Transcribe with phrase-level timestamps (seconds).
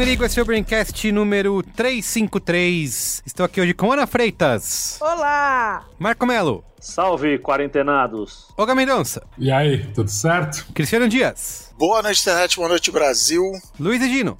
[0.00, 3.22] Merigo, esse é o Braincast número 353.
[3.26, 5.84] Estou aqui hoje com Ana Freitas, Olá!
[5.98, 8.48] Marco Melo, Salve, quarentenados!
[8.56, 10.64] Olga Mendonça, E aí, tudo certo?
[10.72, 12.56] Cristiano Dias, Boa noite, internet.
[12.56, 13.42] Boa noite, Brasil.
[13.78, 14.38] Luiz Egino,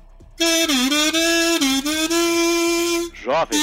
[3.12, 3.60] Jovem!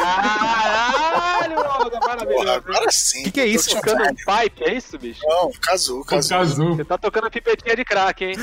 [0.00, 1.32] Caralho,
[2.36, 3.22] Porra, agora sim.
[3.24, 3.70] Que que é isso?
[3.70, 5.20] Tocando um pipe, é isso, bicho?
[5.24, 6.04] Não, casou.
[6.04, 6.76] Cazu.
[6.76, 8.36] Você tá tocando pipetinha de crack, hein?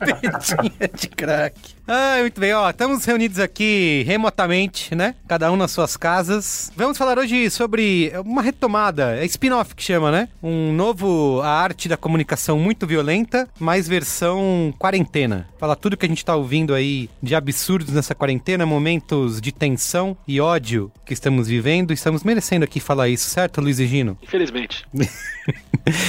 [0.00, 1.76] Pipetinha de crack.
[1.88, 5.14] Ah, muito bem, ó, estamos reunidos aqui remotamente, né?
[5.28, 6.72] Cada um nas suas casas.
[6.76, 10.28] Vamos falar hoje sobre uma retomada, é spin-off que chama, né?
[10.42, 15.48] Um novo A Arte da Comunicação Muito Violenta, mais versão quarentena.
[15.58, 20.16] Falar tudo que a gente tá ouvindo aí de absurdos nessa quarentena, momentos de tensão
[20.26, 21.92] e ódio que estamos vivendo.
[21.96, 24.16] Estamos merecendo aqui falar isso, certo, Luiz e Gino?
[24.22, 24.84] Infelizmente.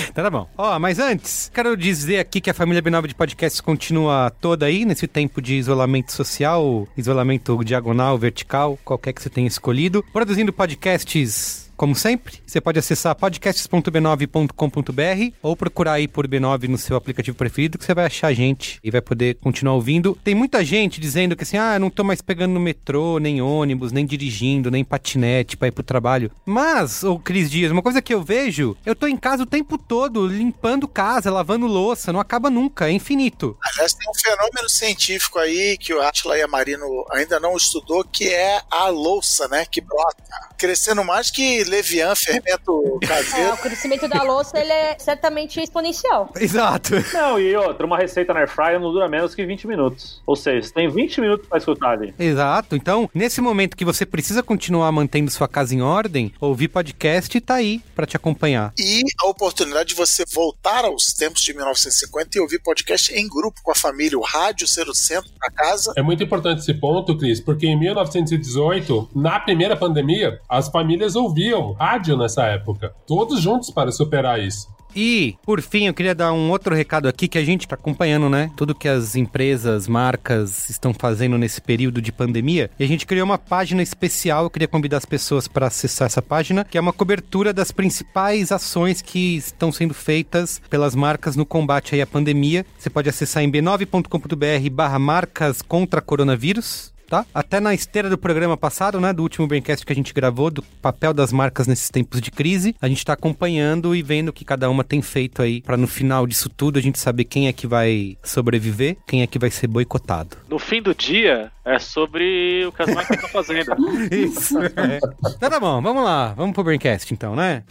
[0.09, 0.49] Então tá bom.
[0.57, 4.83] Ó, mas antes, quero dizer aqui que a família B9 de podcasts continua toda aí
[4.85, 11.66] nesse tempo de isolamento social, isolamento diagonal, vertical, qualquer que você tenha escolhido, produzindo podcasts
[11.77, 17.77] como sempre, você pode acessar podcasts.b9.com.br ou procurar aí por B9 no seu aplicativo preferido
[17.77, 20.17] que você vai achar a gente e vai poder continuar ouvindo.
[20.23, 23.91] Tem muita gente dizendo que assim, ah, não tô mais pegando no metrô, nem ônibus,
[23.91, 26.31] nem dirigindo, nem patinete pra ir pro trabalho.
[26.43, 29.77] Mas, ô Cris Dias, uma coisa que eu vejo, eu tô em casa o tempo
[29.77, 33.55] todo, limpando casa, lavando louça, não acaba nunca, é infinito.
[33.63, 38.03] Aliás, tem um fenômeno científico aí que o Atila e a Marino ainda não estudou,
[38.03, 39.63] que é a louça, né?
[39.69, 40.23] Que brota.
[40.57, 43.53] Crescendo mais que levian, fermento É, caseiro.
[43.53, 46.29] o crescimento da louça ele é certamente exponencial.
[46.39, 46.93] Exato.
[47.13, 50.21] Não, e outra, uma receita na airfryer não dura menos que 20 minutos.
[50.25, 52.13] Ou seja, você tem 20 minutos pra escutar ali.
[52.17, 52.75] Exato.
[52.75, 57.55] Então, nesse momento que você precisa continuar mantendo sua casa em ordem, ouvir podcast tá
[57.55, 58.73] aí pra te acompanhar.
[58.77, 63.61] E a oportunidade de você voltar aos tempos de 1950 e ouvir podcast em grupo
[63.63, 65.93] com a família, o rádio ser o centro da casa.
[65.97, 71.56] É muito importante esse ponto, Cris, porque em 1918, na primeira pandemia, as famílias ouviam
[71.73, 72.93] rádio nessa época.
[73.05, 74.67] Todos juntos para superar isso.
[74.99, 78.29] E, por fim, eu queria dar um outro recado aqui que a gente tá acompanhando,
[78.29, 78.49] né?
[78.55, 82.71] Tudo que as empresas, marcas estão fazendo nesse período de pandemia.
[82.79, 84.45] E a gente criou uma página especial.
[84.45, 88.51] Eu queria convidar as pessoas para acessar essa página, que é uma cobertura das principais
[88.51, 92.65] ações que estão sendo feitas pelas marcas no combate aí à pandemia.
[92.75, 96.96] Você pode acessar em b9.com.br barra marcas contra coronavírus.
[97.09, 97.25] Tá?
[97.33, 100.61] Até na esteira do programa passado, né, do último Braincast que a gente gravou, do
[100.61, 104.43] papel das marcas nesses tempos de crise, a gente tá acompanhando e vendo o que
[104.43, 107.53] cada uma tem feito aí, pra no final disso tudo a gente saber quem é
[107.53, 110.37] que vai sobreviver, quem é que vai ser boicotado.
[110.49, 113.75] No fim do dia, é sobre o que as máquinas estão fazendo.
[114.11, 114.57] Isso.
[114.59, 114.99] É.
[115.35, 117.63] Então tá bom, vamos lá, vamos pro Braincast então, né?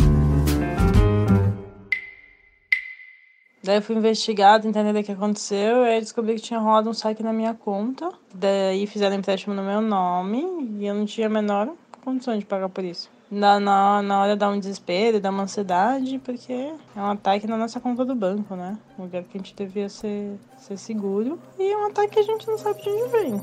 [3.67, 6.95] Daí eu fui investigado, entender o que aconteceu, e aí descobri que tinha rolado um
[6.95, 8.09] saque na minha conta.
[8.33, 11.73] Daí fizeram empréstimo no meu nome e eu não tinha a menor
[12.05, 13.11] condição de pagar por isso.
[13.29, 17.57] Na, na, na hora dá um desespero, dá uma ansiedade, porque é um ataque na
[17.57, 18.79] nossa conta do banco, né?
[18.97, 21.37] Um lugar que a gente devia ser, ser seguro.
[21.59, 23.43] E é um ataque que a gente não sabe de onde vem.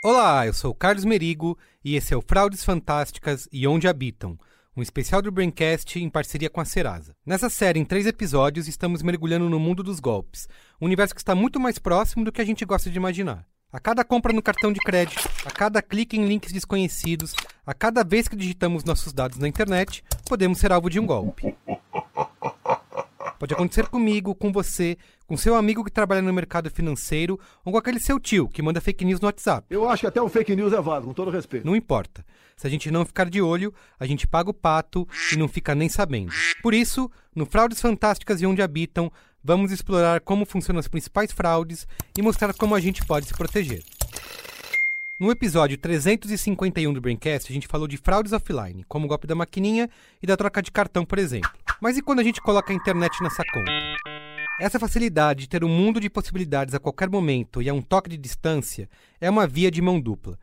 [0.00, 4.38] Olá, eu sou Carlos Merigo e esse é o Fraudes Fantásticas e Onde Habitam,
[4.76, 7.16] um especial do Braincast em parceria com a Serasa.
[7.24, 10.46] Nessa série, em três episódios, estamos mergulhando no mundo dos golpes,
[10.80, 13.46] um universo que está muito mais próximo do que a gente gosta de imaginar.
[13.72, 17.34] A cada compra no cartão de crédito, a cada clique em links desconhecidos,
[17.66, 21.54] a cada vez que digitamos nossos dados na internet, podemos ser alvo de um golpe.
[23.38, 24.96] Pode acontecer comigo, com você,
[25.26, 28.80] com seu amigo que trabalha no mercado financeiro ou com aquele seu tio que manda
[28.80, 29.66] fake news no WhatsApp.
[29.70, 31.66] Eu acho que até um fake news é válido, com todo respeito.
[31.66, 32.24] Não importa.
[32.56, 35.74] Se a gente não ficar de olho, a gente paga o pato e não fica
[35.74, 36.32] nem sabendo.
[36.62, 39.12] Por isso, no Fraudes Fantásticas e Onde Habitam,
[39.44, 41.86] vamos explorar como funcionam as principais fraudes
[42.16, 43.82] e mostrar como a gente pode se proteger.
[45.18, 49.34] No episódio 351 do Braincast, a gente falou de fraudes offline, como o golpe da
[49.34, 49.88] maquininha
[50.22, 51.50] e da troca de cartão, por exemplo.
[51.80, 53.70] Mas e quando a gente coloca a internet nessa conta?
[54.58, 58.08] Essa facilidade de ter um mundo de possibilidades a qualquer momento e a um toque
[58.08, 58.88] de distância
[59.20, 60.38] é uma via de mão dupla.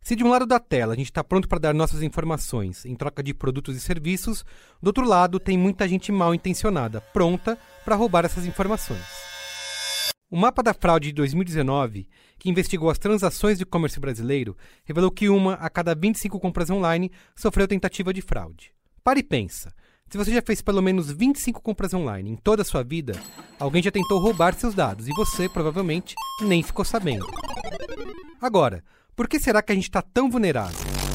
[0.00, 2.94] Se de um lado da tela a gente está pronto para dar nossas informações em
[2.94, 4.44] troca de produtos e serviços,
[4.80, 9.02] do outro lado tem muita gente mal intencionada, pronta para roubar essas informações.
[10.30, 15.28] O mapa da fraude de 2019, que investigou as transações de e-commerce brasileiro, revelou que
[15.28, 18.72] uma a cada 25 compras online sofreu tentativa de fraude.
[19.02, 19.72] Pare e pensa.
[20.08, 23.20] Se você já fez pelo menos 25 compras online em toda a sua vida,
[23.58, 27.26] alguém já tentou roubar seus dados e você, provavelmente, nem ficou sabendo.
[28.40, 28.84] Agora,
[29.16, 31.05] por que será que a gente está tão vulnerável?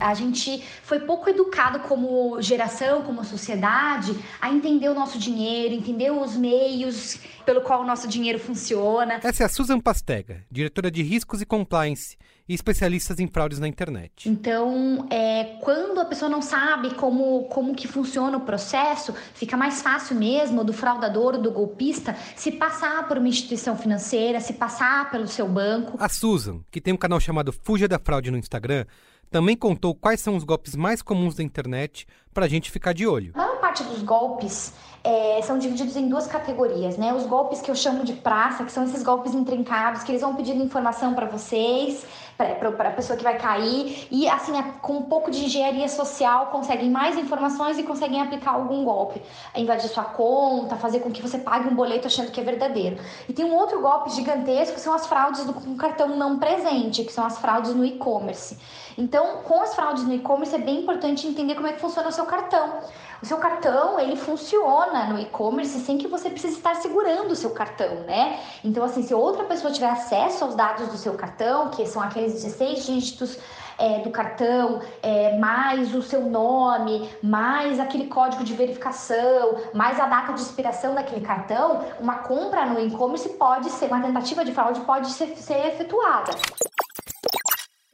[0.00, 6.10] A gente foi pouco educado como geração, como sociedade, a entender o nosso dinheiro, entender
[6.10, 9.20] os meios pelo qual o nosso dinheiro funciona.
[9.22, 12.16] Essa é a Susan Pastega, diretora de riscos e compliance
[12.48, 14.28] e especialistas em fraudes na internet.
[14.28, 19.82] Então, é, quando a pessoa não sabe como, como que funciona o processo, fica mais
[19.82, 25.28] fácil mesmo do fraudador do golpista se passar por uma instituição financeira, se passar pelo
[25.28, 25.98] seu banco.
[26.00, 28.86] A Susan, que tem um canal chamado Fuja da Fraude no Instagram,
[29.30, 33.06] também contou quais são os golpes mais comuns da internet para a gente ficar de
[33.06, 33.32] olho.
[33.34, 34.72] A maior parte dos golpes
[35.02, 37.12] é, são divididos em duas categorias, né?
[37.12, 40.34] Os golpes que eu chamo de praça, que são esses golpes intrincados, que eles vão
[40.34, 45.30] pedindo informação para vocês, para a pessoa que vai cair, e assim, com um pouco
[45.30, 49.20] de engenharia social, conseguem mais informações e conseguem aplicar algum golpe.
[49.56, 52.98] Invadir sua conta, fazer com que você pague um boleto achando que é verdadeiro.
[53.28, 57.02] E tem um outro golpe gigantesco, que são as fraudes do, com cartão não presente,
[57.02, 58.56] que são as fraudes no e-commerce.
[58.98, 62.12] Então, com as fraudes no e-commerce, é bem importante entender como é que funciona o
[62.12, 62.80] seu cartão.
[63.22, 67.50] O seu cartão, ele funciona no e-commerce sem que você precise estar segurando o seu
[67.50, 68.40] cartão, né?
[68.64, 72.32] Então, assim, se outra pessoa tiver acesso aos dados do seu cartão, que são aqueles
[72.32, 73.38] 16 dígitos
[73.78, 80.06] é, do cartão, é, mais o seu nome, mais aquele código de verificação, mais a
[80.06, 84.80] data de expiração daquele cartão, uma compra no e-commerce pode ser, uma tentativa de fraude
[84.80, 86.32] pode ser, ser efetuada.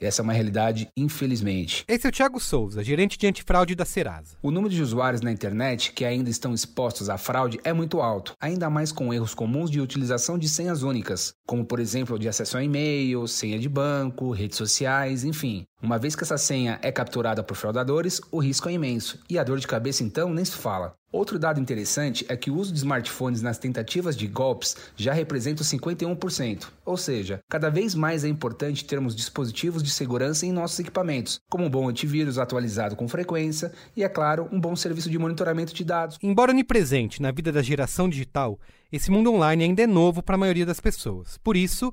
[0.06, 1.84] Essa é uma realidade, infelizmente.
[1.88, 4.36] Esse é o Thiago Souza, gerente de antifraude da Serasa.
[4.42, 8.34] O número de usuários na internet que ainda estão expostos à fraude é muito alto,
[8.40, 12.56] ainda mais com erros comuns de utilização de senhas únicas, como por exemplo de acesso
[12.56, 15.66] a e-mail, senha de banco, redes sociais, enfim.
[15.84, 19.44] Uma vez que essa senha é capturada por fraudadores, o risco é imenso e a
[19.44, 20.94] dor de cabeça então nem se fala.
[21.12, 25.62] Outro dado interessante é que o uso de smartphones nas tentativas de golpes já representa
[25.62, 31.38] 51%, ou seja, cada vez mais é importante termos dispositivos de segurança em nossos equipamentos,
[31.50, 35.74] como um bom antivírus atualizado com frequência e, é claro, um bom serviço de monitoramento
[35.74, 36.16] de dados.
[36.22, 38.58] Embora onipresente na vida da geração digital,
[38.90, 41.36] esse mundo online ainda é novo para a maioria das pessoas.
[41.44, 41.92] Por isso,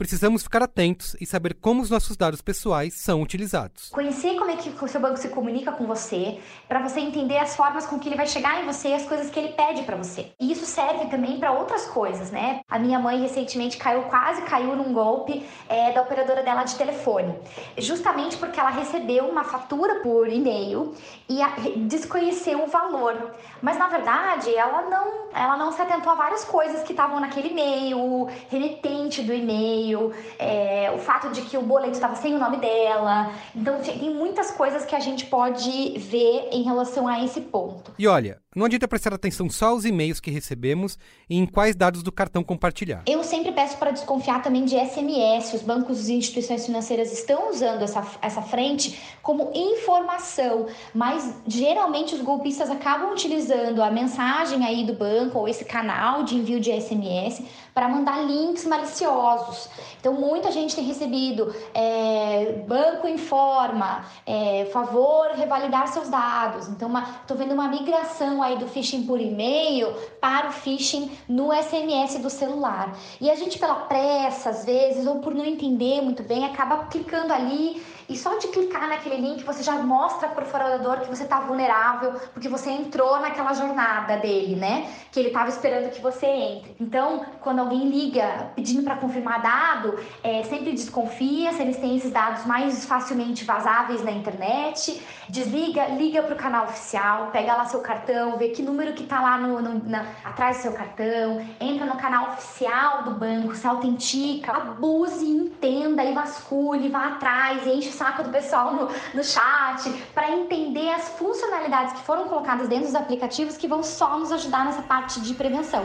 [0.00, 3.90] precisamos ficar atentos e saber como os nossos dados pessoais são utilizados.
[3.90, 7.54] Conhecer como é que o seu banco se comunica com você, para você entender as
[7.54, 9.98] formas com que ele vai chegar em você e as coisas que ele pede para
[9.98, 10.32] você.
[10.40, 12.62] E isso serve também para outras coisas, né?
[12.66, 17.34] A minha mãe recentemente caiu, quase caiu num golpe é, da operadora dela de telefone,
[17.76, 20.94] justamente porque ela recebeu uma fatura por e-mail
[21.28, 21.40] e
[21.80, 23.34] desconheceu o valor.
[23.60, 27.50] Mas na verdade, ela não, ela não se atentou a várias coisas que estavam naquele
[27.50, 29.89] e-mail, o remetente do e-mail
[30.38, 33.32] é, o fato de que o boleto estava sem o nome dela.
[33.54, 37.92] Então, tem muitas coisas que a gente pode ver em relação a esse ponto.
[37.98, 40.98] E olha, não adianta prestar atenção só aos e-mails que recebemos
[41.28, 43.04] e em quais dados do cartão compartilhar.
[43.06, 45.54] Eu sempre peço para desconfiar também de SMS.
[45.54, 52.22] Os bancos e instituições financeiras estão usando essa, essa frente como informação, mas geralmente os
[52.22, 57.44] golpistas acabam utilizando a mensagem aí do banco ou esse canal de envio de SMS
[57.74, 59.68] para mandar links maliciosos.
[59.98, 66.68] Então, muita gente tem recebido é, banco informa, é, favor revalidar seus dados.
[66.68, 72.18] Então, estou vendo uma migração aí do phishing por e-mail para o phishing no SMS
[72.18, 72.96] do celular.
[73.20, 77.32] E a gente, pela pressa, às vezes, ou por não entender muito bem, acaba clicando
[77.32, 81.22] ali e só de clicar naquele link você já mostra para o fraudador que você
[81.22, 84.92] está vulnerável, porque você entrou naquela jornada dele, né?
[85.12, 86.74] Que ele estava esperando que você entre.
[86.80, 92.10] Então, quando alguém liga pedindo para confirmar dado, é, sempre desconfia se eles têm esses
[92.10, 95.00] dados mais facilmente vazáveis na internet.
[95.30, 99.20] Desliga, liga para o canal oficial, pega lá seu cartão, vê que número que está
[99.20, 103.64] lá no, no na, atrás do seu cartão, entra no canal oficial do banco, se
[103.64, 110.32] autentica, abuse, entenda e vasculhe, vá atrás, enche saco do pessoal no, no chat, para
[110.32, 114.82] entender as funcionalidades que foram colocadas dentro dos aplicativos que vão só nos ajudar nessa
[114.82, 115.84] parte de prevenção.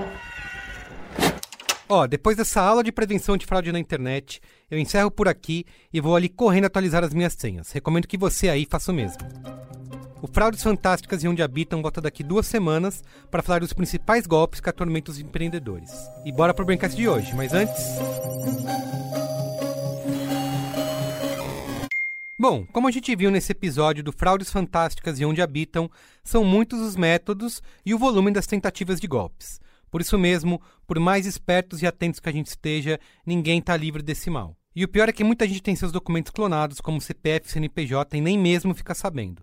[1.88, 6.02] Ó, depois dessa aula de prevenção de fraude na internet, eu encerro por aqui e
[6.02, 7.72] vou ali correndo atualizar as minhas senhas.
[7.72, 9.20] Recomendo que você aí faça o mesmo.
[10.20, 14.60] O Fraudes Fantásticas e Onde Habitam volta daqui duas semanas para falar dos principais golpes
[14.60, 15.92] que atormentam os empreendedores.
[16.26, 17.84] E bora pro Braincast de hoje, mas antes...
[22.38, 25.90] Bom, como a gente viu nesse episódio do Fraudes Fantásticas e Onde Habitam,
[26.24, 29.60] são muitos os métodos e o volume das tentativas de golpes.
[29.90, 34.02] Por isso mesmo, por mais espertos e atentos que a gente esteja, ninguém está livre
[34.02, 34.58] desse mal.
[34.76, 38.22] E o pior é que muita gente tem seus documentos clonados, como CPF, CNPJ, e
[38.22, 39.42] nem mesmo fica sabendo.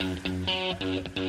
[0.00, 1.19] Thank you.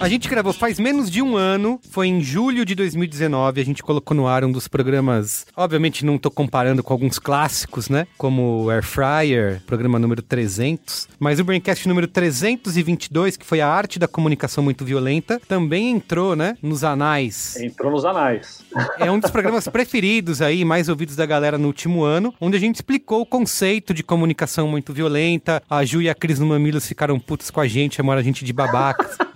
[0.00, 3.82] A gente gravou faz menos de um ano, foi em julho de 2019, a gente
[3.82, 5.44] colocou no ar um dos programas.
[5.54, 8.06] Obviamente não tô comparando com alguns clássicos, né?
[8.16, 13.68] Como o Air Fryer, programa número 300, mas o Braincast número 322, que foi a
[13.68, 17.56] arte da comunicação muito violenta, também entrou, né, nos anais.
[17.60, 18.64] Entrou nos anais.
[18.98, 22.60] É um dos programas preferidos aí, mais ouvidos da galera no último ano, onde a
[22.60, 25.62] gente explicou o conceito de comunicação muito violenta.
[25.68, 28.46] A Ju e a Cris no Mamilos ficaram putos com a gente, chamaram a gente
[28.46, 29.18] de babacas.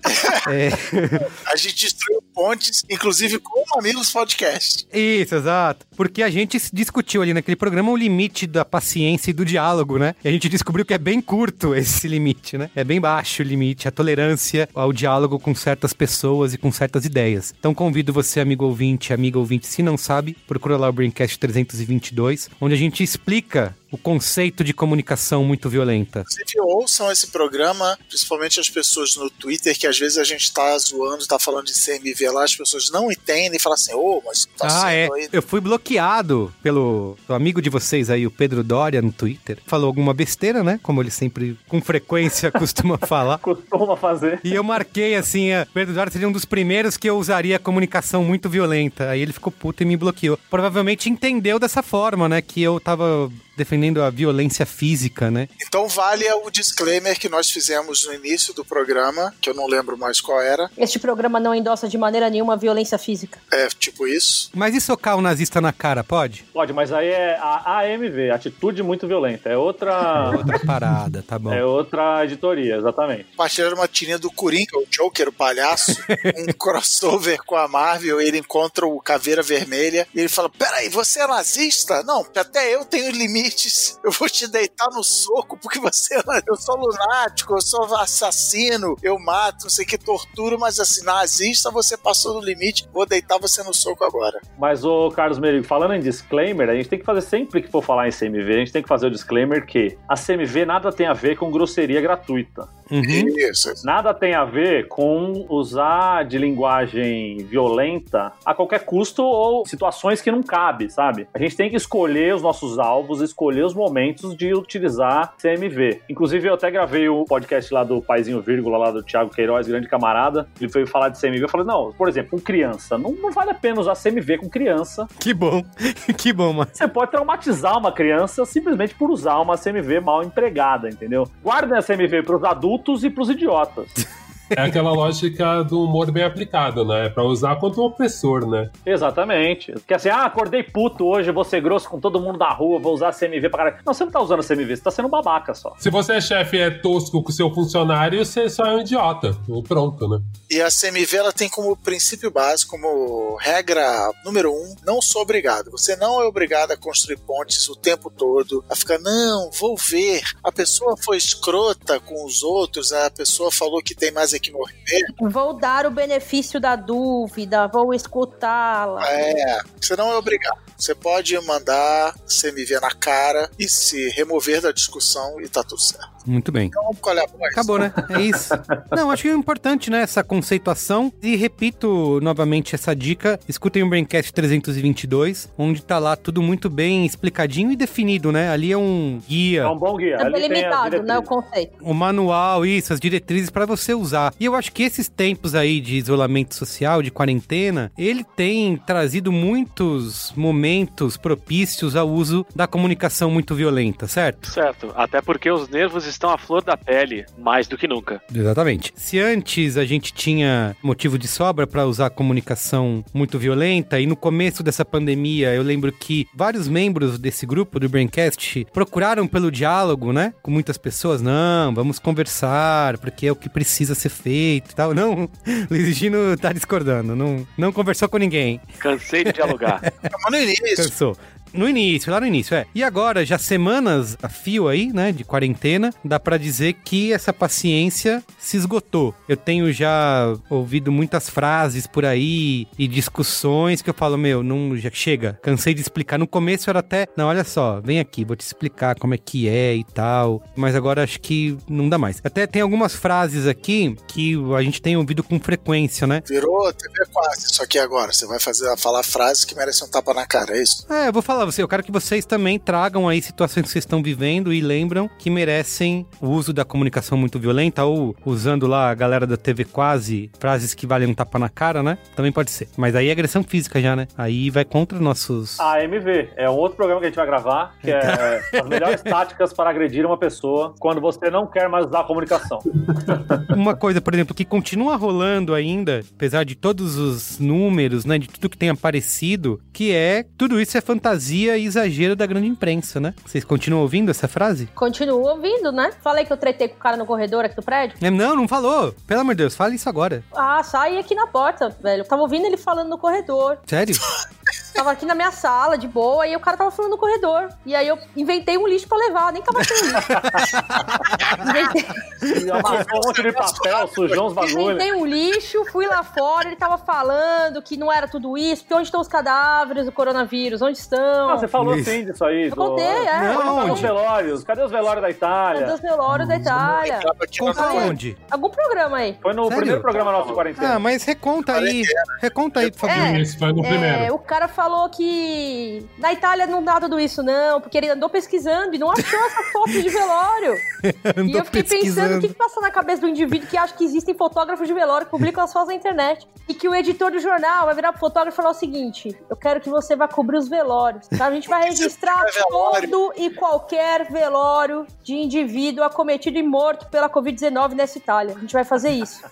[0.54, 0.70] É.
[1.50, 4.86] A gente destruiu pontes, inclusive com o Mamilos Podcast.
[4.92, 5.86] Isso, exato.
[5.96, 10.16] Porque a gente discutiu ali naquele programa o limite da paciência e do diálogo, né?
[10.24, 12.70] E a gente descobriu que é bem curto esse limite, né?
[12.74, 17.04] É bem baixo o limite, a tolerância ao diálogo com certas pessoas e com certas
[17.04, 17.54] ideias.
[17.58, 22.50] Então convido você, amigo ouvinte, amiga ouvinte, se não sabe, procura lá o Braincast 322,
[22.60, 26.20] onde a gente explica o conceito de comunicação muito violenta.
[26.20, 30.76] Inclusive, ouçam esse programa, principalmente as pessoas no Twitter, que às vezes a gente tá
[30.78, 34.22] zoando, tá falando de CMV lá, as pessoas não entendem e falam assim, ô, oh,
[34.26, 35.08] mas tá Ah, é.
[35.12, 35.28] Aí...
[35.32, 39.58] Eu fui bloqueado pelo amigo de vocês aí, o Pedro Doria, no Twitter.
[39.64, 40.80] Falou alguma besteira, né?
[40.82, 43.38] Como ele sempre, com frequência, costuma falar.
[43.38, 44.40] Costuma fazer.
[44.42, 48.24] E eu marquei assim, a Pedro Doria seria um dos primeiros que eu usaria comunicação
[48.24, 49.10] muito violenta.
[49.10, 50.36] Aí ele ficou puto e me bloqueou.
[50.50, 52.42] Provavelmente entendeu dessa forma, né?
[52.42, 55.48] Que eu tava defendendo a violência física, né?
[55.66, 59.96] Então vale o disclaimer que nós fizemos no início do programa, que eu não lembro
[59.96, 60.70] mais qual era.
[60.76, 63.38] Este programa não endossa de maneira nenhuma violência física.
[63.52, 64.50] É, tipo isso.
[64.54, 66.44] Mas e socar o nazista na cara, pode?
[66.52, 69.48] Pode, mas aí é a AMV, Atitude Muito Violenta.
[69.48, 70.30] É outra...
[70.32, 71.52] É outra parada, tá bom.
[71.54, 73.26] É outra editoria, exatamente.
[73.36, 75.92] Partilharam uma tirinha do Coringa, o Joker, o palhaço,
[76.36, 81.20] um crossover com a Marvel, ele encontra o Caveira Vermelha e ele fala, peraí, você
[81.20, 82.02] é nazista?
[82.02, 84.00] Não, até eu tenho limite limites.
[84.02, 86.14] Eu vou te deitar no soco porque você.
[86.46, 91.70] Eu sou lunático, eu sou assassino, eu mato, não sei que, torturo, mas assim, nazista
[91.70, 94.40] você passou do limite, vou deitar você no soco agora.
[94.58, 97.82] Mas, o Carlos Merigo, falando em disclaimer, a gente tem que fazer sempre que for
[97.82, 101.06] falar em CMV, a gente tem que fazer o disclaimer que a CMV nada tem
[101.06, 102.68] a ver com grosseria gratuita.
[102.90, 103.02] Uhum.
[103.50, 103.72] Isso.
[103.84, 110.30] Nada tem a ver com usar de linguagem violenta a qualquer custo ou situações que
[110.30, 111.26] não cabe, sabe?
[111.32, 116.02] A gente tem que escolher os nossos alvos, escolher os momentos de utilizar CMV.
[116.08, 119.88] Inclusive, eu até gravei o podcast lá do Paizinho Vírgula, lá do Thiago Queiroz, grande
[119.88, 120.46] camarada.
[120.60, 121.44] Ele foi falar de CMV.
[121.44, 124.48] Eu falei, não, por exemplo, com criança, não, não vale a pena usar CMV com
[124.48, 125.06] criança.
[125.18, 125.62] Que bom,
[126.16, 126.70] que bom, mano.
[126.72, 131.28] Você pode traumatizar uma criança simplesmente por usar uma CMV mal empregada, entendeu?
[131.42, 133.88] Guardem a CMV para os adultos adultos e pros idiotas.
[134.50, 137.06] É aquela lógica do humor bem aplicado, né?
[137.06, 138.70] É pra usar contra o opressor, né?
[138.84, 139.74] Exatamente.
[139.86, 142.94] Que assim, ah, acordei puto hoje, vou ser grosso com todo mundo da rua, vou
[142.94, 143.76] usar CMV pra caralho.
[143.84, 145.74] Não, você não tá usando CMV, você tá sendo babaca só.
[145.78, 149.36] Se você é chefe e é tosco com seu funcionário, você só é um idiota.
[149.66, 150.20] Pronto, né?
[150.50, 155.70] E a CMV, ela tem como princípio básico, como regra número um, não sou obrigado.
[155.70, 160.22] Você não é obrigado a construir pontes o tempo todo, a ficar, não, vou ver.
[160.42, 164.74] A pessoa foi escrota com os outros, a pessoa falou que tem mais que morrer.
[165.20, 169.06] Vou dar o benefício da dúvida, vou escutá-la.
[169.10, 170.58] É, você não é obrigado.
[170.76, 176.13] Você pode mandar CMV na cara e se remover da discussão e tá tudo certo.
[176.26, 176.66] Muito bem.
[176.68, 177.52] Então, qual é a voz?
[177.52, 177.92] Acabou, né?
[178.10, 178.54] É isso.
[178.90, 180.02] Não, acho que é importante, né?
[180.02, 181.12] Essa conceituação.
[181.22, 183.38] E repito novamente essa dica.
[183.48, 188.50] Escutem o Braincast 322, onde tá lá tudo muito bem explicadinho e definido, né?
[188.50, 189.62] Ali é um guia.
[189.62, 190.16] É um bom guia.
[190.16, 191.18] É delimitado, né?
[191.18, 191.76] O conceito.
[191.80, 194.32] O manual, isso, as diretrizes para você usar.
[194.38, 199.30] E eu acho que esses tempos aí de isolamento social, de quarentena, ele tem trazido
[199.30, 204.48] muitos momentos propícios ao uso da comunicação muito violenta, certo?
[204.50, 204.92] Certo.
[204.96, 208.22] Até porque os nervos estão à flor da pele, mais do que nunca.
[208.34, 208.92] Exatamente.
[208.96, 214.16] Se antes a gente tinha motivo de sobra para usar comunicação muito violenta, e no
[214.16, 220.12] começo dessa pandemia eu lembro que vários membros desse grupo do Braincast procuraram pelo diálogo,
[220.12, 220.32] né?
[220.42, 221.20] Com muitas pessoas.
[221.20, 224.94] Não, vamos conversar, porque é o que precisa ser feito e tal.
[224.94, 225.28] Não,
[225.70, 227.14] Luiz Gino tá discordando.
[227.14, 228.60] Não, não conversou com ninguém.
[228.78, 229.80] Cansei de dialogar.
[230.02, 230.76] Mas no início.
[230.76, 231.16] Cansou.
[231.54, 232.66] No início, lá no início, é.
[232.74, 237.32] E agora, já semanas a fio aí, né, de quarentena, dá pra dizer que essa
[237.32, 239.14] paciência se esgotou.
[239.28, 244.76] Eu tenho já ouvido muitas frases por aí e discussões que eu falo, meu, não,
[244.76, 245.38] já chega.
[245.42, 246.18] Cansei de explicar.
[246.18, 249.48] No começo era até, não, olha só, vem aqui, vou te explicar como é que
[249.48, 250.42] é e tal.
[250.56, 252.20] Mas agora acho que não dá mais.
[252.24, 256.20] Até tem algumas frases aqui que a gente tem ouvido com frequência, né?
[256.26, 258.12] Virou TV quase isso aqui agora.
[258.12, 260.84] Você vai fazer, falar frases que merecem um tapa na cara, é isso?
[260.92, 263.82] É, eu vou falar você, eu quero que vocês também tragam aí situações que vocês
[263.82, 268.90] estão vivendo e lembram que merecem o uso da comunicação muito violenta ou usando lá
[268.90, 271.98] a galera da TV quase frases que valem um tapa na cara, né?
[272.16, 272.68] Também pode ser.
[272.76, 274.06] Mas aí é agressão física já, né?
[274.16, 275.58] Aí vai contra nossos.
[275.60, 279.52] AMV é um outro programa que a gente vai gravar, que é as melhores táticas
[279.52, 282.58] para agredir uma pessoa quando você não quer mais usar a comunicação.
[283.54, 288.18] Uma coisa, por exemplo, que continua rolando ainda, apesar de todos os números, né?
[288.18, 292.46] De tudo que tem aparecido, que é tudo isso é fantasia e exagero da grande
[292.46, 293.14] imprensa, né?
[293.26, 294.66] Vocês continuam ouvindo essa frase?
[294.74, 295.90] Continuo ouvindo, né?
[296.02, 297.96] Falei que eu tretei com o cara no corredor aqui do prédio.
[298.00, 298.94] É, Não, não falou.
[299.06, 300.22] Pelo amor de Deus, fale isso agora.
[300.34, 302.02] Ah, saí aqui na porta, velho.
[302.02, 303.58] Eu tava ouvindo ele falando no corredor.
[303.66, 303.94] Sério?
[304.74, 307.48] Tava aqui na minha sala, de boa, e o cara tava falando no corredor.
[307.64, 309.94] E aí eu inventei um lixo pra levar, nem tava sem lixo.
[311.48, 314.56] inventei, amassou um monte de papel, sujou uns bagulhos.
[314.60, 318.74] inventei um lixo, fui lá fora, ele tava falando que não era tudo isso, porque
[318.74, 320.60] onde estão os cadáveres do coronavírus?
[320.62, 321.30] Onde estão?
[321.30, 321.90] Ah, você falou Isso.
[321.90, 322.48] sim disso aí.
[322.48, 323.22] Eu contei, é.
[323.34, 324.44] Não, os velórios?
[324.44, 325.66] Cadê os velórios da Itália?
[325.66, 327.00] Dos velórios da Itália.
[327.38, 328.16] Conta onde?
[328.30, 329.18] Algum programa aí.
[329.22, 329.56] Foi no Sério?
[329.58, 330.74] primeiro programa nosso de quarentena.
[330.74, 331.82] Ah, mas reconta aí.
[332.20, 332.94] Reconta aí, por favor.
[332.96, 333.20] É.
[333.20, 334.14] Esse foi no É, primeiro.
[334.14, 338.74] o cara falou que na Itália não dá tudo isso, não, porque ele andou pesquisando
[338.74, 340.56] e não achou essa foto de velório.
[341.30, 343.84] e eu fiquei pensando o que, que passa na cabeça do indivíduo que acha que
[343.84, 346.26] existem fotógrafos de velório que publicam as fotos na internet.
[346.48, 349.36] E que o editor do jornal vai virar pro fotógrafo e falar o seguinte: eu
[349.36, 351.06] quero que você vá cobrir os velórios.
[351.06, 351.26] Tá?
[351.26, 356.86] A gente vai registrar tiver velório- todo e qualquer velório de indivíduo acometido e morto
[356.88, 358.34] pela Covid-19 nessa Itália.
[358.36, 359.22] A gente vai fazer isso.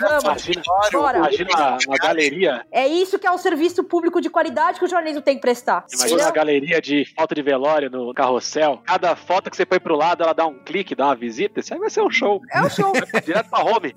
[0.00, 0.24] Vamos.
[0.24, 1.18] Imagina, Bora.
[1.18, 4.88] imagina uma, uma galeria, É isso que é um serviço público de qualidade que o
[4.88, 5.84] jornalismo tem que prestar.
[5.92, 8.80] imagina uma galeria de foto de velório no carrossel.
[8.86, 11.60] Cada foto que você põe pro lado, ela dá um clique, dá uma visita.
[11.60, 12.40] Isso aí vai ser um show.
[12.52, 12.92] É o show.
[13.24, 13.94] Direto pra home.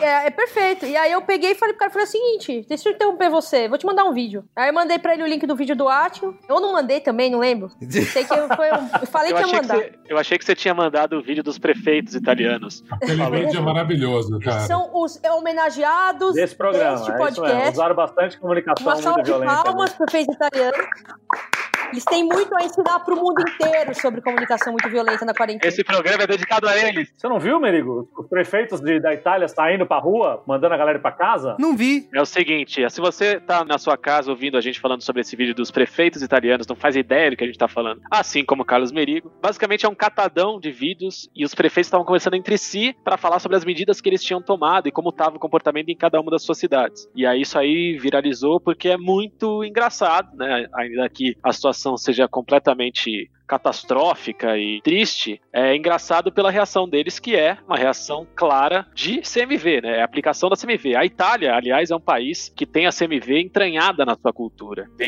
[0.00, 0.86] É, é perfeito.
[0.86, 3.68] E aí eu peguei e falei pro cara, falei o seguinte, deixa eu interromper você,
[3.68, 4.44] vou te mandar um vídeo.
[4.56, 6.36] Aí eu mandei pra ele o link do vídeo do Atio.
[6.48, 7.70] Eu não mandei também, não lembro.
[7.90, 9.76] Sei que eu, foi, um- eu falei Eu que ia achei que, mandar.
[9.76, 12.84] você, eu achei que você tinha mandado o vídeo dos prefeitos italianos.
[12.90, 14.60] Aquele vídeo é maravilhoso, cara.
[14.60, 16.96] São os homenageados Desse programa.
[16.96, 17.36] deste é isso mesmo.
[17.42, 17.72] podcast.
[17.72, 19.64] Usaram bastante comunicação Uma salva violenta.
[19.64, 20.76] palmas pro Fez Italiano.
[21.92, 25.68] Eles têm muito a ensinar pro mundo inteiro sobre comunicação muito violenta na quarentena.
[25.68, 27.12] Esse programa é dedicado a eles.
[27.16, 28.08] Você não viu, Merigo?
[28.18, 31.56] Os prefeitos de- da Itália saindo pra rua, mandando a galera pra casa?
[31.58, 32.08] Não vi.
[32.14, 35.36] É o seguinte, se você tá na sua casa ouvindo a gente falando sobre esse
[35.36, 38.62] vídeo dos prefeitos italianos, não faz ideia do que a gente tá falando, assim como
[38.62, 42.58] o Carlos Merigo, basicamente é um catadão de vídeos e os prefeitos estavam conversando entre
[42.58, 45.88] si para falar sobre as medidas que eles tinham tomado e como estava o comportamento
[45.88, 47.08] em cada uma das suas cidades.
[47.14, 50.66] E aí isso aí viralizou porque é muito engraçado, né?
[50.74, 57.36] Ainda que a situação seja completamente catastrófica e triste, é engraçado pela reação deles, que
[57.36, 59.98] é uma reação clara de CMV, né?
[59.98, 60.96] É a aplicação da CMV.
[60.96, 64.86] A Itália, aliás, é um país que tem a CMV entranhada na sua cultura.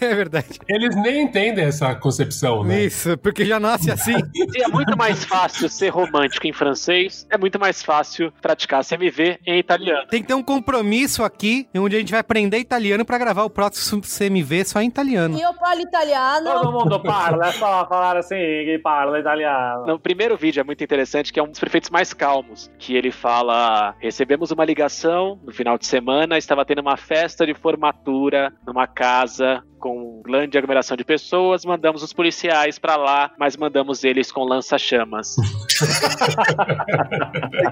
[0.00, 0.58] É verdade.
[0.68, 2.84] Eles nem entendem essa concepção, né?
[2.84, 4.14] Isso, porque já nasce assim.
[4.50, 9.40] Se é muito mais fácil ser romântico em francês, é muito mais fácil praticar CMV
[9.46, 10.06] em italiano.
[10.08, 13.50] Tem que ter um compromisso aqui, onde a gente vai aprender italiano pra gravar o
[13.50, 15.36] próximo CMV só em italiano.
[15.36, 16.50] E eu falo italiano.
[16.50, 19.86] Todo mundo parla, é só falar assim, que parla italiano.
[19.86, 23.10] No primeiro vídeo é muito interessante, que é um dos prefeitos mais calmos, que ele
[23.10, 28.86] fala: recebemos uma ligação no final de semana, estava tendo uma festa de formatura numa
[28.86, 34.44] casa com grande aglomeração de pessoas, mandamos os policiais pra lá, mas mandamos eles com
[34.44, 35.36] lança-chamas.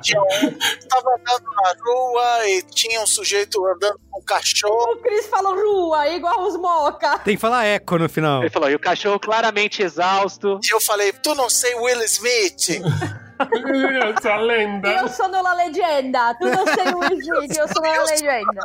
[0.06, 4.92] Um tava andando na rua e tinha um sujeito andando com um cachorro.
[4.92, 7.18] O Cris falou rua, igual os moca.
[7.20, 8.42] Tem que falar eco no final.
[8.42, 10.60] Ele falou, e o cachorro claramente exausto.
[10.62, 12.80] E eu falei, tu não sei Will Smith?
[13.38, 14.88] Essa lenda.
[14.88, 16.34] Eu sono la legenda.
[16.34, 18.62] Tu não sei o vídeo, eu sono la legenda.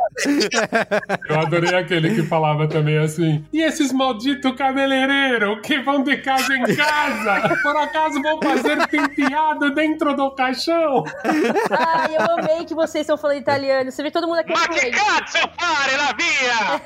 [1.28, 3.44] Eu adorei aquele que falava também assim.
[3.52, 9.74] E esses malditos cabeleireiros que vão de casa em casa, por acaso vão fazer penteado
[9.74, 11.04] dentro do caixão?
[11.24, 13.90] Ai, eu amei que vocês estão falando italiano.
[13.90, 14.52] Você vê todo mundo aqui.
[14.52, 16.80] Ma che cazzo fare la via?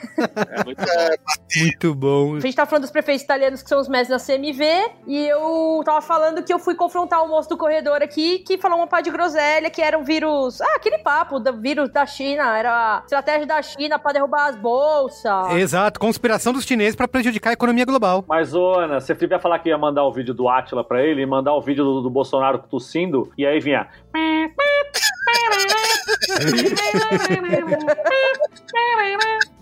[0.60, 1.16] É muito bom.
[1.56, 2.36] Muito bom.
[2.36, 5.82] A gente tá falando dos prefeitos italianos que são os mestres da CMV, e eu
[5.84, 9.02] tava falando que eu fui confrontar o moço do corredor aqui, que falou uma pá
[9.02, 10.62] de groselha, que era um vírus...
[10.62, 14.56] Ah, aquele papo do vírus da China, era a estratégia da China pra derrubar as
[14.56, 15.52] bolsas.
[15.52, 18.24] Exato, conspiração dos chineses pra prejudicar a economia global.
[18.26, 21.20] Mas, ô, Ana, você ia falar que ia mandar o vídeo do Atila pra ele
[21.20, 23.86] e mandar o vídeo do, do Bolsonaro tossindo, e aí vinha.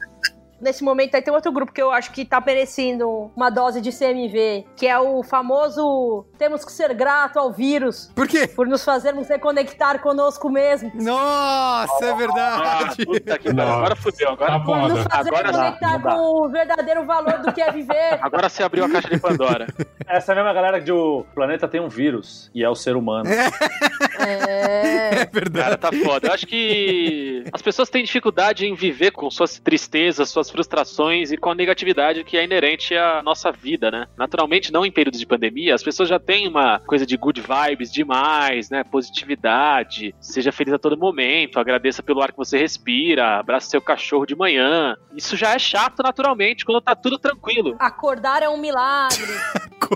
[0.61, 3.91] Nesse momento aí tem outro grupo que eu acho que tá merecendo uma dose de
[3.91, 8.11] CMV, que é o famoso temos que ser grato ao vírus.
[8.15, 8.47] Por quê?
[8.47, 10.91] Por nos fazermos reconectar conosco mesmo.
[10.95, 13.05] Nossa, é Ah, verdade.
[13.05, 13.55] puta que pariu.
[13.55, 13.75] Não.
[13.79, 14.31] Agora fudeu.
[14.31, 16.11] Agora, Tá Por nos fazer Agora reconectar dá.
[16.15, 18.19] com o verdadeiro valor do que é viver.
[18.23, 19.67] agora você abriu a caixa de Pandora.
[20.07, 23.29] Essa é mesma galera que o planeta tem um vírus, e é o ser humano.
[23.29, 23.51] É.
[25.15, 25.65] É verdade.
[25.65, 26.29] Cara, tá foda.
[26.29, 31.37] Eu acho que as pessoas têm dificuldade em viver com suas tristezas, suas frustrações e
[31.37, 34.07] com a negatividade que é inerente à nossa vida, né?
[34.17, 37.93] Naturalmente, não em períodos de pandemia, as pessoas já têm uma coisa de good vibes
[37.93, 38.83] demais, né?
[38.85, 44.27] Positividade, seja feliz a todo momento, agradeça pelo ar que você respira, abraça seu cachorro
[44.27, 44.97] de manhã.
[45.15, 47.77] Isso já é chato naturalmente quando tá tudo tranquilo.
[47.79, 49.25] Acordar é um milagre.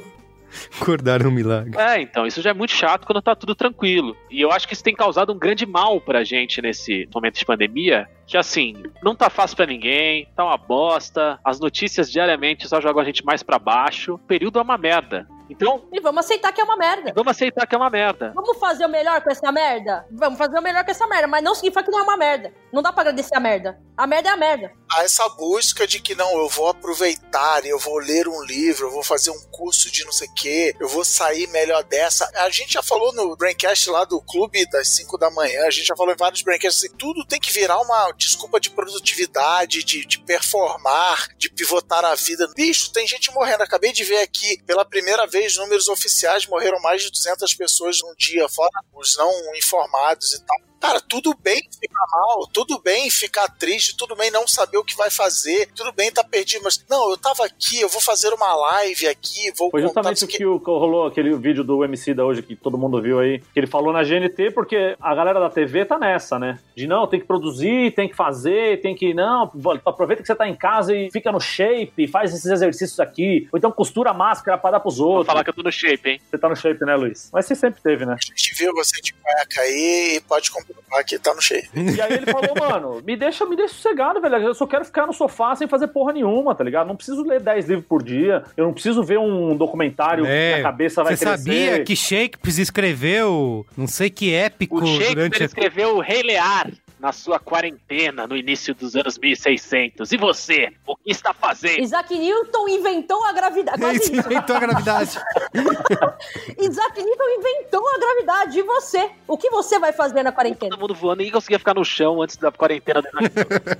[0.80, 1.76] Acordar é um milagre.
[1.78, 4.16] É, então, isso já é muito chato quando tá tudo tranquilo.
[4.30, 7.44] E eu acho que isso tem causado um grande mal pra gente nesse momento de
[7.44, 8.08] pandemia.
[8.26, 13.00] Que assim, não tá fácil pra ninguém, tá uma bosta, as notícias diariamente só jogam
[13.02, 14.14] a gente mais pra baixo.
[14.14, 15.26] O período é uma merda.
[15.50, 17.10] Então, E vamos aceitar que é uma merda.
[17.14, 18.32] vamos aceitar que é uma merda.
[18.34, 20.04] Vamos fazer o melhor com essa merda?
[20.10, 22.52] Vamos fazer o melhor com essa merda, mas não significa que não é uma merda.
[22.72, 23.80] Não dá pra agradecer a merda.
[23.96, 24.72] A merda é a merda.
[24.90, 28.90] Há essa busca de que não, eu vou aproveitar, eu vou ler um livro, eu
[28.90, 32.30] vou fazer um curso de não sei o quê, eu vou sair melhor dessa.
[32.36, 35.86] A gente já falou no Braincast lá do clube das 5 da manhã, a gente
[35.86, 40.06] já falou em vários Braincasts assim, tudo tem que virar uma desculpa de produtividade, de,
[40.06, 42.48] de performar, de pivotar a vida.
[42.54, 43.62] Bicho, tem gente morrendo.
[43.62, 48.14] Acabei de ver aqui, pela primeira vez, números oficiais, morreram mais de 200 pessoas num
[48.16, 50.67] dia, fora os não informados e tal.
[50.80, 54.96] Cara, tudo bem ficar mal, tudo bem ficar triste, tudo bem não saber o que
[54.96, 58.54] vai fazer, tudo bem tá perdido, mas não, eu tava aqui, eu vou fazer uma
[58.54, 62.24] live aqui, vou Foi justamente o que, o- que rolou aquele vídeo do MC da
[62.24, 65.50] hoje que todo mundo viu aí, que ele falou na GNT, porque a galera da
[65.50, 66.58] TV tá nessa, né?
[66.76, 69.12] De não, tem que produzir, tem que fazer, tem que.
[69.12, 69.50] Não,
[69.84, 73.48] aproveita que você tá em casa e fica no shape, faz esses exercícios aqui.
[73.52, 75.26] Ou então costura a máscara pra dar pros Vou outros.
[75.26, 76.20] falar que eu tô no shape, hein?
[76.30, 77.30] Você tá no shape, né, Luiz?
[77.32, 78.14] Mas você sempre teve, né?
[78.18, 80.67] A gente viu você de cueca aí e pode comprovar
[81.06, 81.68] que tá no shape.
[81.74, 84.36] E aí ele falou, mano, me deixa, me deixa sossegado, velho.
[84.36, 86.86] Eu só quero ficar no sofá sem fazer porra nenhuma, tá ligado?
[86.88, 90.52] Não preciso ler 10 livros por dia, eu não preciso ver um documentário que É,
[90.54, 91.44] minha cabeça vai Você crescer.
[91.44, 95.46] sabia que Shakespeare escreveu não sei que épico O Shakespeare durante a...
[95.46, 100.12] escreveu o Rei Lear na sua quarentena no início dos anos 1600.
[100.12, 101.80] E você, o que está fazendo?
[101.80, 103.80] Isaac Newton inventou a gravidade.
[103.80, 105.20] Quase inventou a gravidade.
[106.58, 108.58] Isaac Newton inventou a gravidade.
[108.58, 109.10] E você?
[109.26, 110.70] O que você vai fazer na quarentena?
[110.70, 113.02] Todo mundo voando, ninguém conseguia ficar no chão antes da quarentena.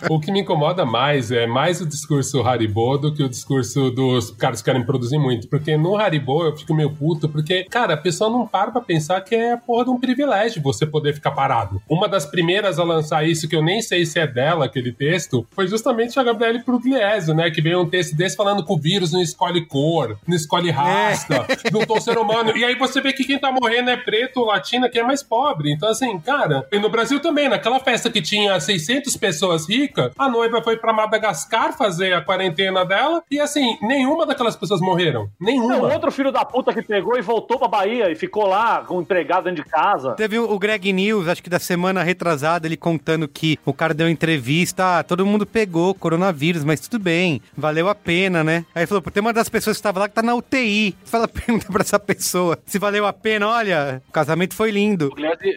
[0.09, 4.31] O que me incomoda mais é mais o discurso Haribo do que o discurso dos
[4.31, 5.49] caras que querem produzir muito.
[5.49, 9.21] Porque no Haribo eu fico meio puto, porque, cara, a pessoa não para pra pensar
[9.23, 11.83] que é a porra de um privilégio você poder ficar parado.
[11.89, 15.47] Uma das primeiras a lançar isso, que eu nem sei se é dela, aquele texto,
[15.51, 17.51] foi justamente a Gabriele Pugliese, né?
[17.51, 21.47] Que veio um texto desse falando que o vírus não escolhe cor, não escolhe raça,
[21.73, 22.57] não tô ser humano.
[22.57, 25.73] E aí você vê que quem tá morrendo é preto, latino, que é mais pobre.
[25.73, 30.29] Então, assim, cara, e no Brasil também, naquela festa que tinha 600 pessoas ricas, a
[30.29, 35.29] noiva foi pra Madagascar fazer a quarentena dela, e assim, nenhuma daquelas pessoas morreram.
[35.41, 35.75] Nenhuma.
[35.75, 38.85] É, o outro filho da puta que pegou e voltou pra Bahia e ficou lá
[38.85, 40.13] com um empregado dentro de casa.
[40.15, 44.09] Teve o Greg News, acho que da semana retrasada, ele contando que o cara deu
[44.09, 48.65] entrevista, ah, todo mundo pegou coronavírus, mas tudo bem, valeu a pena, né?
[48.75, 50.97] Aí falou, tem uma das pessoas que estava lá que tá na UTI.
[51.05, 55.13] Fala, pergunta pra essa pessoa se valeu a pena, olha, o casamento foi lindo.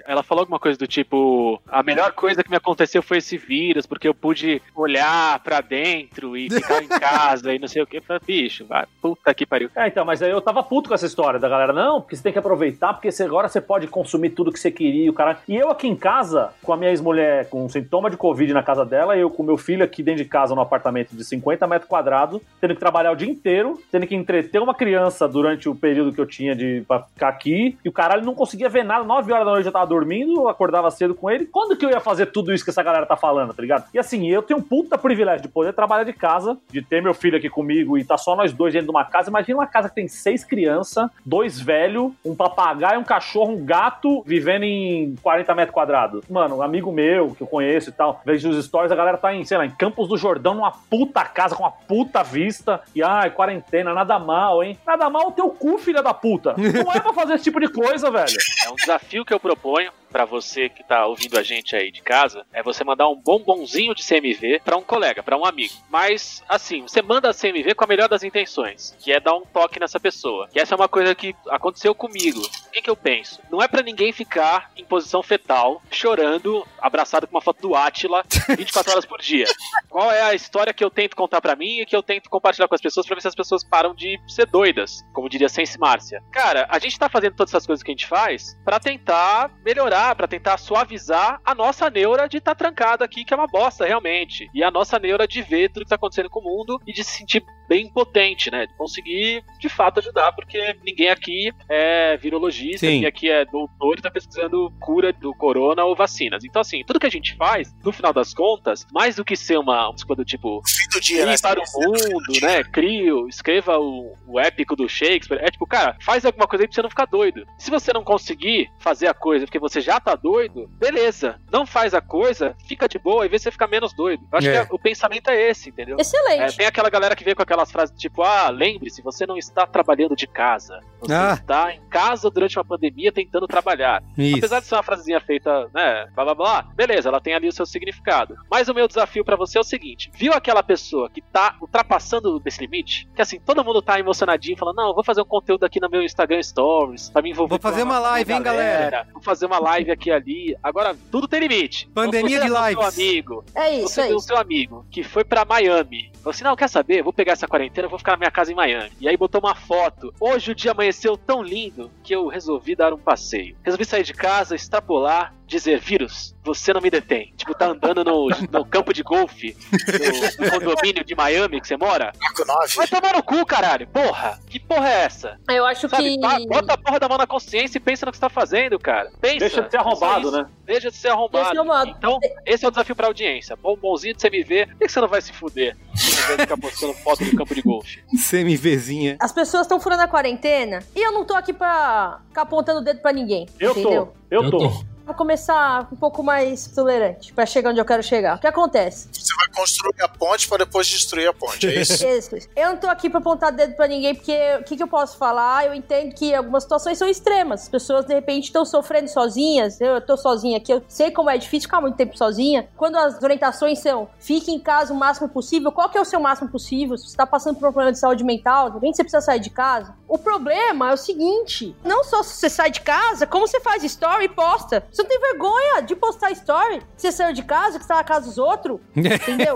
[0.07, 3.85] Ela falou alguma coisa do tipo: a melhor coisa que me aconteceu foi esse vírus,
[3.87, 7.97] porque eu pude olhar pra dentro e ficar em casa e não sei o que.
[7.97, 9.69] Eu falei, bicho, vai, puta que pariu.
[9.75, 11.73] É, então, mas aí eu tava puto com essa história da galera.
[11.73, 14.69] Não, porque você tem que aproveitar, porque você- agora você pode consumir tudo que você
[14.71, 15.39] queria, o cara.
[15.47, 18.61] E eu aqui em casa, com a minha ex-mulher mulher com sintoma de Covid na
[18.61, 21.89] casa dela, eu com meu filho aqui dentro de casa, no apartamento de 50 metros
[21.89, 26.11] quadrados, tendo que trabalhar o dia inteiro, tendo que entreter uma criança durante o período
[26.11, 29.31] que eu tinha de pra ficar aqui, e o caralho não conseguia ver nada, 9
[29.31, 31.45] horas da noite eu tava dormindo, eu acordava cedo com ele.
[31.45, 33.85] Quando que eu ia fazer tudo isso que essa galera tá falando, tá ligado?
[33.93, 37.13] E assim, eu tenho um puta privilégio de poder trabalhar de casa, de ter meu
[37.13, 39.29] filho aqui comigo e tá só nós dois dentro de uma casa.
[39.29, 44.23] Imagina uma casa que tem seis crianças, dois velhos, um papagaio, um cachorro, um gato
[44.25, 46.23] vivendo em 40 metros quadrados.
[46.29, 49.33] Mano, um amigo meu que eu conheço e tal, vejo os stories, a galera tá
[49.33, 52.81] em, sei lá, em Campos do Jordão, numa puta casa com uma puta vista.
[52.95, 54.77] E ai, quarentena, nada mal, hein?
[54.85, 56.55] Nada mal o teu cu, filha da puta.
[56.57, 58.37] Não é pra fazer esse tipo de coisa, velho.
[58.65, 62.01] É um desafio que eu proponho pra você que tá ouvindo a gente aí de
[62.01, 65.73] casa, é você mandar um bombonzinho de CMV pra um colega, pra um amigo.
[65.89, 69.45] Mas, assim, você manda a CMV com a melhor das intenções, que é dar um
[69.45, 70.49] toque nessa pessoa.
[70.51, 72.39] Que essa é uma coisa que aconteceu comigo.
[72.39, 73.39] O que, que eu penso?
[73.49, 76.67] Não é pra ninguém ficar em posição fetal, chorando,
[77.11, 78.23] abraçado com uma foto do Átila
[78.57, 79.45] 24 horas por dia.
[79.89, 82.67] Qual é a história que eu tento contar pra mim e que eu tento compartilhar
[82.67, 85.77] com as pessoas pra ver se as pessoas param de ser doidas, como diria Sense
[85.77, 86.23] Márcia.
[86.31, 90.15] Cara, a gente tá fazendo todas essas coisas que a gente faz pra tentar melhorar,
[90.15, 93.85] pra tentar suavizar a nossa neura de estar tá trancada aqui, que é uma bosta,
[93.85, 94.49] realmente.
[94.53, 97.03] E a nossa neura de ver tudo que tá acontecendo com o mundo e de
[97.03, 98.65] se sentir bem potente, né?
[98.65, 102.95] De conseguir, de fato, ajudar, porque ninguém aqui é virologista, Sim.
[102.95, 106.43] ninguém aqui é doutor e tá pesquisando cura do corona ou vacinas.
[106.43, 109.57] Então, assim, tudo que a gente faz, no final das contas, mais do que ser
[109.57, 111.35] uma, desculpa do tipo, Fim do dia, né?
[111.41, 112.63] para o mundo, né?
[112.63, 115.39] Crio, escreva o, o épico do Shakespeare.
[115.41, 117.45] É tipo, cara, faz alguma coisa aí pra você não ficar doido.
[117.57, 121.39] Se você não conseguir fazer a coisa porque você já tá doido, beleza.
[121.51, 124.23] Não faz a coisa, fica de boa e vê se você fica menos doido.
[124.31, 124.65] Eu acho É.
[124.65, 125.97] que o pensamento é esse, entendeu?
[125.99, 126.41] Excelente.
[126.41, 129.65] É, tem aquela galera que vem com aquelas frases tipo, ah, lembre-se, você não está
[129.65, 130.79] trabalhando de casa.
[130.99, 131.33] Você Ah.
[131.33, 134.03] está em casa durante uma pandemia tentando trabalhar.
[134.17, 134.37] Isso.
[134.37, 137.51] Apesar de ser uma frasezinha feita, né, blá blá blá, beleza, ela tem ali o
[137.51, 138.35] seu significado.
[138.49, 142.39] Mas o meu desafio pra você é o seguinte: viu aquela pessoa que tá ultrapassando
[142.39, 143.07] desse limite?
[143.15, 145.89] Que assim, todo mundo tá emocionadinho, falando, não, eu vou fazer um conteúdo aqui no
[145.89, 149.07] meu Instagram Stories, pra me envolver Vou fazer com uma live, hein, galera?
[149.13, 150.55] Vou fazer uma live aqui ali.
[150.61, 151.87] Agora, tudo tem limite.
[151.93, 152.97] Pandemia Então, de você é seu lives.
[152.99, 154.27] amigo, É isso, você é tem o isso.
[154.27, 156.11] seu amigo que foi pra Miami.
[156.17, 157.01] Falou assim: não, quer saber?
[157.03, 158.91] Vou pegar essa quarentena, vou ficar na minha casa em Miami.
[158.99, 160.13] E aí botou uma foto.
[160.19, 163.55] Hoje o dia amanheceu tão lindo que eu resolvi dar um passeio.
[163.63, 167.33] Resolvi sair de casa, extrapolar, dizer: vírus, você não me detém.
[167.37, 171.77] Tipo, tá andando no, no campo de golfe do, do condomínio de Miami que você
[171.77, 172.11] mora.
[172.19, 172.75] Marco 9.
[172.75, 173.87] Vai tomar no cu, caralho.
[173.87, 175.37] Porra, que porra é essa?
[175.49, 176.19] Eu acho Sabe, que.
[176.19, 178.79] pa- bota a porra da mão na consciência e pensa no que você tá fazendo,
[178.79, 179.11] cara.
[179.21, 179.39] Pensa.
[179.39, 180.45] Deixa de ser arrombado, né?
[180.65, 181.31] Deixa de ser arrombado.
[181.45, 181.89] Deixa de ser arrombado.
[181.97, 183.55] Então, esse é o desafio pra audiência.
[183.55, 185.75] Bombonzinho de CMV, por que você não vai se fuder?
[185.93, 186.01] De
[186.41, 188.01] ficar postando foto do campo de golfe.
[188.29, 189.17] CMVzinha.
[189.19, 192.83] As pessoas estão furando a quarentena e eu não tô aqui pra ficar apontando o
[192.83, 193.47] dedo pra ninguém.
[193.59, 194.13] Eu entendeu?
[194.29, 194.90] tô, eu tô.
[195.13, 198.37] Começar um pouco mais tolerante pra chegar onde eu quero chegar.
[198.37, 199.09] O que acontece?
[199.11, 202.05] Você vai construir a ponte para depois destruir a ponte, é isso?
[202.05, 202.35] Isso.
[202.55, 205.17] Eu não tô aqui pra apontar dedo pra ninguém, porque o que, que eu posso
[205.17, 205.65] falar?
[205.65, 207.63] Eu entendo que algumas situações são extremas.
[207.63, 209.79] As pessoas, de repente, estão sofrendo sozinhas.
[209.79, 212.67] Eu, eu tô sozinha aqui, eu sei como é difícil ficar muito tempo sozinha.
[212.75, 216.19] Quando as orientações são fique em casa o máximo possível, qual que é o seu
[216.19, 216.97] máximo possível?
[216.97, 219.39] Se você tá passando por um problema de saúde mental, de repente você precisa sair
[219.39, 219.93] de casa.
[220.07, 223.83] O problema é o seguinte: não só se você sai de casa, como você faz
[223.83, 224.83] story e posta.
[224.91, 228.03] Você não tem vergonha de postar story você saiu de casa, que você tá na
[228.03, 228.79] casa dos outros.
[228.95, 229.55] Entendeu?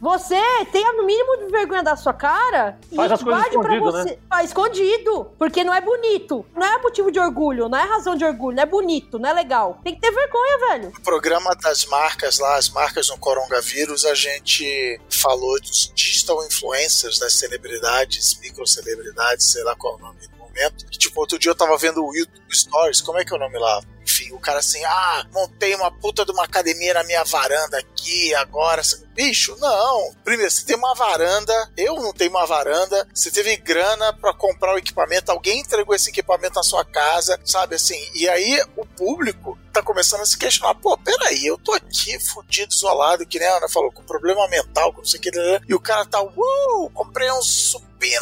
[0.00, 4.10] Você tenha no mínimo de vergonha da sua cara e Faz as coisas pra você.
[4.10, 4.18] né?
[4.30, 5.32] Ah, escondido.
[5.38, 6.44] Porque não é bonito.
[6.54, 9.32] Não é motivo de orgulho, não é razão de orgulho, não é bonito, não é
[9.32, 9.80] legal.
[9.82, 10.92] Tem que ter vergonha, velho.
[10.92, 17.18] No programa das marcas lá, as marcas no coronavírus, a gente falou dos digital influencers,
[17.18, 20.86] das celebridades, microcelebridades, sei lá qual é o nome momento.
[20.86, 23.38] Que, tipo, outro dia eu tava vendo o YouTube Stories, como é que é o
[23.38, 23.82] nome lá?
[24.02, 28.34] Enfim, o cara assim, ah, montei uma puta de uma academia na minha varanda aqui,
[28.36, 28.80] agora.
[29.14, 30.14] Bicho, não.
[30.24, 34.74] Primeiro, você tem uma varanda, eu não tenho uma varanda, você teve grana pra comprar
[34.74, 37.98] o equipamento, alguém entregou esse equipamento na sua casa, sabe assim?
[38.14, 42.72] E aí o público tá começando a se questionar, pô, peraí, eu tô aqui fudido,
[42.72, 45.30] isolado, que nem a Ana falou, com problema mental, com não sei o que,
[45.68, 47.42] e o cara tá, uh, comprei um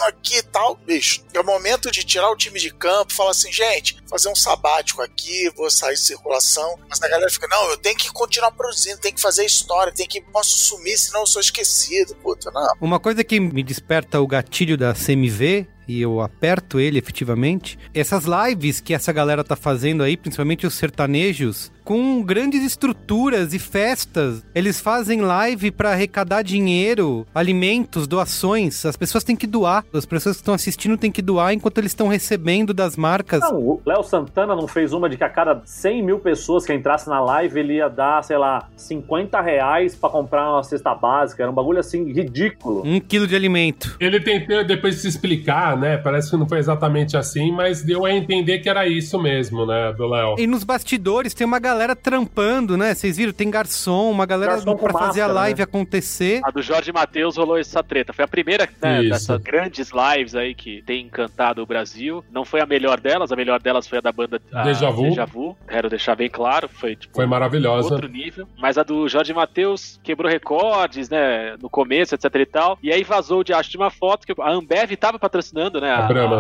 [0.07, 1.25] aqui e tal, bicho.
[1.33, 5.03] É o momento de tirar o time de campo, falar assim, gente, fazer um sabático
[5.03, 8.99] aqui, vou sair de circulação, mas a galera fica, não, eu tenho que continuar produzindo,
[8.99, 12.75] tenho que fazer história, tenho que, posso sumir, senão eu sou esquecido, puta, não.
[12.81, 17.79] Uma coisa que me desperta o gatilho da CMV e eu aperto ele efetivamente.
[17.93, 23.59] Essas lives que essa galera tá fazendo aí, principalmente os sertanejos, com grandes estruturas e
[23.59, 24.43] festas.
[24.55, 28.85] Eles fazem live para arrecadar dinheiro, alimentos, doações.
[28.87, 29.85] As pessoas têm que doar.
[29.93, 33.41] As pessoas que estão assistindo têm que doar enquanto eles estão recebendo das marcas.
[33.41, 36.73] Não, o Léo Santana não fez uma de que a cada 100 mil pessoas que
[36.73, 41.43] entrasse na live, ele ia dar, sei lá, 50 reais pra comprar uma cesta básica.
[41.43, 42.83] Era um bagulho assim ridículo.
[42.85, 43.97] Um quilo de alimento.
[44.01, 45.99] Ele tentou depois se explicar, né?
[45.99, 49.93] Parece que não foi exatamente assim, mas deu a entender que era isso mesmo, né,
[49.93, 50.37] do Léo.
[50.39, 52.95] E nos bastidores tem uma galera trampando, né?
[52.95, 53.33] Vocês viram?
[53.33, 55.65] Tem garçom, uma galera Garçom pra fazer a máscara, live né?
[55.65, 56.41] acontecer.
[56.45, 58.13] A do Jorge Matheus rolou essa treta.
[58.13, 62.25] Foi a primeira né, dessas grandes lives aí que tem encantado o Brasil.
[62.31, 65.03] Não foi a melhor delas, a melhor delas foi a da banda a Deja Vu.
[65.05, 65.57] Deja Vu.
[65.67, 67.93] Quero deixar bem claro, foi tipo Foi maravilhosa.
[67.93, 68.47] outro nível.
[68.59, 71.57] Mas a do Jorge Matheus quebrou recordes, né?
[71.61, 72.79] No começo, etc e tal.
[72.83, 75.93] E aí vazou de acho de uma foto que a Ambev tava patrocinando, né?
[75.93, 76.37] A Brahma.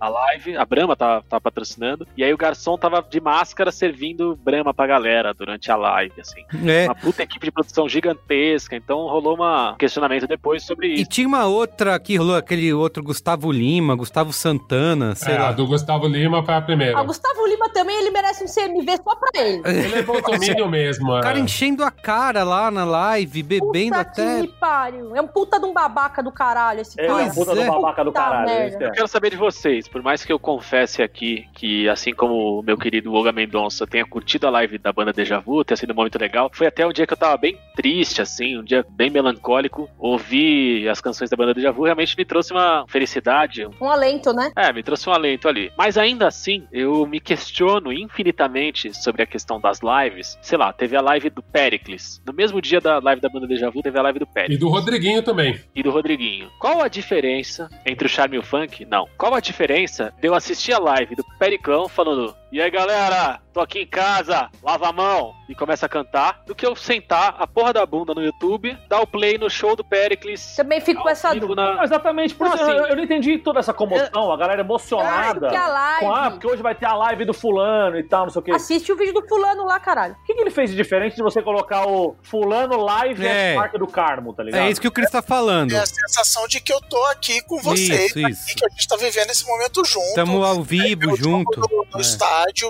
[0.00, 0.56] A, a live.
[0.56, 2.06] A Brahma tava, tava patrocinando.
[2.16, 6.44] E aí o garçom tava de máscara servindo Brahma pra galera durante a live, assim.
[6.64, 6.84] É.
[6.84, 8.76] Uma puta equipe de produção gigantesca.
[8.76, 11.10] Então rolou uma- um questionamento depois sobre E isso.
[11.10, 15.48] tinha uma outra que rolou, aquele outro Gustavo Lima, Gustavo Santana, sei É, lá.
[15.48, 16.96] a do Gustavo Lima foi a primeira.
[16.96, 19.62] Ah, Gustavo Lima também, ele merece um CMV só pra ele.
[19.64, 21.10] Ele é bolsominion mesmo.
[21.10, 21.22] O é.
[21.22, 24.40] cara enchendo a cara lá na live, bebendo Puta até.
[24.42, 25.16] que pariu.
[25.16, 27.24] É um puta de um babaca do caralho esse é cara.
[27.24, 27.54] um puta é.
[27.56, 28.46] do babaca do Puta caralho.
[28.46, 28.84] merda.
[28.84, 28.90] é é.
[28.90, 32.62] Eu quero saber de vocês, por mais que eu confesse aqui que, assim como o
[32.62, 35.96] meu querido Olga Mendonça tenha curtido a live da banda Deja Vu, tenha sido um
[35.96, 39.08] momento legal, foi até um dia que eu tava bem triste, assim, um dia bem
[39.08, 39.88] melancólico.
[39.96, 44.50] Ouvir as canções da banda Deja Vu realmente me trouxe uma felicidade, um alento, né?
[44.56, 45.72] É, me trouxe um alento ali.
[45.78, 50.36] Mas ainda assim, eu me questiono infinitamente sobre a questão das lives.
[50.42, 52.20] Sei lá, teve a live do Pericles.
[52.26, 54.58] No mesmo dia da live da banda Deja Vu, teve a live do E Pericles.
[54.58, 55.60] do Rodriguinho também.
[55.74, 56.50] E do Rodriguinho.
[56.58, 58.84] Qual a diferença entre o Charme e o Funk?
[58.84, 59.06] Não.
[59.16, 63.60] Qual a diferença de eu assistir a live do Periclão falando E aí galera, tô
[63.60, 67.46] aqui em casa, lava a mão e começa a cantar, do que eu sentar a
[67.46, 70.54] porra da bunda no YouTube, dar o play no show do Pericles.
[70.56, 71.54] Também fico com essa dúvida.
[71.62, 74.36] na- Não, exatamente, por Não, isso assim- eu, eu não entendi toda essa comoção, a
[74.38, 75.48] galera emocionada.
[75.50, 76.00] Que a live.
[76.06, 78.44] Com, ah, porque hoje vai ter a live do fulano e tal, não sei o
[78.44, 78.50] quê.
[78.52, 80.14] Assiste o vídeo do fulano lá, caralho.
[80.14, 83.52] O que, que ele fez de diferente de você colocar o fulano live É.
[83.52, 83.54] é.
[83.56, 84.62] Parque do Carmo, tá ligado?
[84.62, 85.72] É isso que o Cris tá falando.
[85.72, 88.42] É a sensação de que eu tô aqui com vocês, Isso, isso.
[88.44, 90.06] aqui, que a gente tá vivendo esse momento junto.
[90.08, 91.60] Estamos ao É vivo jogo junto.
[91.60, 92.00] No, no É.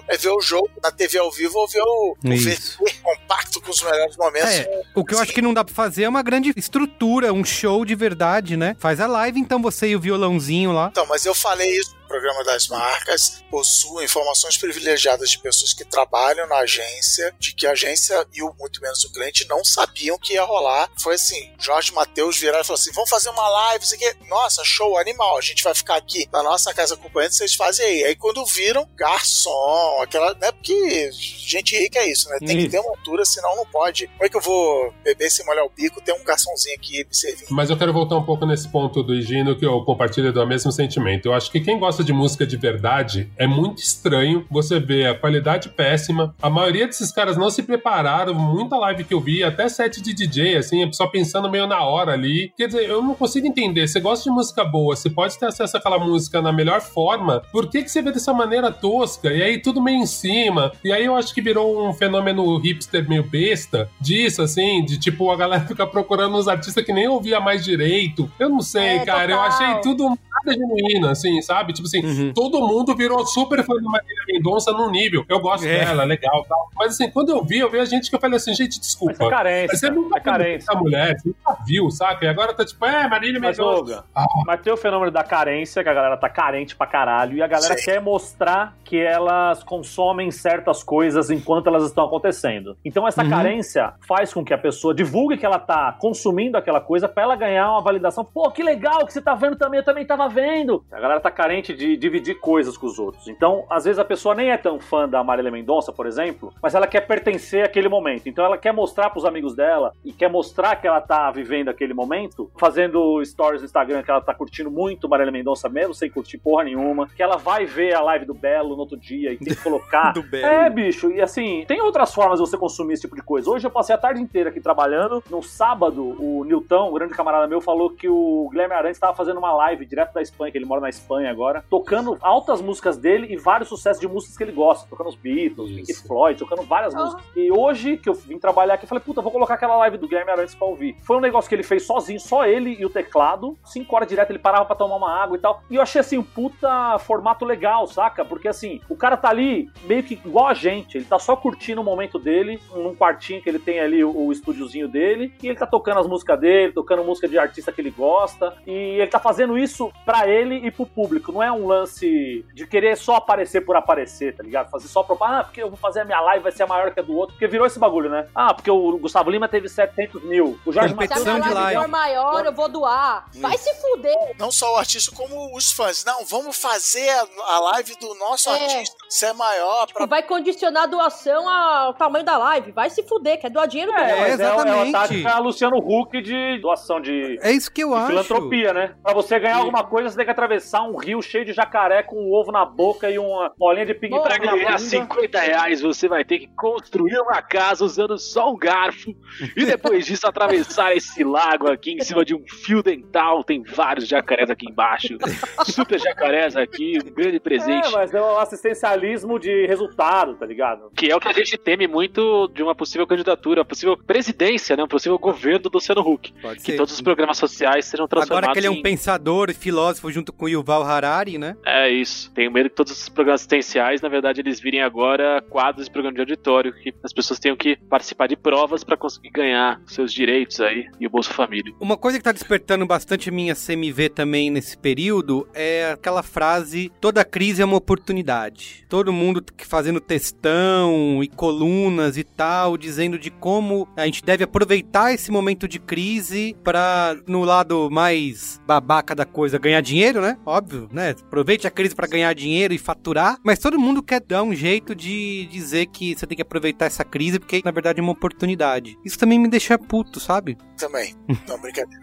[0.08, 2.36] é ver o jogo na TV ao vivo ou ver o, o.
[2.36, 4.50] VT compacto com os melhores momentos.
[4.50, 7.44] É, o que eu acho que não dá pra fazer é uma grande estrutura, um
[7.44, 8.76] show de verdade, né?
[8.78, 10.88] Faz a live, então, você e o violãozinho lá.
[10.90, 16.48] Então, mas eu falei isso programa das marcas, possuo informações privilegiadas de pessoas que trabalham
[16.48, 20.34] na agência, de que a agência e o muito menos o cliente não sabiam que
[20.34, 20.90] ia rolar.
[20.98, 24.12] Foi assim, Jorge Matheus viraram e falou assim, vamos fazer uma live, isso aqui.
[24.28, 28.04] Nossa, show, animal, a gente vai ficar aqui na nossa casa acompanhando, vocês fazem aí.
[28.04, 32.70] Aí quando viram, garçom, aquela, né, porque gente rica é isso, né, tem que Isso.
[32.70, 34.06] ter uma altura, senão não pode.
[34.08, 37.14] Como é que eu vou beber sem molhar o bico, tem um garçomzinho aqui me
[37.14, 37.48] servindo?
[37.50, 40.70] Mas eu quero voltar um pouco nesse ponto do Higino, que eu compartilho do mesmo
[40.72, 41.26] sentimento.
[41.26, 45.14] Eu acho que quem gosta de música de verdade é muito estranho você ver a
[45.14, 46.34] qualidade péssima.
[46.40, 48.34] A maioria desses caras não se prepararam.
[48.34, 52.12] Muita live que eu vi, até set de DJ, assim, pessoa pensando meio na hora
[52.12, 52.52] ali.
[52.56, 53.86] Quer dizer, eu não consigo entender.
[53.88, 57.42] Você gosta de música boa, você pode ter acesso àquela música na melhor forma.
[57.52, 59.32] Por que, que você vê dessa maneira tosca?
[59.32, 60.72] E aí tudo meio em cima.
[60.84, 65.30] E aí eu acho que virou um fenômeno hipster meio besta disso, assim, de tipo
[65.30, 68.30] a galera ficar procurando uns artistas que nem ouvia mais direito.
[68.38, 69.32] Eu não sei, É, cara.
[69.32, 69.48] Eu total.
[69.52, 71.72] achei tudo nada genuíno, assim, sabe?
[71.72, 72.32] Tipo assim, Uhum.
[72.32, 75.24] todo mundo virou super fã da Marília Mendonça num nível.
[75.28, 75.84] Eu gosto É.
[75.84, 76.68] dela, legal tal.
[76.76, 78.86] Mas assim, quando eu vi, eu vi a gente que eu falei assim, gente, Mas
[78.86, 79.24] desculpa.
[79.24, 79.76] é carência.
[79.76, 80.70] Você nunca é carência.
[80.70, 82.24] essa mulher, você nunca viu, saca?
[82.24, 84.04] E agora tá tipo, é, Marília Mas, Mendonça.
[84.14, 84.24] Ah.
[84.46, 87.46] mas tem o fenômeno da carência, que a galera tá carente pra caralho, e a
[87.46, 87.84] galera Sim.
[87.84, 92.76] quer mostrar que elas consomem certas coisas enquanto elas estão acontecendo.
[92.84, 93.30] Então essa Uhum.
[93.30, 97.36] carência faz com que a pessoa divulgue que ela tá consumindo aquela coisa pra ela
[97.36, 98.24] ganhar uma validação.
[98.24, 100.84] Pô, que legal que você tá vendo também, eu também tava vendo.
[100.90, 103.28] A galera tá carente de dividir coisas com os outros.
[103.28, 106.74] Então, às vezes a pessoa nem é tão fã da Marília Mendonça, por exemplo, mas
[106.74, 108.28] ela quer pertencer àquele momento.
[108.28, 111.94] Então ela quer mostrar pros amigos dela e quer mostrar que ela tá vivendo aquele
[111.94, 116.38] momento, fazendo stories no Instagram que ela tá curtindo muito Marília Mendonça mesmo, sem curtir
[116.38, 119.54] porra nenhuma, que ela vai ver a live do Belo no outro dia e tem
[119.54, 120.12] que colocar.
[120.18, 120.46] Do Belo.
[120.46, 123.50] É, bicho, e assim, tem outras formas de você consumir esse tipo de coisa.
[123.50, 125.22] Hoje eu passei a tarde inteira aqui trabalhando.
[125.30, 129.38] No sábado, o Nilton, um grande camarada meu, falou que o Guilherme Arantes estava fazendo
[129.38, 133.26] uma live direto da Espanha, que ele mora na Espanha agora, tocando altas músicas dele
[133.30, 134.88] e vários sucessos de músicas que ele gosta.
[134.88, 136.98] Tocando os Beatles, Pink Floyd, tocando várias Ah.
[136.98, 137.24] músicas.
[137.36, 140.08] E hoje, que eu vim trabalhar aqui, eu falei, puta, vou colocar aquela live do
[140.08, 140.96] Guilherme Arantes pra ouvir.
[141.02, 143.56] Foi um negócio que ele fez sozinho, só ele e o teclado.
[143.64, 145.62] Cinco horas direto, ele parava pra tomar uma água e tal.
[145.70, 148.24] E eu achei, assim, um puta formato legal, saca?
[148.24, 150.96] Porque, assim, o cara tá ali meio que igual a gente.
[150.98, 154.32] Ele tá só curtindo o momento dele, num quartinho que ele tem ali, o, o
[154.32, 155.32] estúdiozinho dele.
[155.42, 158.54] E ele tá tocando as músicas dele, tocando música de artista que ele gosta.
[158.66, 161.32] E ele tá fazendo isso pra ele e pro público.
[161.32, 164.70] Não é um lance de querer só aparecer por aparecer, tá ligado?
[164.70, 166.90] Fazer só propaganda, ah, porque eu vou fazer a minha live, vai ser a maior
[166.92, 167.34] que a do outro.
[167.34, 168.26] Porque virou esse bagulho, né?
[168.34, 170.58] Ah, porque o Gustavo Lima teve 700 mil.
[170.64, 173.26] O Jorge Se a Matheus minha live um for maior, eu vou doar.
[173.36, 174.34] Vai se fuder.
[174.38, 176.04] Não só o artista, como os fãs.
[176.04, 177.08] Não, vamos fazer
[177.46, 178.52] a, live do nosso É.
[178.52, 178.96] artista.
[179.08, 179.86] Isso é maior pra.
[179.86, 182.72] Tipo, vai condicionar a doação ao tamanho da live.
[182.72, 183.92] Vai se fuder, quer doar dinheiro?
[183.92, 184.06] É, doa.
[184.06, 184.94] mas é, é exatamente.
[184.96, 188.06] a tática Luciano Huck de doação de, É isso que eu de acho.
[188.08, 188.94] filantropia, né?
[189.02, 192.16] Pra você ganhar alguma coisa, você tem que atravessar um rio cheio de jacaré com
[192.16, 194.78] um ovo na boca e uma bolinha de Pra ping-pong na ganhar bunda.
[194.78, 199.14] 50 reais, você vai ter que construir uma casa usando só um garfo.
[199.56, 203.42] E depois disso, atravessar esse lago aqui em cima de um fio dental.
[203.44, 205.16] Tem vários jacarés aqui embaixo.
[205.64, 207.88] Super jacarés aqui, um grande presente.
[207.88, 210.90] É, mas é o assistencialismo de resultado, tá ligado?
[210.94, 214.82] Que é o que a gente teme muito de uma possível candidatura, possível presidência, né?
[214.84, 216.32] Um possível governo do Luciano Huck.
[216.40, 216.76] Pode Que ser.
[216.76, 218.82] todos os programas sociais sejam transformados Agora que ele é um em...
[218.82, 221.56] pensador e filósofo junto com Yuval Harari, né?
[221.66, 222.30] É isso.
[222.32, 226.14] Tenho medo que todos os programas assistenciais, na verdade, eles virem agora quadros de programa
[226.14, 230.60] de auditório, que as pessoas tenham que participar de provas pra conseguir ganhar seus direitos
[230.60, 231.74] aí e o Bolsa Família.
[231.80, 237.24] Uma coisa que tá despertando bastante minha CMV também nesse período é aquela frase: toda
[237.24, 238.86] crise é uma oportunidade.
[238.88, 244.44] Todo mundo que fazendo textão e colunas e tal, dizendo de como a gente deve
[244.44, 250.38] aproveitar esse momento de crise pra, no lado mais babaca da coisa, ganhar dinheiro, né?
[250.44, 251.14] Óbvio, né?
[251.22, 254.94] Aproveite a crise pra ganhar dinheiro e faturar, mas todo mundo quer dar um jeito
[254.94, 258.98] de dizer que você tem que aproveitar essa crise porque na verdade é uma oportunidade.
[259.04, 260.56] Isso também me deixa puto, sabe?
[260.76, 261.14] Também.
[261.46, 262.02] Não, brincadeira.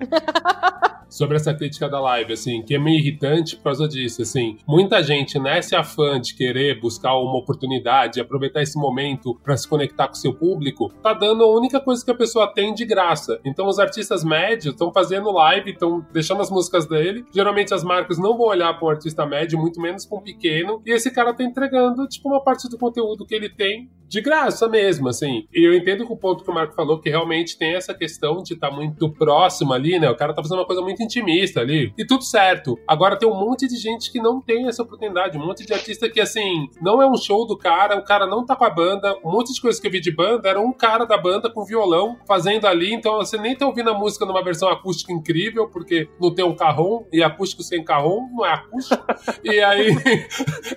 [1.14, 4.58] sobre essa crítica da live, assim, que é meio irritante por causa disso, assim.
[4.66, 10.08] Muita gente nesse afã de querer buscar uma oportunidade, aproveitar esse momento para se conectar
[10.08, 13.38] com o seu público, tá dando a única coisa que a pessoa tem de graça.
[13.44, 17.24] Então os artistas médios estão fazendo live, estão deixando as músicas dele.
[17.32, 20.82] Geralmente as marcas não vão olhar para um artista médio, muito menos para um pequeno,
[20.84, 24.68] e esse cara tá entregando tipo uma parte do conteúdo que ele tem de graça
[24.68, 25.46] mesmo, assim.
[25.52, 28.42] E eu entendo que o ponto que o Marco falou que realmente tem essa questão
[28.42, 30.08] de estar tá muito próximo ali, né?
[30.08, 31.92] O cara tá fazendo uma coisa muito intimista ali.
[31.98, 32.78] E tudo certo.
[32.86, 35.36] Agora tem um monte de gente que não tem essa oportunidade.
[35.36, 38.46] Um monte de artista que, assim, não é um show do cara, o cara não
[38.46, 39.16] tá com a banda.
[39.24, 41.64] Um monte de coisas que eu vi de banda era um cara da banda com
[41.64, 42.92] violão fazendo ali.
[42.92, 46.54] Então você nem tá ouvindo a música numa versão acústica incrível, porque não tem um
[46.54, 49.04] carrom, e acústico sem carrom não é acústico.
[49.42, 49.88] e aí.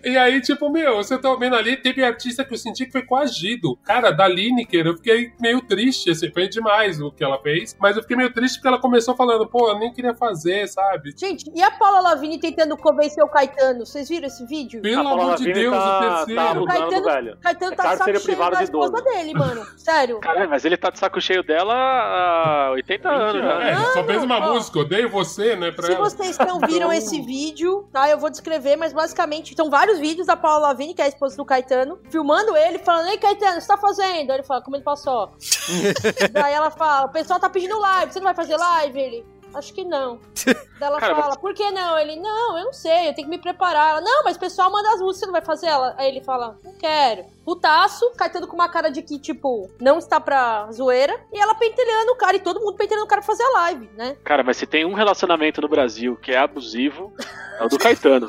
[0.03, 3.01] e aí, tipo, meu, você tá ouvindo ali, teve artista que eu senti que foi
[3.03, 3.77] coagido.
[3.83, 7.75] Cara, da Lineker, eu fiquei meio triste, assim, foi demais o que ela fez.
[7.79, 11.13] Mas eu fiquei meio triste porque ela começou falando, pô, eu nem queria fazer, sabe?
[11.17, 13.85] Gente, e a Paula Lavigne tentando convencer o Caetano?
[13.85, 14.81] Vocês viram esse vídeo?
[14.81, 16.41] Pelo amor de Deus, tá- o tá terceiro.
[16.41, 17.37] abusando, Caetano- velho.
[17.41, 19.03] Caetano É tá de saco cheio privado da de esposa idoso.
[19.03, 19.65] dele, mano.
[19.77, 20.19] Sério.
[20.19, 23.63] Caralho, mas ele tá de saco cheio dela há 80 anos já.
[23.63, 26.09] É, só fez uma música, odeio você, né, pra Se ela.
[26.09, 28.09] vocês não viram esse vídeo, tá?
[28.09, 31.35] Eu vou descrever, mas basicamente são vários vídeos da Paula Lavigne, que é a esposa
[31.37, 34.31] do Caetano, filmando ele, falando: Ei, Caetano, o que você tá fazendo?
[34.31, 35.33] Aí ele fala: Comendo paçoca.
[36.31, 38.99] Daí ela fala: O pessoal tá pedindo live, você não vai fazer live?
[38.99, 39.25] Ele.
[39.53, 40.19] Acho que não.
[40.45, 40.55] Daí
[40.89, 41.97] ela Cara, fala, mas- por que não?
[41.97, 43.91] Ele, não, eu não sei, eu tenho que me preparar.
[43.91, 45.95] Ela, não, mas o pessoal manda as músicas, você não vai fazer ela?
[45.97, 47.25] Aí ele fala, não quero.
[47.47, 51.17] Putaço, Caetano com uma cara de que, tipo, não está pra zoeira.
[51.31, 53.89] E ela pentelhando o cara, e todo mundo pentelhando o cara pra fazer a live,
[53.95, 54.17] né?
[54.21, 57.13] Cara, mas se tem um relacionamento no Brasil que é abusivo,
[57.57, 58.27] é o do Caetano.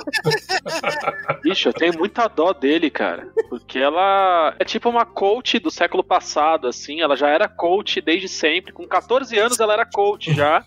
[1.42, 3.28] Bicho, eu tenho muita dó dele, cara.
[3.48, 7.00] Porque ela é tipo uma coach do século passado, assim.
[7.00, 8.72] Ela já era coach desde sempre.
[8.72, 10.64] Com 14 anos ela era coach já.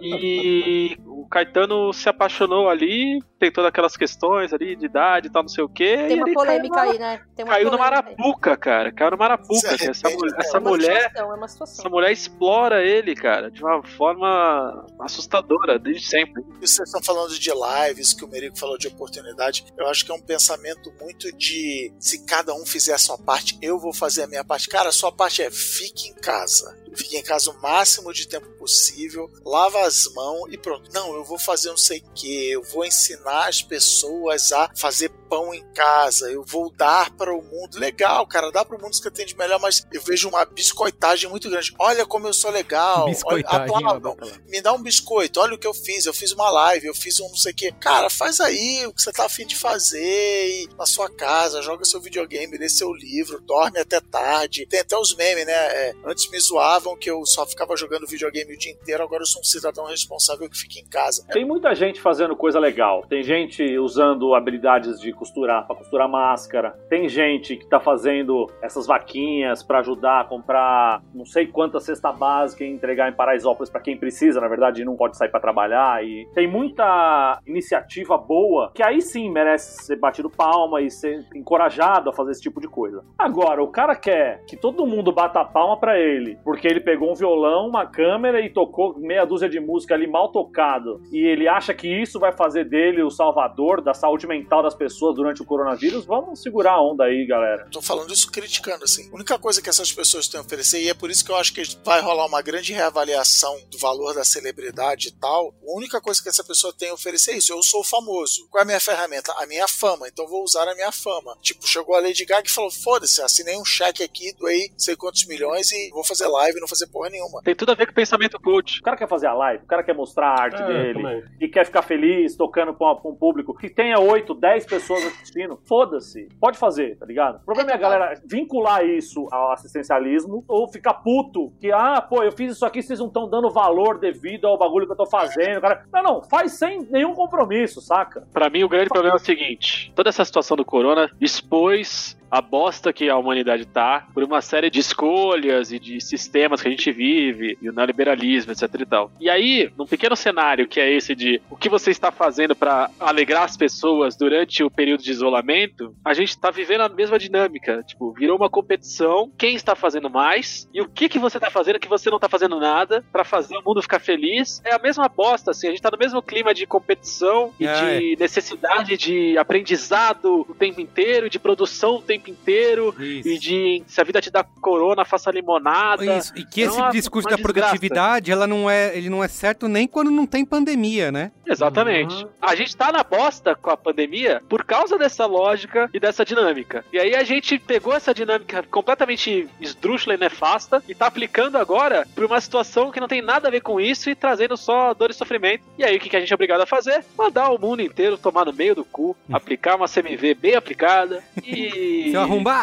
[0.00, 5.42] E o Caetano se apaixonou ali, tem todas aquelas questões ali de idade e tal,
[5.42, 5.96] não sei o quê.
[6.08, 7.20] Tem uma polêmica caiu, aí, né?
[7.34, 8.14] Tem uma Caiu numa polêmica aí.
[8.16, 8.92] arapuca, cara.
[8.92, 9.76] Caiu numa arapuca.
[9.76, 11.02] Que Essa, essa É uma mulher.
[11.08, 11.80] situação, é uma situação.
[11.80, 16.42] Essa mulher explora ele, cara, de uma forma assustadora, desde sempre.
[16.60, 19.64] Isso vocês estão falando de lives, que o Merico falou de oportunidade.
[19.76, 23.58] Eu acho que é um pensamento muito de se cada um fizer a sua parte,
[23.60, 24.68] eu vou fazer a minha parte.
[24.68, 26.76] Cara, a sua parte é fique em casa.
[26.94, 30.90] Fique em casa o máximo de tempo possível possível, lava as mãos e pronto.
[30.92, 35.08] Não, eu vou fazer não sei o que, eu vou ensinar as pessoas a fazer
[35.28, 37.57] pão em casa, eu vou dar para o mundo.
[37.74, 41.28] Legal, cara, dá para o mundo isso que atende melhor, mas eu vejo uma biscoitagem
[41.28, 41.74] muito grande.
[41.78, 44.16] Olha como eu sou legal, olha, aplaudam,
[44.48, 47.20] me dá um biscoito, olha o que eu fiz, eu fiz uma live, eu fiz
[47.20, 47.72] um não sei o que.
[47.72, 51.84] Cara, faz aí o que você tá afim de fazer e na sua casa, joga
[51.84, 54.66] seu videogame, lê seu livro, dorme até tarde.
[54.66, 55.52] Tem até os memes, né?
[55.52, 59.26] É, antes me zoavam que eu só ficava jogando videogame o dia inteiro, agora eu
[59.26, 61.24] sou um cidadão responsável que fica em casa.
[61.32, 63.04] Tem muita gente fazendo coisa legal.
[63.08, 66.70] Tem gente usando habilidades de costurar, para costurar máscara.
[66.88, 72.12] Tem gente que tá fazendo essas vaquinhas para ajudar a comprar não sei quantas cesta
[72.12, 76.04] básica e entregar em Paraisópolis para quem precisa, na verdade, não pode sair para trabalhar.
[76.04, 82.10] E tem muita iniciativa boa que aí sim merece ser batido palma e ser encorajado
[82.10, 83.04] a fazer esse tipo de coisa.
[83.18, 87.14] Agora, o cara quer que todo mundo bata palma para ele, porque ele pegou um
[87.14, 91.74] violão, uma câmera e tocou meia dúzia de música ali mal tocado, e ele acha
[91.74, 96.06] que isso vai fazer dele o salvador da saúde mental das pessoas durante o coronavírus,
[96.06, 97.37] vamos segurar a onda aí, galera.
[97.70, 99.08] Tô falando isso criticando, assim.
[99.10, 101.36] A única coisa que essas pessoas têm a oferecer, e é por isso que eu
[101.36, 106.00] acho que vai rolar uma grande reavaliação do valor da celebridade e tal, a única
[106.00, 107.52] coisa que essa pessoa tem a oferecer é isso.
[107.52, 108.48] Eu sou famoso.
[108.50, 109.32] Qual é a minha ferramenta?
[109.38, 110.08] A minha fama.
[110.08, 111.36] Então vou usar a minha fama.
[111.42, 115.26] Tipo, chegou a Lady Gaga e falou: foda-se, assinei um cheque aqui, doei sei quantos
[115.26, 117.42] milhões e vou fazer live, não fazer porra nenhuma.
[117.42, 118.80] Tem tudo a ver com o pensamento coach.
[118.80, 121.48] O cara quer fazer a live, o cara quer mostrar a arte é, dele e
[121.48, 125.60] quer ficar feliz tocando pra, um público que tenha 8, 10 pessoas assistindo.
[125.64, 126.28] Foda-se.
[126.40, 127.17] Pode fazer, tá ligado?
[127.18, 132.22] O problema é a galera vincular isso ao assistencialismo ou ficar puto que, ah, pô,
[132.22, 135.06] eu fiz isso aqui, vocês não estão dando valor devido ao bagulho que eu tô
[135.06, 135.60] fazendo.
[135.60, 138.26] Cara, não, não, faz sem nenhum compromisso, saca?
[138.32, 142.40] Para mim, o grande problema é o seguinte: toda essa situação do corona expôs a
[142.40, 146.70] bosta que a humanidade tá por uma série de escolhas e de sistemas que a
[146.70, 149.10] gente vive, e o neoliberalismo, etc e tal.
[149.20, 152.90] E aí, num pequeno cenário que é esse de o que você está fazendo para
[153.00, 157.82] alegrar as pessoas durante o período de isolamento, a gente está vivendo a mesma dinâmica.
[157.82, 161.78] Tipo, virou uma competição, quem está fazendo mais e o que que você está fazendo
[161.78, 164.60] que você não está fazendo nada para fazer o mundo ficar feliz.
[164.64, 167.98] É a mesma bosta, assim, a gente tá no mesmo clima de competição e é.
[167.98, 173.28] de necessidade de aprendizado o tempo inteiro, de produção o tempo tempo inteiro Isso.
[173.28, 176.04] e de se a vida te dá corona, faça limonada.
[176.18, 176.32] Isso.
[176.36, 179.28] E que é esse uma, discurso uma da produtividade, ela não é, ele não é
[179.28, 181.32] certo nem quando não tem pandemia, né?
[181.46, 182.24] Exatamente.
[182.24, 182.30] Uhum.
[182.40, 186.84] A gente tá na bosta com a pandemia por causa dessa lógica e dessa dinâmica.
[186.92, 192.06] E aí a gente pegou essa dinâmica completamente esdrúxula e nefasta e tá aplicando agora
[192.14, 195.10] pra uma situação que não tem nada a ver com isso e trazendo só dor
[195.10, 195.64] e sofrimento.
[195.78, 197.04] E aí o que a gente é obrigado a fazer?
[197.16, 199.36] Mandar o mundo inteiro tomar no meio do cu, hum.
[199.36, 202.07] aplicar uma CMV bem aplicada e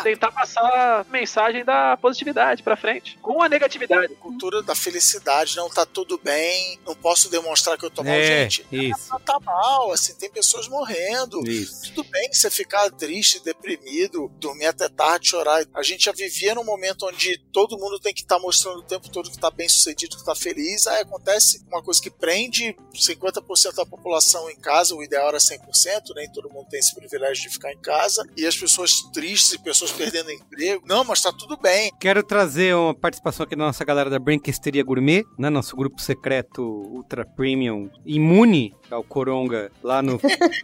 [0.03, 4.13] Tentar passar a mensagem da positividade pra frente, com a negatividade.
[4.15, 8.49] Cultura da felicidade, não tá tudo bem, não posso demonstrar que eu tô mal, é,
[8.49, 8.65] gente.
[8.71, 9.09] Isso.
[9.11, 11.47] Não tá mal, assim, tem pessoas morrendo.
[11.47, 11.93] Isso.
[11.93, 15.65] Tudo bem você ficar triste, deprimido, dormir até tarde, chorar.
[15.73, 18.83] A gente já vivia num momento onde todo mundo tem que estar tá mostrando o
[18.83, 20.87] tempo todo que tá bem sucedido, que tá feliz.
[20.87, 25.59] Aí acontece uma coisa que prende 50% da população em casa, o ideal era 100%,
[26.15, 29.53] nem todo mundo tem esse privilégio de ficar em casa, e as pessoas tristes tristes
[29.53, 30.83] e pessoas perdendo emprego.
[30.87, 31.91] Não, mas tá tudo bem.
[31.99, 35.49] Quero trazer uma participação aqui da nossa galera da Branquesteria Gourmet, né?
[35.49, 40.19] Nosso grupo secreto Ultra Premium imune ao Coronga lá no,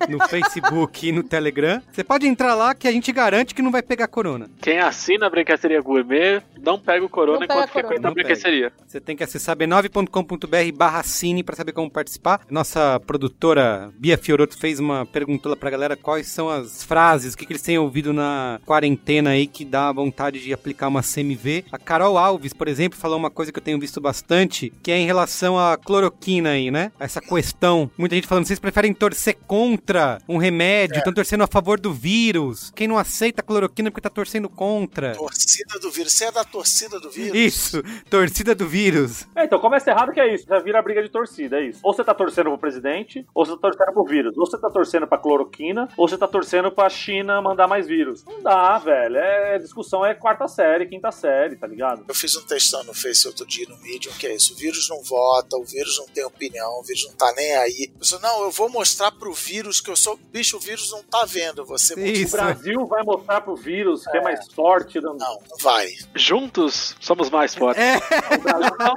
[0.09, 1.81] no Facebook e no Telegram.
[1.91, 4.49] Você pode entrar lá que a gente garante que não vai pegar corona.
[4.61, 8.71] Quem assina a Branquesteria Gourmet não pega o corona enquanto frequenta a Branquesteria.
[8.87, 12.41] Você tem que acessar b9.com.br barra cine pra saber como participar.
[12.49, 17.37] Nossa produtora Bia Fioroto fez uma pergunta lá pra galera quais são as frases, o
[17.37, 21.65] que, que eles têm ouvido na quarentena aí que dá vontade de aplicar uma CMV.
[21.71, 24.97] A Carol Alves, por exemplo, falou uma coisa que eu tenho visto bastante, que é
[24.97, 26.91] em relação à cloroquina aí, né?
[26.99, 27.89] Essa questão.
[28.11, 31.15] Muita gente falando, vocês preferem torcer contra um remédio, estão é.
[31.15, 32.69] torcendo a favor do vírus.
[32.75, 35.15] Quem não aceita a cloroquina porque tá torcendo contra.
[35.15, 36.11] Torcida do vírus.
[36.11, 37.33] Você é da torcida do vírus?
[37.33, 39.25] Isso, torcida do vírus.
[39.33, 40.45] É, então começa errado que é isso.
[40.45, 41.79] Já vira briga de torcida, é isso.
[41.81, 44.37] Ou você tá torcendo pro presidente, ou você tá torcendo pro vírus.
[44.37, 48.25] Ou você tá torcendo pra cloroquina, ou você tá torcendo pra China mandar mais vírus.
[48.25, 49.15] Não dá, velho.
[49.15, 52.03] É, discussão é quarta série, quinta série, tá ligado?
[52.05, 54.53] Eu fiz um textão no Face outro dia no Medium, que é isso.
[54.53, 57.89] O vírus não vota, o vírus não tem opinião, o vírus não tá nem aí.
[58.01, 60.19] Sou, não, eu vou mostrar pro vírus que eu sou.
[60.31, 61.93] Bicho, o vírus não tá vendo você.
[62.01, 62.35] Isso.
[62.35, 64.11] O Brasil vai mostrar pro vírus é.
[64.11, 64.99] que é mais forte.
[64.99, 65.87] Não, não vai.
[66.15, 67.83] Juntos somos mais fortes.
[67.83, 67.97] É.
[68.35, 68.95] O Brasil, não,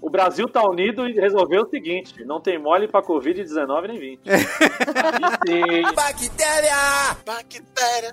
[0.00, 4.20] o Brasil tá unido e resolveu o seguinte: não tem mole pra Covid-19 nem 20.
[5.94, 7.16] Bactéria!
[7.26, 8.12] Bactéria!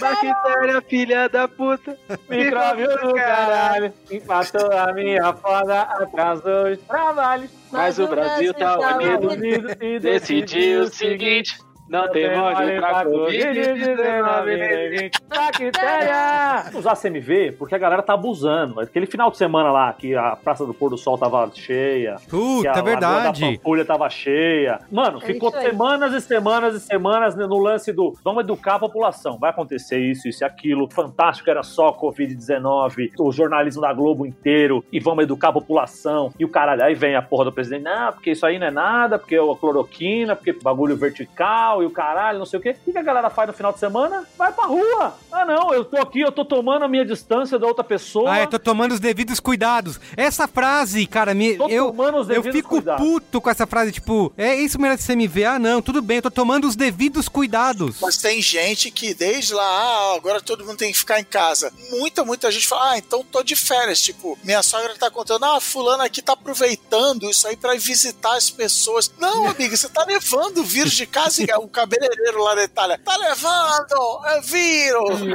[0.00, 1.96] Bactéria, filha da puta.
[2.28, 3.92] Micróbio do caralho.
[4.10, 7.50] Empatou a minha foda, atrasou os trabalhos.
[7.76, 11.58] Mas o Brasil tá unido e decidiu o seguinte.
[11.88, 15.20] Não tem mole pra Covid-19 nem 20.
[15.28, 16.64] Bactéria!
[16.74, 18.80] Usar CMV porque a galera tá abusando.
[18.80, 22.16] Aquele final de semana lá que a Praça do Pôr do Sol tava cheia.
[22.28, 23.40] Puta, a é verdade.
[23.40, 24.80] Da Pampulha tava cheia.
[24.90, 29.38] Mano, É ficou semanas e semanas e semanas no lance do vamos educar a população.
[29.38, 30.88] Vai acontecer isso, isso e aquilo.
[30.90, 36.32] Fantástico era só Covid-19, o jornalismo da Globo inteiro e vamos educar a população.
[36.38, 38.70] E o caralho, aí vem a porra do presidente, não, porque isso aí não é
[38.70, 42.76] nada, porque é a cloroquina, porque bagulho vertical e o caralho, não sei o quê.
[42.86, 44.24] O que a galera faz no final de semana?
[44.36, 45.14] Vai pra rua.
[45.32, 48.32] Ah, não, eu tô aqui, eu tô tomando a minha distância da outra pessoa.
[48.32, 50.00] Ah, eu tô tomando os devidos cuidados.
[50.16, 53.04] Essa frase, cara, me, Tô eu, tomando os eu devidos fico cuidados.
[53.06, 55.44] puto com essa frase, tipo, é isso merece CMV?
[55.44, 57.98] Ah, não, tudo bem, eu tô tomando os devidos cuidados.
[58.00, 61.72] Mas tem gente que desde lá, ah, agora todo mundo tem que ficar em casa.
[61.90, 64.00] Muita, muita gente fala, ah, então tô de férias.
[64.00, 68.36] Tipo, minha sogra tá contando, ah, fulano aqui tá aproveitando isso aí pra ir visitar
[68.36, 69.10] as pessoas.
[69.18, 72.98] Não, amiga, você tá levando o vírus de casa o cabeleireiro lá na Itália.
[73.04, 75.20] Tá levando, é vírus.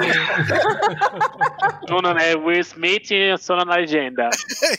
[1.87, 4.29] Sono é Will Smith e sono na legenda.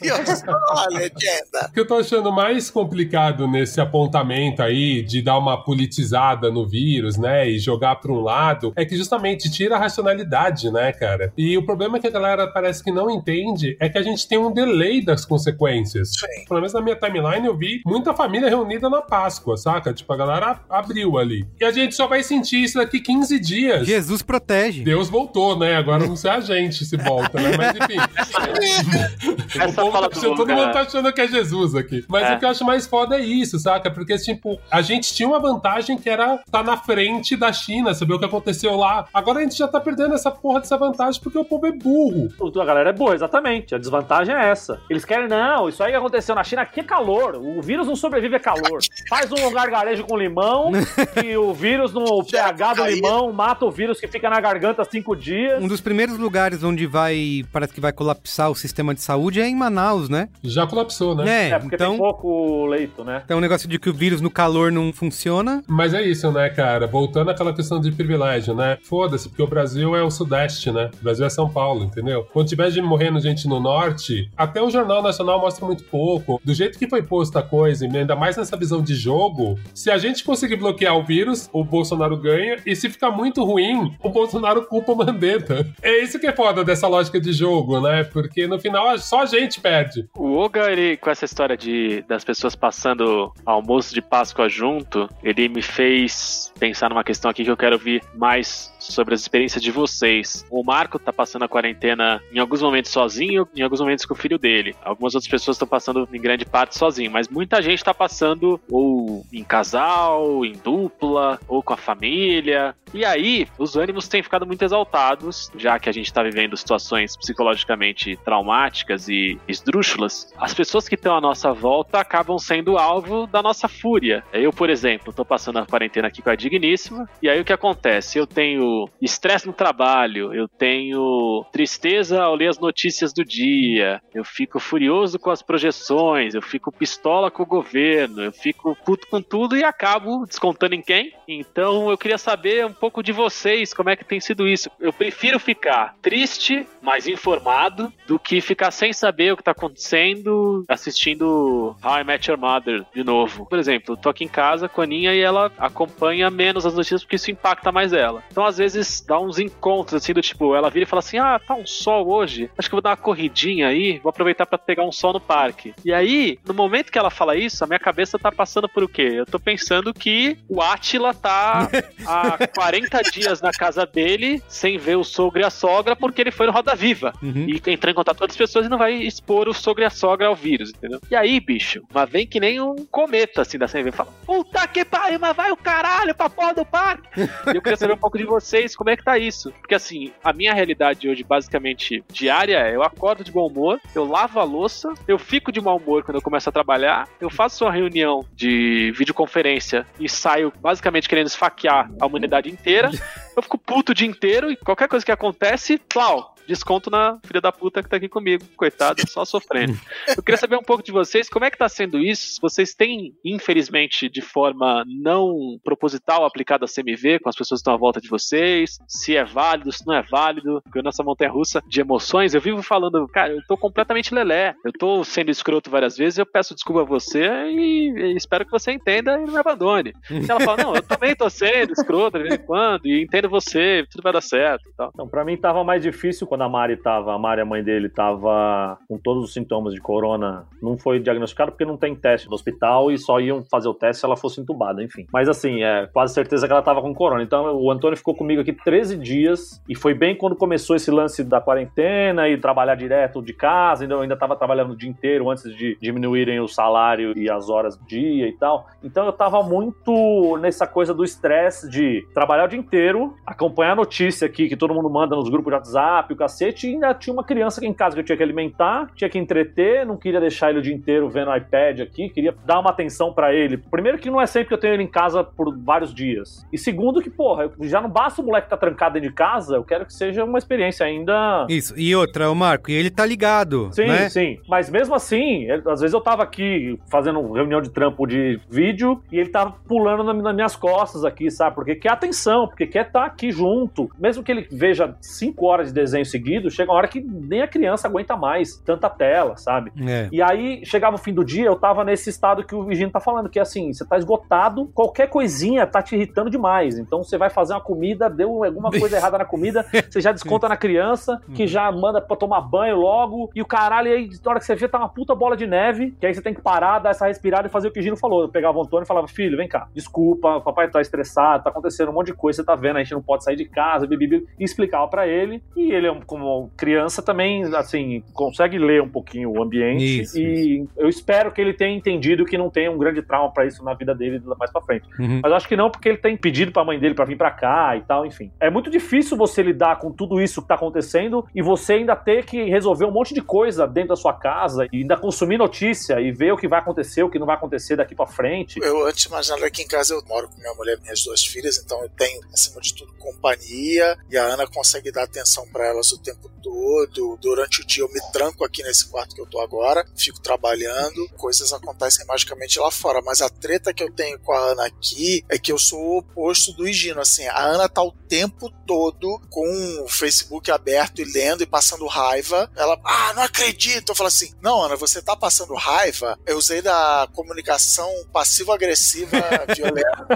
[0.02, 1.66] E eu sou a legenda.
[1.68, 6.66] O que eu tô achando mais complicado nesse apontamento aí de dar uma politizada no
[6.66, 11.32] vírus, né, e jogar para um lado, é que justamente tira a racionalidade, né, cara?
[11.36, 14.38] E o problema que a galera parece que não entende é que a gente tem
[14.38, 16.12] um delay das consequências.
[16.18, 16.44] Sim.
[16.48, 19.92] Pelo menos na minha timeline eu vi muita família reunida na Páscoa, saca?
[19.92, 21.41] Tipo, a galera abriu ali.
[21.60, 23.86] E a gente só vai sentir isso daqui 15 dias.
[23.86, 24.82] Jesus protege.
[24.82, 25.76] Deus voltou, né?
[25.76, 27.50] Agora não sei a gente se volta, né?
[27.56, 27.98] Mas enfim.
[29.58, 32.04] o Essa povo fala tá do achando, todo mundo tá achando que é Jesus aqui.
[32.08, 32.34] Mas É.
[32.34, 33.90] o que eu acho mais foda é isso, saca?
[33.90, 38.14] Porque, tipo, a gente tinha uma vantagem que era estar na frente da China, saber
[38.14, 39.06] o que aconteceu lá.
[39.12, 42.28] Agora a gente já tá perdendo essa porra dessa vantagem porque o povo é burro.
[42.60, 43.74] A galera é boa, exatamente.
[43.74, 44.80] A desvantagem é essa.
[44.88, 47.36] Eles querem, não, isso aí aconteceu na China, aqui é calor.
[47.36, 48.80] O vírus não sobrevive a calor.
[49.08, 50.72] Faz um gargarejo com limão,
[51.22, 55.14] e o vírus no pH do limão mata o vírus que fica na garganta cinco
[55.14, 55.62] dias.
[55.62, 59.48] Um dos primeiros lugares onde vai, parece que vai colapsar o sistema de saúde é
[59.48, 60.28] em Manaus, né?
[60.42, 61.48] Já colapsou, né?
[61.48, 63.22] É, É, porque então, tem pouco leito, né?
[63.24, 65.62] então o negócio de que o vírus no calor não funciona.
[65.66, 66.86] Mas é isso, né, cara?
[66.86, 68.78] Voltando àquela questão de privilégio, né?
[68.82, 70.90] Foda-se, porque o Brasil é o Sudeste, né?
[71.00, 72.26] O Brasil é São Paulo, entendeu?
[72.32, 76.40] Quando tiver de morrendo gente no Norte, até o Jornal Nacional mostra muito pouco.
[76.44, 79.90] Do jeito que foi posta a coisa, e ainda mais nessa visão de jogo, se
[79.90, 81.21] a gente conseguir bloquear o vírus,
[81.52, 85.66] o Bolsonaro ganha, e se ficar muito ruim, o Bolsonaro culpa o Mandetta.
[85.82, 88.04] É isso que é foda dessa lógica de jogo, né?
[88.04, 90.08] Porque no final só a gente perde.
[90.16, 95.48] O Oga, ele, com essa história de das pessoas passando almoço de Páscoa junto, ele
[95.48, 99.70] me fez pensar numa questão aqui que eu quero ouvir mais sobre as experiências de
[99.70, 100.44] vocês.
[100.50, 104.16] O Marco tá passando a quarentena em alguns momentos sozinho, em alguns momentos com o
[104.16, 104.74] filho dele.
[104.84, 109.24] Algumas outras pessoas estão passando em grande parte sozinho, mas muita gente tá passando ou
[109.32, 111.11] em casal, em dupla,
[111.48, 112.74] ou com a família.
[112.94, 117.16] E aí, os ânimos têm ficado muito exaltados, já que a gente tá vivendo situações
[117.16, 120.30] psicologicamente traumáticas e esdrúxulas.
[120.36, 124.22] As pessoas que estão à nossa volta acabam sendo alvo da nossa fúria.
[124.32, 127.52] Eu, por exemplo, tô passando a quarentena aqui com a Digníssima, e aí o que
[127.52, 128.18] acontece?
[128.18, 134.24] Eu tenho estresse no trabalho, eu tenho tristeza ao ler as notícias do dia, eu
[134.24, 139.22] fico furioso com as projeções, eu fico pistola com o governo, eu fico puto com
[139.22, 141.14] tudo e acabo descontando em quem?
[141.26, 144.70] Então eu queria saber um pouco de vocês, como é que tem sido isso.
[144.78, 150.64] Eu prefiro ficar triste, mas informado, do que ficar sem saber o que tá acontecendo,
[150.68, 153.46] assistindo How I Met Your Mother de novo.
[153.46, 156.74] Por exemplo, eu tô aqui em casa com a Aninha e ela acompanha menos as
[156.74, 158.22] notícias porque isso impacta mais ela.
[158.30, 161.38] Então, às vezes, dá uns encontros assim do tipo, ela vira e fala assim: Ah,
[161.38, 164.58] tá um sol hoje, acho que eu vou dar uma corridinha aí, vou aproveitar pra
[164.58, 165.74] pegar um sol no parque.
[165.84, 168.88] E aí, no momento que ela fala isso, a minha cabeça tá passando por o
[168.88, 169.12] quê?
[169.14, 171.68] Eu tô pensando que o Átila tá
[172.06, 176.30] há 40 dias na casa dele sem ver o sogro e a sogra porque ele
[176.30, 177.46] foi no Roda Viva Uhum.
[177.48, 179.90] e entrou em contato com outras pessoas e não vai expor o sogro e a
[179.90, 181.00] sogra ao vírus, entendeu?
[181.10, 184.84] E aí, bicho, mas vem que nem um cometa assim da CMV fala: Puta que
[184.84, 187.08] pariu, mas vai o caralho pra porra do parque.
[187.52, 189.52] e eu queria saber um pouco de vocês, como é que tá isso?
[189.60, 194.04] Porque assim, a minha realidade hoje, basicamente diária, é eu acordo de bom humor, eu
[194.04, 197.64] lavo a louça, eu fico de mau humor quando eu começo a trabalhar, eu faço
[197.64, 202.90] uma reunião de videoconferência e saio basicamente querendo esfaquear a humanidade inteira.
[203.34, 207.40] Eu fico puto o dia inteiro e qualquer coisa que acontece, plau, desconto na filha
[207.40, 209.78] da puta que tá aqui comigo, coitado, só sofrendo.
[210.16, 212.38] Eu queria saber um pouco de vocês, como é que tá sendo isso?
[212.40, 217.74] Vocês têm, infelizmente, de forma não proposital aplicado a CMV com as pessoas que estão
[217.74, 218.78] à volta de vocês?
[218.86, 220.60] Se é válido, se não é válido?
[220.62, 224.54] Porque nessa montanha russa de emoções, eu vivo falando, cara, eu tô completamente lelé.
[224.64, 228.72] Eu tô sendo escroto várias vezes, eu peço desculpa a você e, espero que você
[228.72, 229.92] entenda e não me abandone.
[230.10, 233.28] E ela fala, não, eu também tô sendo escroto de vez em quando, e entendo
[233.28, 234.68] você, tudo vai dar certo.
[234.72, 237.90] Então, pra mim tava mais difícil quando a Mari tava, a Mari, a mãe dele,
[237.90, 240.46] tava com todos os sintomas de corona.
[240.62, 244.00] Não foi diagnosticado porque não tem teste no hospital e só iam fazer o teste
[244.00, 245.06] se ela fosse entubada, enfim.
[245.12, 247.22] Mas assim, é quase certeza que ela tava com corona.
[247.22, 251.22] Então o Antônio ficou comigo aqui 13 dias e foi bem quando começou esse lance
[251.22, 253.84] da quarentena e trabalhar direto de casa.
[253.84, 257.50] Então eu ainda tava trabalhando o dia inteiro antes de diminuírem o salário e as
[257.50, 258.68] horas do dia e tal.
[258.82, 263.76] Então eu tava muito nessa coisa do estresse de trabalhar o dia inteiro, acompanhar a
[263.76, 267.24] notícia aqui que todo mundo manda nos grupos de WhatsApp, cacete, e ainda tinha uma
[267.24, 270.50] criança aqui em casa que eu tinha que alimentar, tinha que entreter, não queria deixar
[270.50, 273.56] ele o dia inteiro vendo iPad aqui, queria dar uma atenção para ele.
[273.56, 276.46] Primeiro que não é sempre que eu tenho ele em casa por vários dias.
[276.52, 279.56] E segundo que, porra, já não basta o moleque estar tá trancado dentro de casa,
[279.56, 281.46] eu quero que seja uma experiência ainda...
[281.48, 284.08] Isso, e outra, o Marco, e ele tá ligado, Sim, né?
[284.08, 284.38] sim.
[284.48, 289.02] Mas mesmo assim, ele- às vezes eu tava aqui fazendo reunião de trampo de vídeo
[289.10, 291.54] e ele tava pulando na- nas minhas costas aqui, sabe?
[291.54, 293.90] Porque quer atenção, porque quer estar aqui junto.
[293.98, 297.48] Mesmo que ele veja cinco horas de desenho seguido, chega uma hora que nem a
[297.48, 299.72] criança aguenta mais tanta tela, sabe?
[299.86, 300.08] É.
[300.12, 303.00] E aí, chegava o fim do dia, eu tava nesse estado que o Virgínio tá
[303.00, 306.78] falando, que é assim, você tá esgotado, qualquer coisinha tá te irritando demais.
[306.78, 310.48] Então você vai fazer uma comida, deu alguma coisa errada na comida, você já desconta
[310.48, 314.30] na criança, que já manda pra tomar banho logo, e o caralho, e aí, na
[314.30, 316.42] hora que você vê, tá uma puta bola de neve, que aí você tem que
[316.42, 318.22] parar, dar essa respirada e fazer o que o Gino falou.
[318.22, 321.90] Eu pegava o Antônio e falava, filho, vem cá, desculpa, papai tá estressado, tá acontecendo
[321.90, 324.26] um monte de coisa, você tá vendo, a gente não pode sair de casa, bibibi,
[324.38, 325.42] e explicava pra ele.
[325.56, 330.02] E ele, como criança, também, assim, consegue ler um pouquinho o ambiente.
[330.02, 333.46] Isso, e eu espero que ele tenha entendido que não tem um grande trauma pra
[333.46, 334.88] isso na vida dele mais pra frente.
[334.98, 335.20] Uhum.
[335.22, 337.30] Mas eu acho que não, porque ele tem pedido pra mãe dele pra vir pra
[337.30, 338.30] cá e tal, enfim.
[338.40, 342.24] É muito difícil você lidar com tudo isso que tá acontecendo e você ainda ter
[342.24, 346.12] que resolver um monte de coisa dentro da sua casa e ainda consumir notícia e
[346.12, 348.60] ver o que vai acontecer, o que não vai acontecer daqui pra frente.
[348.62, 351.02] Eu, antes de mais nada, aqui em casa eu moro com minha mulher e minhas
[351.02, 355.46] duas filhas, então eu tenho, acima de tudo, companhia e a Ana consegue dar atenção
[355.52, 357.18] pra elas o tempo todo.
[357.20, 361.08] Durante o dia eu me tranco aqui nesse quarto que eu tô agora, fico trabalhando,
[361.16, 363.00] coisas acontecem magicamente lá fora.
[363.02, 365.98] Mas a treta que eu tenho com a Ana aqui é que eu sou o
[365.98, 367.00] oposto do Higino.
[367.00, 371.86] Assim, a Ana tá o tempo todo com o Facebook aberto e lendo e passando
[371.86, 372.50] raiva.
[372.56, 373.90] Ela, ah, não acredito.
[373.90, 376.18] Eu falo assim, não, Ana, você tá passando raiva.
[376.26, 379.18] Eu usei da comunicação passivo-agressiva
[379.54, 380.06] violenta.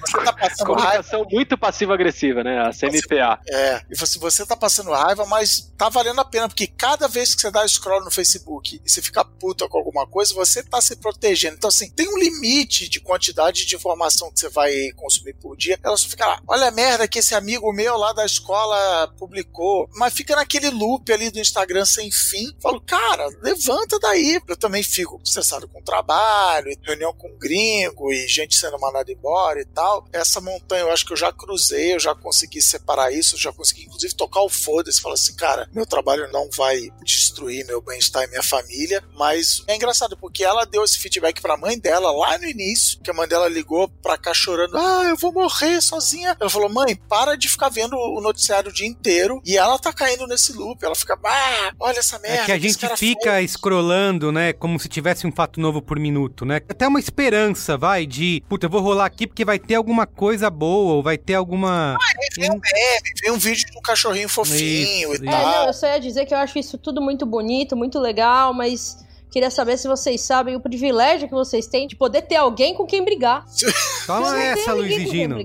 [0.00, 0.88] Você tá passando raiva.
[0.88, 2.60] Comunicação muito passiva-agressiva, né?
[2.60, 3.40] A CMPA.
[3.48, 7.34] É, e você, você tá passando raiva, mas tá valendo a pena, porque cada vez
[7.34, 10.80] que você dá scroll no Facebook e você fica puta com alguma coisa, você tá
[10.80, 11.56] se protegendo.
[11.56, 15.78] Então, assim, tem um limite de quantidade de informação que você vai consumir por dia.
[15.82, 19.88] Ela só fica lá, olha a merda que esse amigo meu lá da escola publicou.
[19.94, 22.52] Mas fica naquele loop ali do Instagram sem fim.
[22.60, 24.40] Falo, cara, levanta daí.
[24.46, 29.64] Eu também fico estressado com trabalho, reunião com gringo e gente sendo mandada embora e
[29.64, 30.06] tal.
[30.12, 33.52] Essa montanha eu acho que eu já cruzei, eu já consegui separar isso, eu já
[33.52, 38.24] consegui inclusive tocar o foda-se, falar assim, cara, meu trabalho não vai destruir meu bem-estar
[38.24, 42.38] e minha família, mas é engraçado porque ela deu esse feedback pra mãe dela lá
[42.38, 46.36] no início, que a mãe dela ligou pra cá chorando, ah, eu vou morrer sozinha.
[46.40, 49.92] Ela falou, mãe, para de ficar vendo o noticiário o dia inteiro, e ela tá
[49.92, 52.42] caindo nesse loop, ela fica, ah, olha essa merda.
[52.42, 54.52] É que a gente fica fez." scrollando, né?
[54.52, 56.56] Como se tivesse um fato novo por minuto, né?
[56.68, 60.48] Até uma esperança, vai, de puta, eu vou rolar aqui porque vai ter alguma coisa
[60.50, 61.96] boa, ou vai ter alguma.
[62.36, 65.42] Vem um meme, vem um vídeo de um cachorrinho fofinho Isso, e É, tal.
[65.52, 69.04] não, eu só ia dizer que eu acho isso tudo muito bonito, muito legal, mas
[69.30, 72.86] queria saber se vocês sabem o privilégio que vocês têm de poder ter alguém com
[72.86, 73.44] quem brigar.
[74.06, 75.38] Toma essa, Luiz e Gino.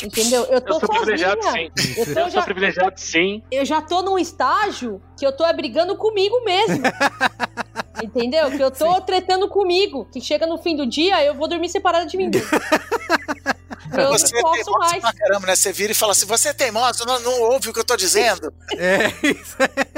[0.00, 0.44] Entendeu?
[0.44, 1.70] Eu tô Eu sou privilegiado, sozinha.
[1.76, 1.94] sim.
[1.96, 3.42] Eu, tô Eu sou já, privilegiado, sim.
[3.50, 6.82] eu já tô num estágio que eu tô é brigando comigo mesmo.
[8.02, 8.48] Entendeu?
[8.52, 10.04] Que eu tô tretando comigo.
[10.12, 12.30] Que chega no fim do dia, eu vou dormir separada de mim.
[13.92, 15.00] Eu Você não é posso teimoso mais.
[15.00, 15.56] pra caramba, né?
[15.56, 17.96] Você vira e fala assim: você é teimoso, não, não ouve o que eu tô
[17.96, 18.52] dizendo.
[18.76, 19.06] É,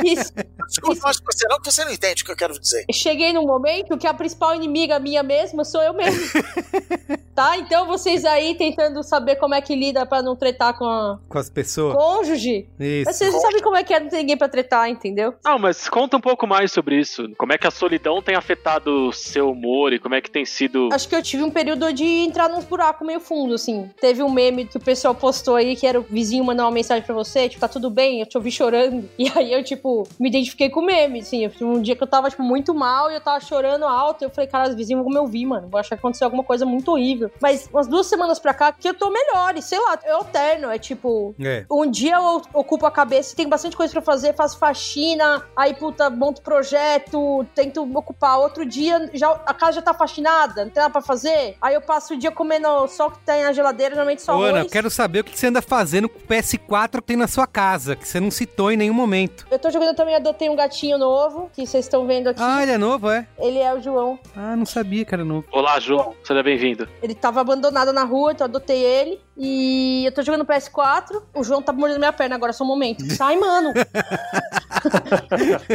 [0.04, 0.32] Isso.
[0.68, 2.84] Desculpa, mas você não, você não entende o que eu quero dizer.
[2.92, 6.20] Cheguei num momento que a principal inimiga minha mesma sou eu mesma.
[7.40, 7.56] tá?
[7.56, 11.38] Então vocês aí tentando saber como é que lida pra não tretar com a Com
[11.38, 11.94] as pessoas.
[11.96, 12.68] cônjuge.
[12.78, 13.04] Isso.
[13.06, 15.34] Mas Vocês sabem como é que é não ter ninguém pra tretar, entendeu?
[15.44, 17.28] Não, mas conta um pouco mais sobre isso.
[17.38, 20.44] Como é que a solidão tem afetado o seu humor e como é que tem
[20.44, 20.88] sido.
[20.92, 23.90] Acho que eu tive um período de entrar num buraco meio fundo, assim.
[24.00, 27.04] Teve um meme que o pessoal postou aí, que era o vizinho mandar uma mensagem
[27.04, 28.20] pra você, tipo, tá tudo bem?
[28.20, 29.08] Eu te ouvi chorando.
[29.20, 31.44] E aí eu, tipo, me identifiquei com o meme, assim.
[31.44, 34.30] Eu- Um dia que eu tava, tipo, muito mal e eu tava chorando alto, eu
[34.30, 35.68] falei, cara, os vizinhos vão me ouvir, mano.
[35.68, 37.29] Vou achar que aconteceu alguma coisa muito horrível.
[37.40, 40.70] Mas umas duas semanas pra cá, que eu tô melhor, e sei lá, eu alterno,
[40.70, 41.34] é tipo...
[41.40, 41.64] É.
[41.70, 46.08] Um dia eu ocupo a cabeça, tem bastante coisa pra fazer, faço faxina, aí, puta,
[46.10, 48.38] monto projeto, tento ocupar.
[48.38, 51.56] Outro dia, já, a casa já tá faxinada, não tem nada pra fazer.
[51.60, 54.42] Aí eu passo o dia comendo só o que tem na geladeira, normalmente só Ô,
[54.42, 54.72] Ana, eu arroz.
[54.72, 57.96] quero saber o que você anda fazendo com o PS4 que tem na sua casa,
[57.96, 59.46] que você não citou em nenhum momento.
[59.50, 62.40] Eu tô jogando também, adotei um gatinho novo, que vocês estão vendo aqui.
[62.42, 63.26] Ah, ele é novo, é?
[63.38, 64.18] Ele é o João.
[64.36, 65.46] Ah, não sabia que era novo.
[65.52, 66.14] Olá, João.
[66.24, 66.88] Seja bem-vindo.
[67.02, 69.20] Ele tava abandonado na rua, então adotei ele.
[69.36, 71.22] E eu tô jogando PS4.
[71.34, 73.04] O João tá mordendo minha perna agora, só um momento.
[73.14, 73.72] Sai, mano.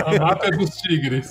[0.06, 1.30] A máfia dos tigres.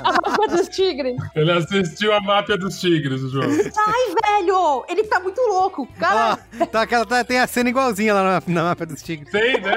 [0.00, 1.16] A máfia dos tigres.
[1.34, 3.50] Ele assistiu a máfia dos tigres, o jogo.
[3.72, 4.84] Sai, velho!
[4.88, 5.86] Ele tá muito louco.
[5.98, 9.30] Cara, Ó, tá, aquela, tá- tem a cena igualzinha lá na, na mapa dos tigres.
[9.30, 9.74] Tem, né?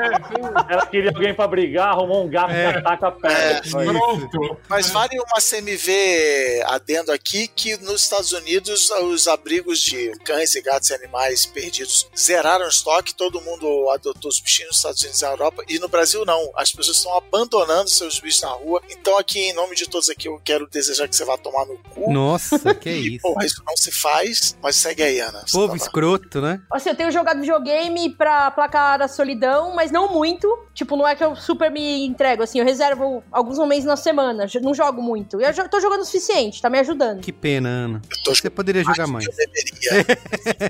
[0.70, 3.62] Ela queria alguém pra brigar, arrumou um gato que ataca a perna.
[3.70, 4.58] Pronto.
[4.70, 10.62] Mas vale uma CMV adendo aqui que nos Estados Unidos os abrigos de cães e
[10.62, 15.22] gatos e animais perdidos zeraram o estoque, todo mundo adotou os bichinhos nos Estados Unidos
[15.22, 16.52] e na Europa, e no Brasil não.
[16.56, 18.82] As pessoas estão abandonando seus bichos na rua.
[18.90, 21.78] Então aqui, em nome de todos aqui, eu quero desejar que você vá tomar no
[21.78, 22.12] cu.
[22.12, 23.22] Nossa, que isso.
[23.22, 25.46] Porra, isso não se faz, mas segue aí, Ana.
[25.52, 26.62] Povo tá escroto, né?
[26.72, 30.48] assim, eu tenho jogado videogame pra placar a solidão, mas não muito.
[30.74, 34.46] Tipo, não é que eu super me entrego, assim, eu reservo alguns momentos na semana.
[34.62, 35.40] Não jogo muito.
[35.40, 37.22] Eu tô jogando o suficiente, tá me ajudando.
[37.22, 38.02] Que pena, Ana.
[38.10, 39.26] Eu tô Você poderia jogar mais.
[39.26, 40.06] Eu deveria.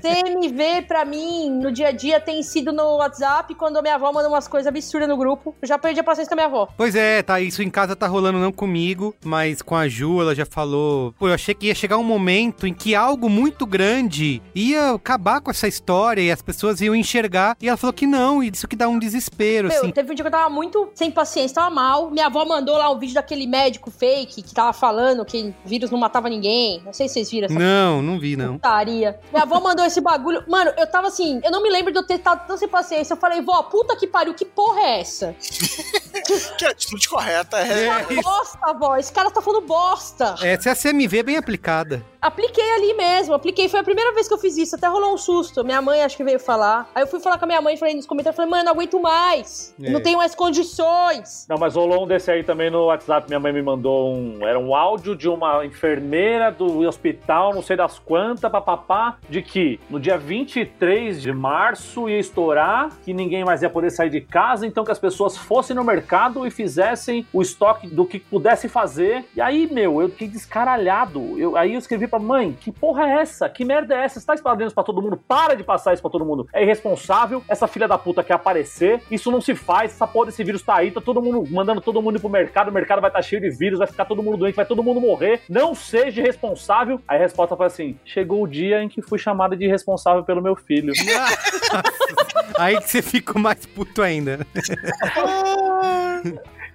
[0.00, 4.12] CMV pra mim, no dia a dia, tem sido no WhatsApp, quando a minha avó
[4.12, 5.54] manda umas coisas absurdas no grupo.
[5.60, 6.68] Eu já perdi a paciência com a minha avó.
[6.76, 10.34] Pois é, tá, isso em casa tá rolando não comigo, mas com a Ju, ela
[10.34, 11.14] já falou.
[11.18, 15.40] Pô, eu achei que ia chegar um momento em que algo muito grande ia acabar
[15.40, 17.56] com essa história e as pessoas iam enxergar.
[17.60, 19.90] E ela falou que não, e isso que dá um desespero, Meu, assim.
[19.90, 22.10] teve um dia que eu tava muito sem paciência, tava mal.
[22.10, 25.98] Minha avó mandou lá um vídeo daquele médico fake que tava falando que vírus não
[25.98, 26.82] matava ninguém.
[26.84, 28.54] Não sei se vocês viram essa Não, não vi, não.
[28.54, 29.18] putaria.
[29.30, 30.42] Minha avó mandou esse bagulho.
[30.48, 33.12] Mano, eu tava assim, eu não me lembro de eu ter estado tão sem paciência.
[33.12, 35.34] Eu falei, vó, puta que pariu, que porra é essa?
[36.58, 37.86] que a atitude correta é.
[37.86, 38.22] É.
[38.22, 40.34] Bosta, vó, esse cara tá falando bosta.
[40.42, 42.04] Essa é a CMV bem aplicada.
[42.24, 43.68] Apliquei ali mesmo, apliquei.
[43.68, 45.62] Foi a primeira vez que eu fiz isso, até rolou um susto.
[45.62, 46.88] Minha mãe acho que veio falar.
[46.94, 48.98] Aí eu fui falar com a minha mãe, falei nos comentários, falei, mano, não aguento
[48.98, 49.74] mais.
[49.82, 49.90] É.
[49.90, 51.46] Não tenho mais condições.
[51.48, 53.28] Não, mas rolou um desse aí também no WhatsApp.
[53.28, 54.46] Minha mãe me mandou um.
[54.46, 58.13] Era um áudio de uma enfermeira do hospital, não sei das quantas,
[58.50, 63.90] papapá, de que no dia 23 de março ia estourar, que ninguém mais ia poder
[63.90, 68.06] sair de casa, então que as pessoas fossem no mercado e fizessem o estoque do
[68.06, 69.24] que pudesse fazer.
[69.34, 71.38] E aí, meu, eu fiquei descaralhado.
[71.38, 73.48] Eu, aí eu escrevi pra mãe: que porra é essa?
[73.48, 74.20] Que merda é essa?
[74.20, 75.16] Você tá espalhando isso pra todo mundo?
[75.16, 76.48] Para de passar isso pra todo mundo.
[76.52, 77.42] É irresponsável.
[77.48, 79.02] Essa filha da puta quer aparecer.
[79.10, 79.92] Isso não se faz.
[79.92, 80.90] Essa porra desse vírus tá aí.
[80.90, 82.68] Tá todo mundo mandando todo mundo ir pro mercado.
[82.68, 83.78] O mercado vai estar cheio de vírus.
[83.78, 84.54] Vai ficar todo mundo doente.
[84.54, 85.42] Vai todo mundo morrer.
[85.48, 87.00] Não seja irresponsável.
[87.06, 90.42] Aí a resposta foi assim: chegou o dia em que fui chamada de irresponsável pelo
[90.42, 90.92] meu filho.
[92.58, 94.46] Aí que você ficou mais puto ainda.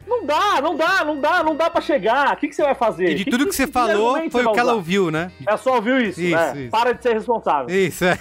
[0.07, 2.33] Não dá, não dá, não dá, não dá pra chegar.
[2.33, 3.11] O que, que você vai fazer?
[3.11, 5.31] E de tudo que você falou, foi o que ela ouviu, né?
[5.45, 6.53] Ela só ouviu isso, Isso, né?
[6.61, 6.71] isso.
[6.71, 7.69] Para de ser responsável.
[7.73, 8.17] Isso, é.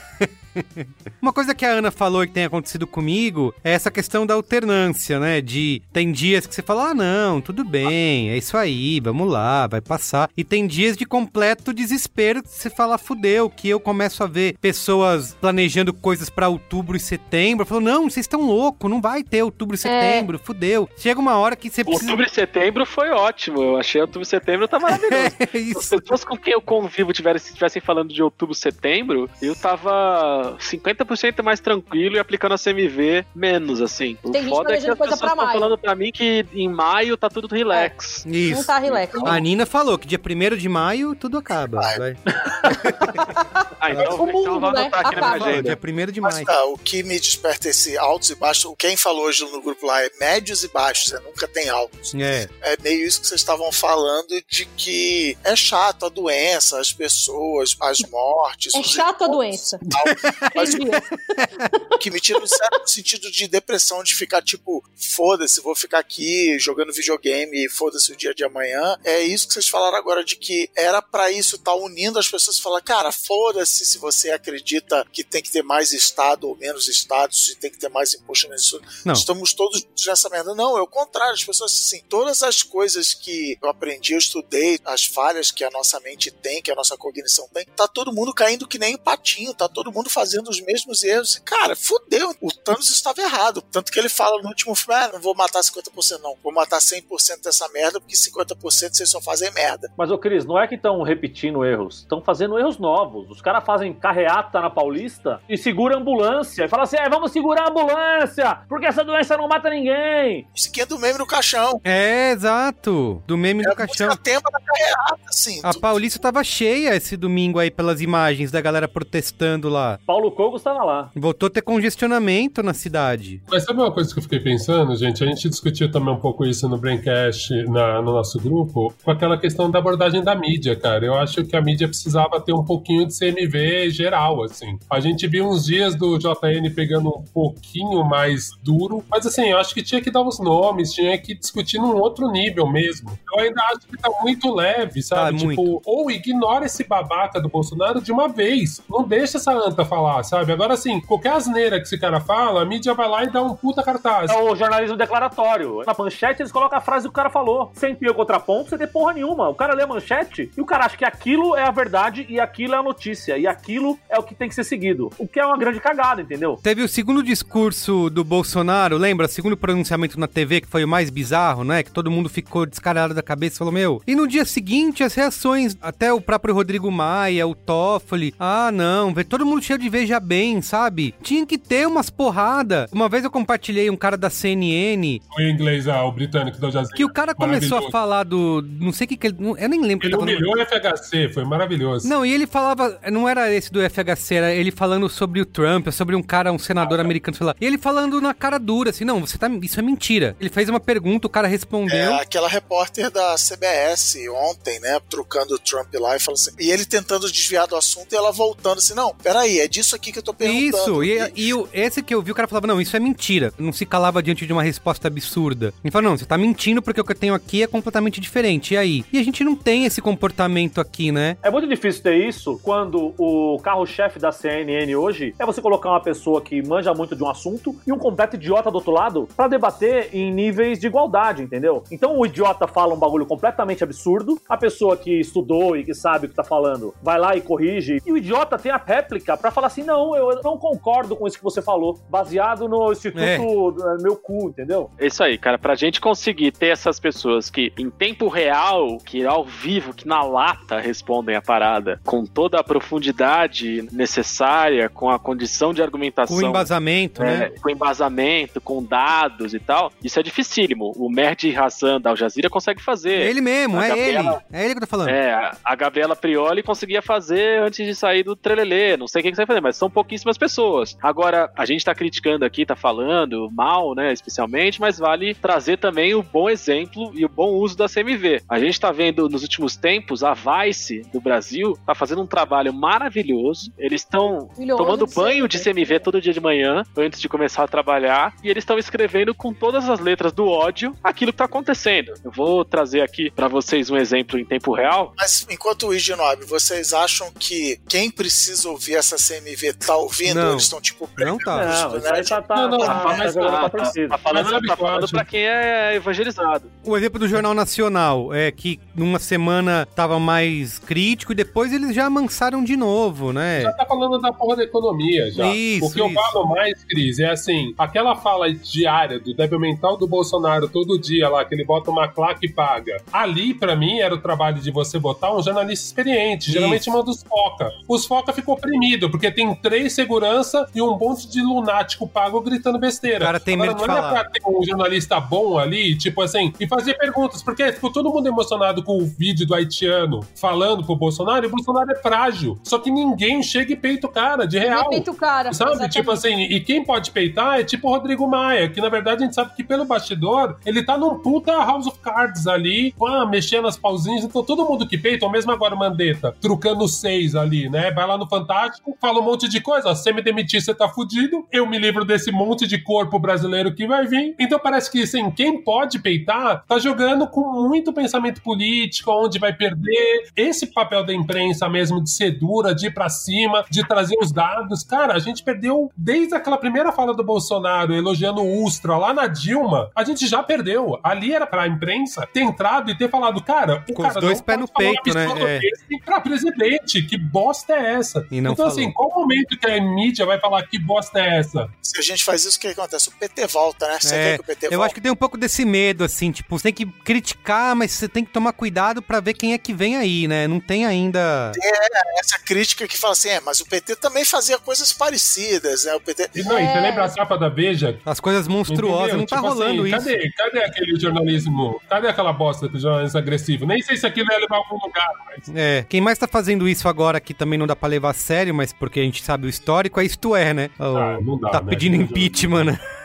[1.21, 4.35] Uma coisa que a Ana falou e que tem acontecido comigo é essa questão da
[4.35, 5.41] alternância, né?
[5.41, 9.67] De tem dias que você fala, ah, não, tudo bem, é isso aí, vamos lá,
[9.67, 10.31] vai passar.
[10.37, 14.57] E tem dias de completo desespero que você fala, fudeu, que eu começo a ver
[14.61, 17.67] pessoas planejando coisas pra outubro e setembro.
[17.67, 20.89] Falou, não, vocês estão loucos, não vai ter outubro e setembro, fudeu.
[20.97, 22.05] Chega uma hora que você precisa.
[22.07, 23.63] Outubro e setembro foi ótimo.
[23.63, 25.09] Eu achei outubro e setembro tá maravilhoso.
[25.39, 25.95] É Se isso.
[25.95, 30.48] as pessoas com quem eu convivo tivessem, estivessem falando de outubro e setembro, eu tava
[30.57, 34.17] 50% mais tranquilo e aplicando a CMV menos, assim.
[34.23, 35.59] O Tem gente foda é que as coisa pessoas pra estão maio.
[35.61, 38.25] falando pra mim que em maio tá tudo relax.
[38.27, 38.57] Isso.
[38.57, 39.13] Não tá relax.
[39.25, 41.81] A Nina falou que dia 1 de maio tudo acaba.
[41.81, 42.17] Vai.
[43.81, 44.89] Ah, então, O mundo, então né?
[44.93, 45.63] Acaba.
[45.63, 45.79] Dia
[46.09, 46.47] 1 de Mas maio.
[46.47, 50.03] tá, o que me desperta esse altos e baixos, quem falou hoje no grupo lá
[50.03, 52.13] é médios e baixos, é, nunca tem altos.
[52.17, 52.49] É.
[52.63, 57.77] É meio isso que vocês estavam falando de que é chato a doença, as pessoas,
[57.81, 58.75] as mortes.
[58.75, 59.79] É chato a doença.
[59.89, 60.28] tal.
[60.55, 60.79] Mas o
[61.99, 65.99] que me tira do sério no sentido de depressão, de ficar tipo, foda-se, vou ficar
[65.99, 68.99] aqui jogando videogame e foda-se o dia de amanhã.
[69.05, 72.29] É isso que vocês falaram agora, de que era para isso estar tá unindo as
[72.29, 76.57] pessoas e falar, cara, foda-se se você acredita que tem que ter mais Estado ou
[76.57, 78.81] menos Estado, se tem que ter mais imposto nisso.
[79.05, 79.13] Não.
[79.15, 80.55] Estamos todos nessa merda.
[80.55, 81.35] Não, é o contrário.
[81.35, 85.71] As pessoas, assim, todas as coisas que eu aprendi, eu estudei, as falhas que a
[85.71, 88.99] nossa mente tem, que a nossa cognição tem, tá todo mundo caindo que nem um
[88.99, 91.37] patinho, tá todo mundo fazendo os mesmos erros.
[91.37, 92.35] E, cara, fudeu.
[92.41, 93.63] O Thanos estava errado.
[93.63, 96.79] Tanto que ele fala no último filme, ah, não vou matar 50% não, vou matar
[96.79, 98.57] 100% dessa merda, porque 50%
[98.95, 99.93] vocês só fazem merda.
[99.97, 103.31] Mas, ô Cris, não é que estão repetindo erros, estão fazendo erros novos.
[103.31, 107.31] Os caras fazem carreata na Paulista e segura a ambulância e fala assim: é, vamos
[107.31, 110.49] segurar a ambulância, porque essa doença não mata ninguém.
[110.55, 111.81] Isso aqui é do meme no caixão.
[111.85, 113.23] É, exato.
[113.27, 114.17] Do meme É no a caixão.
[114.17, 115.61] tema da carreata, assim.
[115.63, 119.99] A Paulista tava cheia esse domingo aí pelas imagens da galera protestando lá.
[120.09, 121.11] Paulo Cogos estava lá.
[121.15, 123.43] Voltou a ter congestionamento na cidade.
[123.51, 125.23] Mas sabe uma coisa que eu fiquei pensando, gente?
[125.23, 129.37] A gente discutiu também um pouco isso no Braincast, na, no nosso grupo, com aquela
[129.37, 131.05] questão da abordagem da mídia, cara.
[131.05, 134.79] Eu acho que a mídia precisava ter um pouquinho de CMV geral, assim.
[134.89, 139.59] A gente viu uns dias do JN pegando um pouquinho mais duro, mas assim, eu
[139.59, 143.11] acho que tinha que dar os nomes, tinha que discutir num outro nível mesmo.
[143.31, 145.39] Eu ainda acho que tá muito leve, sabe?
[145.39, 148.81] Tá, tipo, ou ignora esse babaca do Bolsonaro de uma vez.
[148.89, 150.53] Não deixa essa anta falar, sabe?
[150.53, 153.55] Agora, assim, qualquer asneira que esse cara fala, a mídia vai lá e dá um
[153.55, 154.31] puta cartaz.
[154.31, 155.83] É o jornalismo declaratório.
[155.87, 157.71] Na manchete eles colocam a frase que o cara falou.
[157.75, 159.49] Sem ter o contraponto, sem ter porra nenhuma.
[159.49, 162.41] O cara lê a manchete e o cara acha que aquilo é a verdade e
[162.41, 163.37] aquilo é a notícia.
[163.39, 165.11] E aquilo é o que tem que ser seguido.
[165.19, 166.59] O que é uma grande cagada, entendeu?
[166.63, 169.27] Teve o segundo discurso do Bolsonaro, lembra?
[169.27, 171.83] O segundo pronunciamento na TV, que foi o mais bizarro, né?
[171.83, 174.03] Que todo mundo ficou descarado da cabeça e falou, meu.
[174.07, 179.13] E no dia seguinte, as reações, até o próprio Rodrigo Maia, o Toffoli, ah, não,
[179.13, 181.15] vê todo mundo cheio de veja bem, sabe?
[181.23, 182.89] Tinha que ter umas porrada.
[182.93, 186.73] Uma vez eu compartilhei um cara da CNN, O inglês, ah, o britânico da Al
[186.73, 186.97] Jazeera.
[186.97, 188.63] que o cara começou a falar do.
[188.81, 189.37] Não sei o que que ele.
[189.59, 190.29] Eu nem lembro o que Ele ele tá falando.
[190.35, 192.09] humilhou o FHC, foi maravilhoso.
[192.09, 195.89] Não, e ele falava, não era esse do FHC, era ele falando sobre o Trump,
[195.91, 197.55] sobre um cara, um senador americano, sei lá.
[197.61, 200.37] E ele falando na cara dura, assim, não, você tá, isso é mentira.
[200.41, 201.97] Ele fez uma pergunta, o cara respondeu.
[201.97, 204.17] É aquela repórter da CBS
[204.51, 204.99] ontem, né?
[205.09, 206.51] Trocando o Trump lá e falando assim.
[206.59, 210.11] E ele tentando desviar do assunto e ela voltando assim: não, peraí, é disso aqui
[210.13, 211.05] que eu tô Isso, perguntando.
[211.05, 213.53] e, e o- esse que eu vi, o cara falava, não, isso é mentira.
[213.59, 215.73] Não se calava diante de uma resposta absurda.
[215.85, 218.75] Ele falou, não, você tá mentindo porque o que eu tenho aqui é completamente diferente.
[218.75, 219.05] E aí?
[219.13, 221.37] E a gente não tem esse comportamento aqui, né?
[221.43, 226.01] É muito difícil ter isso quando o carro-chefe da CNN hoje é você colocar uma
[226.03, 229.47] pessoa que manja muito de um assunto e um completo idiota do outro lado pra
[229.47, 231.85] debater em níveis de igualdade, entendeu?
[231.91, 236.27] Então o idiota fala um bagulho completamente absurdo, a pessoa que estudou e que sabe
[236.27, 239.51] o que tá falando vai lá e corrige, e o idiota tem a réplica pra
[239.51, 243.37] falar assim: não, eu não concordo com isso que você falou, baseado no Instituto É.
[243.37, 244.91] eh, Meu Cu, entendeu?
[244.99, 245.59] É isso aí, cara.
[245.59, 250.23] Pra gente conseguir ter essas pessoas que, em tempo real, que ao vivo, que na
[250.23, 256.37] lata respondem a parada, com toda a profundidade necessária, com a condição de argumentação.
[256.37, 257.53] Com embasamento, é, né?
[257.63, 260.93] com embasamento, com dados e tal, isso é dificílimo.
[260.97, 263.13] O Mehdi Hassan da Al Jazeera consegue fazer.
[263.21, 264.59] É ele mesmo, A é Gabriela- ele.
[264.61, 265.09] É ele que eu tô falando.
[265.09, 268.97] É, a- Gabriela Prioli conseguia fazer antes de sair do Trelelê.
[268.97, 270.97] Não sei quem que você vai fazer, mas são pouquíssimas pessoas.
[271.03, 276.15] Agora, a gente tá criticando aqui, tá falando mal, né, especialmente, mas vale trazer também
[276.15, 278.43] o bom exemplo e o bom uso da CMV.
[278.49, 282.73] A gente tá vendo nos últimos tempos a Vice do Brasil tá fazendo um trabalho
[282.73, 283.73] maravilhoso.
[283.79, 287.69] Eles estão tomando de banho de CMV todo dia de manhã, antes de começar a
[287.69, 292.13] trabalhar, e eles estão escrevendo com todas as letras do ódio aquilo que tá acontecendo.
[292.25, 295.15] Eu vou trazer aqui pra vocês um exemplo em tempo real.
[295.17, 299.38] Mas enquanto o Ignob, vocês acham que quem precisa ouvir essa CMV
[299.87, 300.35] tá ouvindo?
[300.41, 300.51] Não.
[300.53, 301.57] Eles estão tipo Não tá.
[301.91, 304.09] Não, isso tá, tá, Não, não, tá, não, tá mas tá- pra torcida.
[304.09, 306.71] Tá falando, tá eu falando pra quem é evangelizado.
[306.85, 311.95] O exemplo do Jornal Nacional é que numa semana tava mais crítico e depois eles
[311.95, 313.63] já amansaram de novo, né?
[313.63, 315.47] Já tá falando da porra da economia já.
[315.55, 316.15] Isso, o que eu isso.
[316.15, 321.29] falo mais, Cris, é assim, aquela fala diária do débil mental do Bolsonaro todo dia
[321.29, 323.01] lá, que ele bota uma claque e paga.
[323.13, 326.51] Ali, pra mim, era o trabalho de você botar um jornalista experiente.
[326.51, 326.93] Geralmente Isso.
[326.93, 327.71] manda os foca.
[327.89, 332.79] Os foca ficou oprimido, porque tem três segurança e um monte de lunático pago gritando
[332.79, 333.19] besteira.
[333.19, 334.21] O cara tem Agora, medo de não era falar.
[334.21, 338.27] pra ter um jornalista bom ali, tipo assim, e fazer perguntas, porque ficou todo mundo
[338.27, 342.59] emocionado com o vídeo do haitiano falando pro Bolsonaro, e o Bolsonaro é frágil.
[342.63, 344.81] Só que ninguém chega e peita o cara, de real.
[344.81, 345.53] Respeita o cara.
[345.53, 345.71] Sabe?
[345.73, 345.93] exatamente.
[345.93, 349.27] Tipo assim, e quem pode peitar é tipo o Rodrigo Maia, que na verdade a
[349.27, 353.67] gente sabe que pelo bastidor ele tá num puta House of Cards ali, ah, mexendo
[353.67, 354.25] as pauzinhas.
[354.25, 357.91] Então todo mundo que peita, ou mesmo agora o Mandetta, trucando seis ali, né?
[357.91, 359.89] Vai lá no Fantástico, falou fala um monte de coisa.
[359.89, 361.47] Ó, se você me demitir, você tá fudido.
[361.53, 364.35] Eu me livro desse monte de corpo brasileiro que vai vir.
[364.39, 369.53] Então parece que, assim, quem pode peitar tá jogando com muito pensamento político, onde vai
[369.53, 370.29] perder.
[370.37, 374.33] Esse papel da imprensa mesmo de ser dura, de ir pra cima, de trazer os
[374.33, 374.83] dados.
[374.83, 379.27] Cara, a gente perdeu desde aquela primeira fala do Bolsonaro elogiando o Ustra lá na
[379.27, 379.91] Dilma.
[379.95, 380.99] A gente já perdeu.
[381.03, 384.41] Ali era pra imprensa ter entrado e ter falado, cara, o Com cara os dois
[384.41, 385.27] pés no peito, né?
[385.59, 385.61] É.
[386.05, 387.03] pra presidente.
[387.03, 388.27] Que bosta é essa?
[388.31, 388.81] E não então, falou.
[388.81, 391.69] assim, qual momento que a mídia vai falar que bosta é essa?
[391.83, 393.09] Se a gente faz isso, o que acontece?
[393.09, 393.99] O PT volta, né?
[394.01, 394.85] Você É, quer que o PT eu volte?
[394.87, 398.09] acho que tem um pouco desse medo, assim, tipo, você tem que criticar, mas você
[398.09, 400.47] tem que tomar cuidado pra ver quem é que vem aí, né?
[400.47, 401.53] Não tem ainda.
[401.63, 405.95] É, essa crítica que fala assim, é, mas o PT também fazia coisas parecidas, né?
[405.95, 406.31] O PT...
[406.35, 407.99] E, não, e você lembra a capa da Veja?
[408.05, 409.19] As coisas monstruosas, Entendeu?
[409.19, 410.05] não tá Tipo rolando assim, isso.
[410.05, 411.81] Cadê, cadê aquele jornalismo?
[411.89, 413.67] Cadê aquela bosta do jornalismo agressivo?
[413.67, 415.55] Nem sei se aquilo ia levar a algum lugar, mas.
[415.55, 418.55] É, quem mais tá fazendo isso agora que também não dá pra levar a sério,
[418.55, 420.71] mas porque a gente sabe o histórico, é isto é, né?
[420.79, 421.71] O- Ah, dá, tá né?
[421.71, 422.81] pedindo impeachment, né?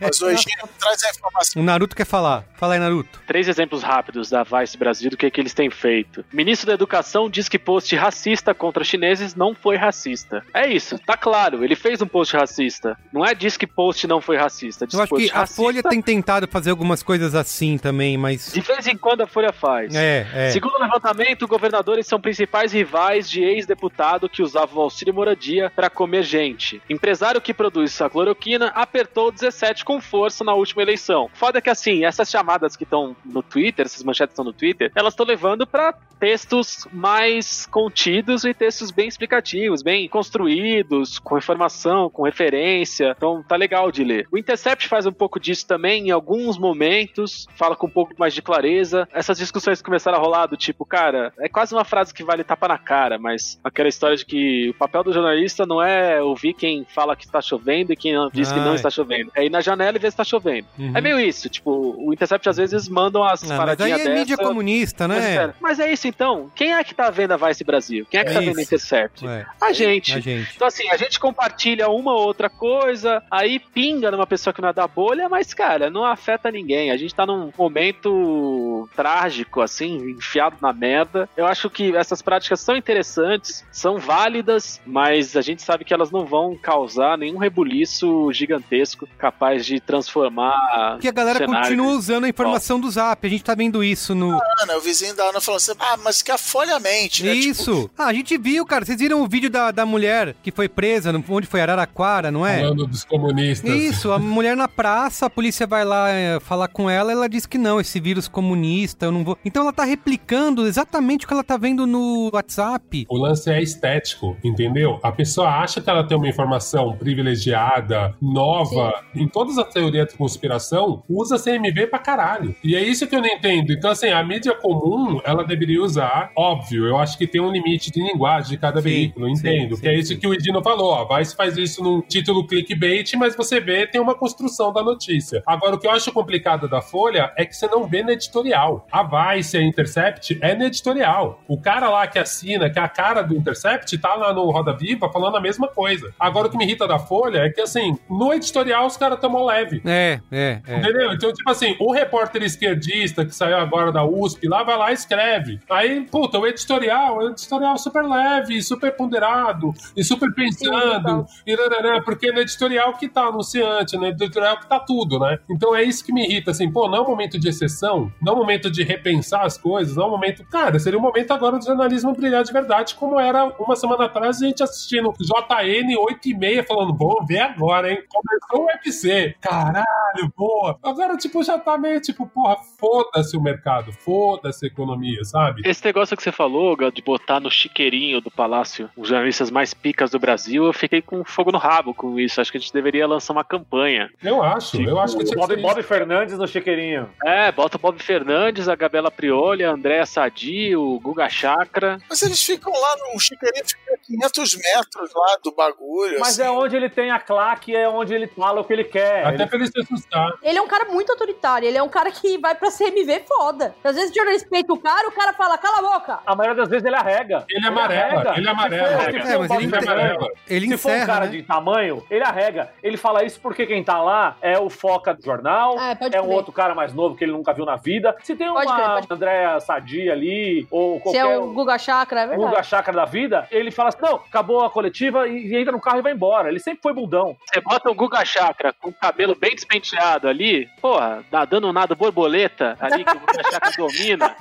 [0.00, 0.44] Mas hoje
[0.78, 1.62] traz a informação.
[1.62, 2.44] O Naruto quer falar.
[2.56, 3.20] Fala aí, Naruto.
[3.26, 6.24] Três exemplos rápidos da Vice Brasil do que, que eles têm feito.
[6.32, 10.42] Ministro da Educação diz que post racista contra chineses não foi racista.
[10.52, 12.96] É isso, tá claro, ele fez um post racista.
[13.12, 14.86] Não é diz que post não foi racista.
[14.86, 15.62] Diz Eu acho post que a racista.
[15.62, 18.52] Folha tem tentado fazer algumas coisas assim também, mas.
[18.52, 19.94] De vez em quando a Folha faz.
[19.94, 20.50] É, é.
[20.50, 25.90] Segundo o levantamento, governadores são principais rivais de ex-deputado que usava o auxílio moradia para
[25.90, 26.80] comer gente.
[26.88, 31.30] Empresário que produz a cloroquina apertou 17 com força na última eleição.
[31.34, 35.12] Foda que assim, essas chamadas que estão no Twitter, essas manchetes estão no Twitter, elas
[35.12, 42.22] estão levando para textos mais contidos e textos bem explicativos, bem construídos, com informação, com
[42.22, 43.14] referência.
[43.16, 44.26] Então tá legal de ler.
[44.30, 48.32] O Intercept faz um pouco disso também em alguns momentos, fala com um pouco mais
[48.32, 49.08] de clareza.
[49.12, 52.68] Essas discussões começaram a rolar do tipo, cara, é quase uma frase que vale tapa
[52.68, 56.84] na cara, mas aquela história de que o papel do jornalista não é ouvir quem
[56.84, 58.76] fala que está chovendo e quem diz que não Ai.
[58.76, 59.23] está chovendo.
[59.34, 60.66] É ir na janela e ver se está chovendo.
[60.78, 60.92] Uhum.
[60.94, 64.04] É meio isso, tipo, o Intercept às vezes mandam as Ah, mas aí paradinhas é
[64.04, 64.18] dessa.
[64.18, 65.36] mídia comunista, Mas, né?
[65.38, 66.50] pera, mas é isso então.
[66.54, 68.06] Quem é que tá vendo a Vice Brasil?
[68.10, 68.60] Quem é que É tá vendo isso.
[68.60, 69.26] a Intercept?
[69.26, 70.14] É, A gente.
[70.14, 70.52] a gente.
[70.54, 74.68] Então, assim, a gente compartilha uma ou outra coisa, aí pinga numa pessoa que não
[74.68, 76.90] é da bolha, mas, cara, não afeta ninguém.
[76.90, 81.28] A gente tá num momento trágico, assim, enfiado na merda.
[81.36, 86.10] Eu acho que essas práticas são interessantes, são válidas, mas a gente sabe que elas
[86.10, 90.92] não vão causar nenhum rebuliço gigantesco capaz de transformar.
[90.92, 91.62] Porque a galera cenário.
[91.68, 93.26] continua usando a informação do Zap.
[93.26, 94.30] A gente tá vendo isso no.
[94.62, 97.34] Ana, o vizinho da Ana falou assim, ah, mas que a Folha mente, né?
[97.34, 97.90] Tipo, Isso!
[97.96, 98.84] Ah, a gente viu, cara.
[98.84, 101.60] Vocês viram o vídeo da, da mulher que foi presa, no- onde foi?
[101.60, 102.60] Araraquara, não é?
[102.60, 103.70] Falando dos comunistas.
[103.70, 107.46] Isso, a mulher na praça, a polícia vai lá é, falar com ela, ela diz
[107.46, 109.38] que não, esse vírus comunista, eu não vou.
[109.44, 113.06] Então ela tá replicando exatamente o que ela tá vendo no WhatsApp.
[113.08, 114.98] O lance é estético, entendeu?
[115.02, 120.16] A pessoa acha que ela tem uma informação privilegiada, nova, em todas as teorias de
[120.16, 122.54] conspiração, usa CMV pra caralho.
[122.62, 123.72] E é isso que eu não entendo.
[123.72, 127.90] Então, assim, a mídia comum, ela deveria usar, óbvio, eu acho que tem um limite
[127.90, 129.76] de linguagem de cada Sim, veículo, sim, entendo.
[129.76, 132.46] sim, que é isso que o Edino falou, ó, vai se faz isso num título
[132.46, 135.42] clickbait, mas você vê, tem uma construção da notícia.
[135.46, 138.86] Agora, o que eu acho complicado da Folha é que você não vê no editorial.
[138.90, 139.02] A
[139.34, 141.40] Vice, a Intercept, é no editorial.
[141.48, 144.72] O cara lá que assina, que é a cara do Intercept, tá lá no Roda
[144.76, 146.12] Viva falando a mesma coisa.
[146.18, 149.44] Agora, o que me irrita da Folha é que, assim, no editorial os caras tomam
[149.44, 149.82] leve.
[149.84, 150.78] É, é, é.
[150.78, 151.12] Entendeu?
[151.12, 154.94] Então, tipo assim, o repórter esquerdista que saiu agora da USP lá, vai lá e
[154.94, 155.60] escreve.
[155.70, 161.56] Aí, puta, o editorial é um editorial super leve, super ponderado, e super pensando, e
[161.56, 165.38] nananã, porque no editorial que tá anunciante, no editorial que tá tudo, né?
[165.50, 168.32] Então é isso que me irrita, assim, pô, não é um momento de exceção, não
[168.32, 170.44] é um momento de repensar as coisas, não é um momento.
[170.50, 174.42] Cara, seria um momento agora do jornalismo brilhar de verdade, como era uma semana atrás,
[174.42, 178.02] a gente assistindo JN 8 e meia, falando, vamos ver agora, hein?
[178.08, 179.34] Começou o UFC.
[179.40, 180.78] Caralho, boa.
[180.82, 185.62] Agora, tipo, já tá meio tipo, porra, foda-se o mercado, foda-se a economia, sabe?
[185.64, 190.10] Esse negócio que você falou, de botar no chiqueirinho do palácio os jornalistas mais picas
[190.10, 192.40] do Brasil, eu fiquei com fogo no rabo com isso.
[192.40, 194.10] Acho que a gente deveria lançar uma campanha.
[194.22, 197.10] Eu acho, eu acho que O tinha Bob, ser Bob Fernandes no chiqueirinho.
[197.24, 201.98] É, bota o Bob Fernandes, a Gabriela Prioli, a Andréa Sadi, o Guga Chakra.
[202.08, 206.18] Mas eles ficam lá, no, o chiqueirinho fica a 500 metros lá do bagulho.
[206.20, 206.42] Mas assim.
[206.42, 209.24] é onde ele tem a claque, é onde ele fala o que ele quer.
[209.26, 210.32] Até Ele- pra ele se assustar.
[210.42, 213.74] Ele é um cara muito autoritário, ele é um cara que vai pra CMV foda.
[213.82, 216.18] Às vezes o jornalista peita o cara, o cara fala, cala a boca.
[216.26, 217.44] A maioria das vezes ele arrega.
[217.48, 218.88] Ele amarela, ele amarela.
[218.88, 220.28] Se for, se É, for mas o Bob ele amarela.
[220.48, 221.30] Ele se for um cara né?
[221.32, 222.70] de tamanho, ele arrega.
[222.82, 226.20] Ele fala isso porque quem tá lá é o foca do jornal, É, pode é
[226.22, 228.14] um outro cara mais novo que ele nunca viu na vida.
[228.22, 231.78] Se tem Pode uma crer, pode Andréa Sadia ali, ou Se qualquer é o Guga
[231.78, 232.50] Chakra, é o verdade.
[232.50, 235.98] Guga Chakra da vida, ele fala assim: não, acabou a coletiva e, entra no carro
[235.98, 236.48] e vai embora.
[236.48, 237.36] Ele sempre foi bundão.
[237.46, 241.94] Você bota um Guga Chakra com o cabelo bem despenteado ali, porra, nadando um nado
[241.96, 244.36] borboleta ali que o Chakra domina.